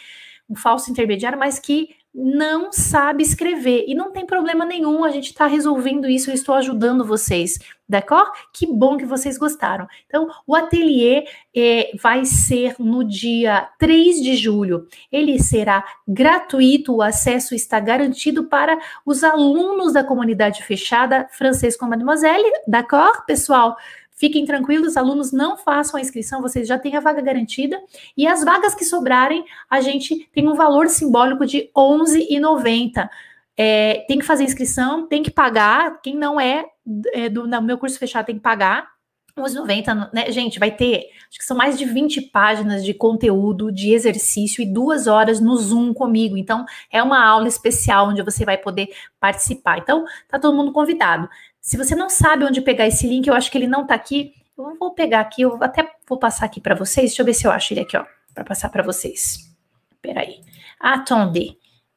um 0.49 0.55
falso 0.55 0.91
intermediário, 0.91 1.39
mas 1.39 1.59
que 1.59 1.97
não 2.15 2.71
sabe 2.71 3.25
escrever. 3.25 3.85
E 3.89 3.95
não 3.95 4.13
tem 4.13 4.25
problema 4.25 4.65
nenhum, 4.65 5.03
a 5.05 5.11
gente 5.11 5.31
está 5.31 5.47
resolvendo 5.47 6.09
isso, 6.09 6.31
eu 6.31 6.35
estou 6.35 6.55
ajudando 6.55 7.05
vocês, 7.05 7.59
d'accord? 7.89 8.31
Que 8.53 8.67
bom 8.67 8.97
que 8.97 9.05
vocês 9.05 9.37
gostaram. 9.37 9.89
Então, 10.07 10.29
o 10.47 10.55
ateliê 10.55 11.25
é, 11.55 11.91
vai 12.01 12.25
ser 12.25 12.77
no 12.79 13.03
dia 13.03 13.69
3 13.79 14.23
de 14.23 14.37
julho. 14.37 14.87
Ele 15.11 15.43
será 15.43 15.85
gratuito, 16.07 16.95
o 16.95 17.03
acesso 17.03 17.55
está 17.55 17.81
garantido 17.81 18.45
para 18.45 18.79
os 19.05 19.25
alunos 19.25 19.93
da 19.93 20.05
comunidade 20.05 20.63
fechada 20.63 21.27
Francês 21.33 21.77
com 21.77 21.87
Mademoiselle, 21.87 22.51
d'accord, 22.69 23.25
pessoal? 23.27 23.77
Fiquem 24.15 24.47
tranquilos, 24.47 24.97
alunos 24.97 25.33
não 25.33 25.57
façam 25.57 25.99
a 25.99 26.01
inscrição, 26.01 26.41
vocês 26.41 26.69
já 26.69 26.79
têm 26.79 26.97
a 26.97 27.01
vaga 27.01 27.21
garantida. 27.21 27.81
E 28.17 28.27
as 28.27 28.45
vagas 28.45 28.75
que 28.75 28.85
sobrarem, 28.85 29.45
a 29.69 29.81
gente 29.81 30.29
tem 30.33 30.49
um 30.49 30.55
valor 30.55 30.89
simbólico 30.89 31.45
de 31.45 31.59
R$ 31.59 31.71
11,90. 31.77 33.09
É, 33.57 34.05
tem 34.07 34.19
que 34.19 34.25
fazer 34.25 34.45
inscrição, 34.45 35.07
tem 35.07 35.23
que 35.23 35.31
pagar. 35.31 36.01
Quem 36.01 36.17
não 36.17 36.41
é, 36.41 36.65
é 37.13 37.29
do 37.29 37.47
meu 37.63 37.77
curso 37.77 37.99
fechado 37.99 38.27
tem 38.27 38.37
que 38.37 38.41
pagar. 38.41 38.94
11,90, 39.39 40.11
né? 40.13 40.31
Gente, 40.31 40.61
vai 40.61 40.71
ter, 40.71 41.09
acho 41.29 41.39
que 41.39 41.45
são 41.45 41.57
mais 41.57 41.77
de 41.77 41.85
20 41.85 42.21
páginas 42.23 42.85
de 42.85 42.95
conteúdo, 42.95 43.73
de 43.73 43.93
exercício 43.93 44.63
e 44.63 44.67
duas 44.67 45.09
horas 45.09 45.41
no 45.41 45.57
Zoom 45.57 45.93
comigo. 45.93 46.37
Então, 46.37 46.65
é 46.91 47.03
uma 47.03 47.25
aula 47.25 47.49
especial 47.49 48.09
onde 48.09 48.23
você 48.23 48.45
vai 48.45 48.57
poder 48.57 48.91
participar. 49.19 49.79
Então, 49.79 50.05
tá 50.29 50.39
todo 50.39 50.57
mundo 50.57 50.73
convidado. 50.73 51.29
Se 51.61 51.77
você 51.77 51.97
não 51.97 52.09
sabe 52.09 52.45
onde 52.45 52.61
pegar 52.61 52.87
esse 52.87 53.09
link, 53.09 53.27
eu 53.27 53.35
acho 53.35 53.51
que 53.51 53.59
ele 53.59 53.67
não 53.67 53.83
está 53.83 53.95
aqui. 53.95 54.33
Eu 54.57 54.77
vou 54.79 54.93
pegar 54.93 55.21
aqui, 55.21 55.43
eu 55.43 55.59
até 55.61 55.85
vou 56.09 56.19
passar 56.19 56.47
aqui 56.47 56.61
para 56.61 56.77
vocês. 56.77 57.11
Deixa 57.11 57.23
eu 57.23 57.27
ver 57.27 57.35
se 57.35 57.45
eu 57.45 57.51
acho 57.51 57.75
ele 57.75 57.81
aqui, 57.81 57.97
ó, 57.97 58.05
para 58.33 58.45
passar 58.45 58.69
para 58.69 58.85
vocês. 58.85 59.53
peraí. 60.01 60.41
Attendez. 60.79 61.57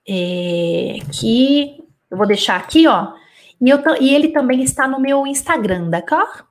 É, 0.10 1.00
que 1.12 1.84
eu 2.10 2.18
vou 2.18 2.26
deixar 2.26 2.56
aqui, 2.56 2.88
ó. 2.88 3.14
E, 3.62 3.70
eu, 3.70 3.80
e 4.00 4.16
ele 4.16 4.30
também 4.30 4.64
está 4.64 4.88
no 4.88 5.00
meu 5.00 5.28
Instagram, 5.28 5.90
d'accord? 5.90 6.48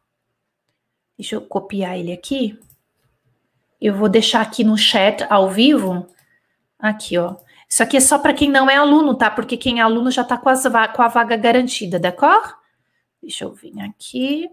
Deixa 1.18 1.34
eu 1.34 1.40
copiar 1.40 1.98
ele 1.98 2.12
aqui. 2.12 2.58
Eu 3.80 3.94
vou 3.94 4.08
deixar 4.08 4.40
aqui 4.40 4.64
no 4.64 4.76
chat 4.76 5.24
ao 5.30 5.50
vivo. 5.50 6.06
Aqui, 6.78 7.16
ó. 7.18 7.36
Isso 7.68 7.82
aqui 7.82 7.96
é 7.96 8.00
só 8.00 8.18
para 8.18 8.34
quem 8.34 8.50
não 8.50 8.70
é 8.70 8.76
aluno, 8.76 9.14
tá? 9.14 9.30
Porque 9.30 9.56
quem 9.56 9.80
é 9.80 9.82
aluno 9.82 10.10
já 10.10 10.22
está 10.22 10.36
com, 10.36 10.52
com, 10.94 11.02
a 11.02 11.08
vaga 11.08 11.36
garantida, 11.36 11.98
d'accord? 11.98 12.54
Deixa 13.20 13.44
eu 13.44 13.52
vir 13.52 13.80
aqui. 13.80 14.48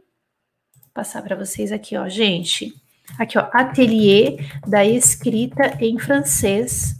Passar 0.93 1.21
para 1.21 1.35
vocês 1.35 1.71
aqui, 1.71 1.95
ó, 1.95 2.07
gente. 2.07 2.73
Aqui, 3.19 3.37
ó, 3.37 3.47
ateliê 3.51 4.37
da 4.65 4.85
escrita 4.85 5.77
em 5.79 5.99
francês, 5.99 6.95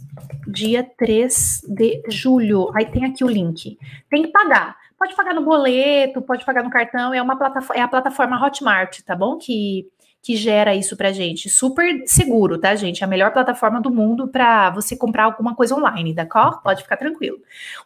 dia 0.46 0.84
3 0.84 1.62
de 1.68 2.02
julho. 2.08 2.70
Aí 2.76 2.86
tem 2.86 3.04
aqui 3.04 3.24
o 3.24 3.28
link. 3.28 3.78
Tem 4.08 4.22
que 4.22 4.28
pagar. 4.28 4.76
Pode 5.04 5.16
pagar 5.16 5.34
no 5.34 5.42
boleto, 5.42 6.22
pode 6.22 6.46
pagar 6.46 6.64
no 6.64 6.70
cartão, 6.70 7.12
é 7.12 7.20
uma 7.20 7.36
plataforma, 7.36 7.78
é 7.78 7.84
a 7.84 7.88
plataforma 7.88 8.42
Hotmart, 8.42 9.02
tá 9.02 9.14
bom? 9.14 9.36
Que 9.36 9.86
que 10.24 10.36
gera 10.36 10.74
isso 10.74 10.96
pra 10.96 11.12
gente. 11.12 11.50
Super 11.50 12.02
seguro, 12.06 12.56
tá, 12.56 12.74
gente? 12.74 13.02
É 13.02 13.04
a 13.04 13.06
melhor 13.06 13.30
plataforma 13.30 13.78
do 13.78 13.90
mundo 13.90 14.26
para 14.26 14.70
você 14.70 14.96
comprar 14.96 15.24
alguma 15.24 15.54
coisa 15.54 15.76
online, 15.76 16.14
d'accord? 16.14 16.62
Pode 16.62 16.82
ficar 16.82 16.96
tranquilo. 16.96 17.36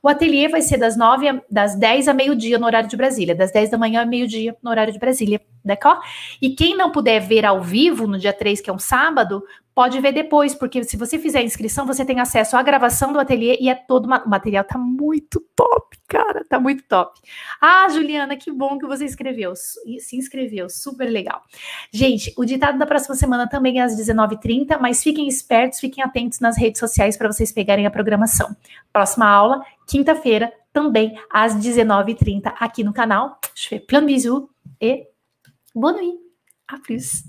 O 0.01 0.09
ateliê 0.09 0.47
vai 0.47 0.63
ser 0.63 0.79
das 0.79 0.97
9 0.97 1.43
das 1.51 1.75
10 1.75 2.07
a 2.07 2.15
meio-dia 2.15 2.57
no 2.57 2.67
horário 2.67 2.89
de 2.89 2.97
Brasília, 2.97 3.35
das 3.35 3.51
10 3.51 3.71
da 3.71 3.77
manhã 3.77 4.03
a 4.03 4.07
meio-dia 4.07 4.57
no 4.63 4.71
horário 4.71 4.93
de 4.93 5.01
Brasília, 5.01 5.41
d'accord? 5.65 5.99
E 6.41 6.51
quem 6.51 6.77
não 6.77 6.93
puder 6.93 7.19
ver 7.19 7.45
ao 7.45 7.61
vivo 7.61 8.07
no 8.07 8.17
dia 8.17 8.33
3, 8.33 8.61
que 8.61 8.71
é 8.71 8.73
um 8.73 8.79
sábado, 8.79 9.43
pode 9.79 10.01
ver 10.01 10.11
depois, 10.11 10.57
porque 10.57 10.83
se 10.83 10.97
você 10.97 11.21
fizer 11.21 11.39
a 11.39 11.43
inscrição, 11.45 11.87
você 11.87 12.05
tem 12.05 12.19
acesso 12.19 12.57
à 12.57 12.63
gravação 12.65 13.13
do 13.13 13.21
ateliê 13.21 13.59
e 13.61 13.69
é 13.69 13.77
todo 13.77 14.07
o 14.07 14.29
material 14.29 14.65
tá 14.65 14.77
muito 14.77 15.39
top, 15.55 15.97
cara, 16.09 16.45
tá 16.45 16.59
muito 16.59 16.83
top. 16.83 17.21
Ah, 17.61 17.89
Juliana, 17.89 18.37
que 18.37 18.51
bom 18.51 18.77
que 18.77 18.89
você 18.89 19.05
escreveu, 19.05 19.55
se 19.55 20.17
inscreveu, 20.17 20.69
super 20.69 21.09
legal. 21.09 21.45
Gente, 21.93 22.35
o 22.37 22.45
ditado 22.45 22.77
da 22.77 22.87
próxima 22.87 23.15
semana 23.15 23.49
também 23.49 23.79
é 23.79 23.85
às 23.85 23.97
19h30, 23.97 24.81
mas 24.81 25.01
fiquem 25.01 25.29
espertos, 25.29 25.79
fiquem 25.79 26.03
atentos 26.03 26.41
nas 26.41 26.59
redes 26.59 26.81
sociais 26.81 27.17
para 27.17 27.31
vocês 27.31 27.53
pegarem 27.53 27.87
a 27.87 27.91
programação. 27.93 28.57
Próxima 28.93 29.29
aula, 29.29 29.65
quinta-feira, 29.87 30.53
também 30.73 31.17
às 31.31 31.55
19h30 31.55 32.53
aqui 32.59 32.83
no 32.83 32.93
canal. 32.93 33.39
Je 33.55 33.69
fais 33.69 33.87
plein 33.87 34.01
de 34.01 34.07
bisous 34.07 34.49
et 34.81 35.07
bonne 35.73 35.99
nuit. 35.99 36.19
A 36.67 36.79
plus. 36.81 37.29